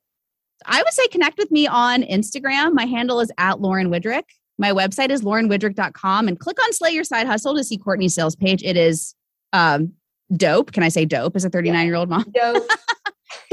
I 0.66 0.80
would 0.82 0.92
say 0.92 1.06
connect 1.08 1.38
with 1.38 1.50
me 1.50 1.66
on 1.66 2.02
Instagram. 2.02 2.72
My 2.72 2.84
handle 2.86 3.20
is 3.20 3.30
at 3.38 3.60
Lauren 3.60 3.90
Widrick. 3.90 4.22
My 4.58 4.70
website 4.70 5.10
is 5.10 5.22
laurenwidrick.com 5.22 6.28
and 6.28 6.38
click 6.38 6.62
on 6.62 6.72
Slay 6.72 6.90
Your 6.92 7.04
Side 7.04 7.26
Hustle 7.26 7.56
to 7.56 7.64
see 7.64 7.76
Courtney's 7.78 8.14
sales 8.14 8.36
page. 8.36 8.62
It 8.62 8.76
is 8.76 9.14
um, 9.52 9.92
dope. 10.36 10.72
Can 10.72 10.82
I 10.84 10.88
say 10.88 11.04
dope 11.04 11.34
as 11.36 11.44
a 11.44 11.50
39 11.50 11.84
year 11.86 11.96
old 11.96 12.08
mom? 12.08 12.24
Dope. 12.34 12.64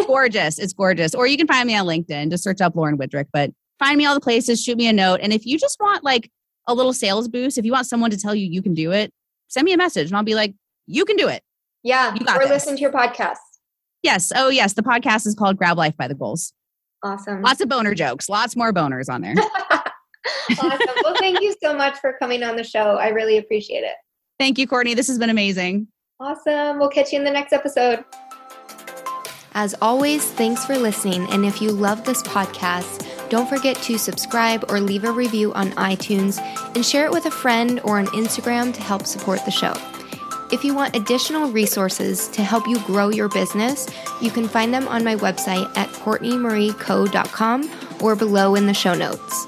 gorgeous. 0.06 0.60
It's 0.60 0.74
gorgeous. 0.74 1.14
Or 1.14 1.28
you 1.28 1.38
can 1.38 1.48
find 1.48 1.68
me 1.68 1.76
on 1.76 1.86
LinkedIn. 1.86 2.30
Just 2.32 2.44
search 2.44 2.62
up 2.62 2.76
Lauren 2.76 2.98
Widrick, 2.98 3.28
but 3.32 3.52
find 3.80 3.98
me 3.98 4.06
all 4.06 4.14
the 4.14 4.22
places, 4.22 4.64
shoot 4.64 4.78
me 4.78 4.88
a 4.88 4.94
note. 4.94 5.20
And 5.22 5.34
if 5.34 5.46
you 5.46 5.58
just 5.58 5.78
want 5.80 6.04
like 6.04 6.30
a 6.68 6.74
little 6.74 6.94
sales 6.94 7.28
boost, 7.28 7.58
if 7.58 7.66
you 7.66 7.72
want 7.72 7.88
someone 7.88 8.12
to 8.12 8.18
tell 8.18 8.36
you 8.36 8.46
you 8.46 8.62
can 8.62 8.74
do 8.74 8.92
it, 8.92 9.12
send 9.48 9.66
me 9.66 9.74
a 9.74 9.78
message 9.78 10.10
and 10.10 10.18
I'll 10.18 10.24
be 10.24 10.36
like, 10.36 10.54
you 10.86 11.06
can 11.06 11.16
do 11.16 11.28
it. 11.28 11.42
Yeah. 11.84 12.14
You 12.14 12.26
got 12.26 12.38
or 12.38 12.44
this. 12.44 12.50
listen 12.50 12.76
to 12.76 12.82
your 12.82 12.92
podcast. 12.92 13.38
Yes. 14.04 14.32
Oh, 14.36 14.50
yes. 14.50 14.74
The 14.74 14.84
podcast 14.84 15.26
is 15.26 15.36
called 15.36 15.58
Grab 15.58 15.78
Life 15.78 15.96
by 15.98 16.08
the 16.08 16.16
Goals. 16.16 16.54
Awesome. 17.04 17.42
Lots 17.42 17.62
of 17.62 17.70
boner 17.70 17.96
jokes, 17.96 18.28
lots 18.28 18.56
more 18.56 18.74
boners 18.74 19.10
on 19.10 19.22
there. 19.22 19.36
awesome. 20.60 20.88
Well, 21.04 21.16
thank 21.18 21.40
you 21.42 21.56
so 21.64 21.74
much 21.74 21.98
for 22.00 22.14
coming 22.20 22.44
on 22.44 22.58
the 22.58 22.64
show. 22.64 22.98
I 22.98 23.10
really 23.10 23.38
appreciate 23.38 23.84
it. 23.84 23.96
Thank 24.38 24.58
you, 24.58 24.68
Courtney. 24.68 24.94
This 24.94 25.08
has 25.08 25.18
been 25.18 25.30
amazing. 25.30 25.88
Awesome. 26.20 26.80
We'll 26.80 26.90
catch 26.90 27.14
you 27.14 27.20
in 27.20 27.24
the 27.24 27.32
next 27.32 27.54
episode. 27.54 28.04
As 29.60 29.76
always, 29.82 30.24
thanks 30.24 30.64
for 30.64 30.78
listening. 30.78 31.30
And 31.32 31.44
if 31.44 31.62
you 31.62 31.70
love 31.70 32.06
this 32.06 32.24
podcast, 32.24 33.06
don't 33.28 33.50
forget 33.50 33.76
to 33.84 33.98
subscribe 33.98 34.64
or 34.70 34.80
leave 34.80 35.04
a 35.04 35.12
review 35.12 35.52
on 35.52 35.72
iTunes 35.72 36.40
and 36.76 36.86
share 36.86 37.04
it 37.04 37.12
with 37.12 37.26
a 37.26 37.32
friend 37.32 37.82
or 37.84 38.00
on 38.00 38.06
Instagram 38.08 38.74
to 38.74 38.80
help 38.80 39.06
support 39.06 39.44
the 39.44 39.52
show. 39.52 39.74
If 40.50 40.64
you 40.64 40.74
want 40.74 40.96
additional 40.96 41.52
resources 41.52 42.30
to 42.30 42.42
help 42.42 42.70
you 42.70 42.80
grow 42.86 43.10
your 43.10 43.28
business, 43.28 43.86
you 44.22 44.32
can 44.32 44.48
find 44.48 44.74
them 44.74 44.88
on 44.88 45.04
my 45.04 45.18
website 45.18 45.70
at 45.76 45.90
courtneymurrayco.com 45.90 47.70
or 48.00 48.16
below 48.16 48.56
in 48.56 48.66
the 48.66 48.74
show 48.74 48.94
notes. 48.94 49.46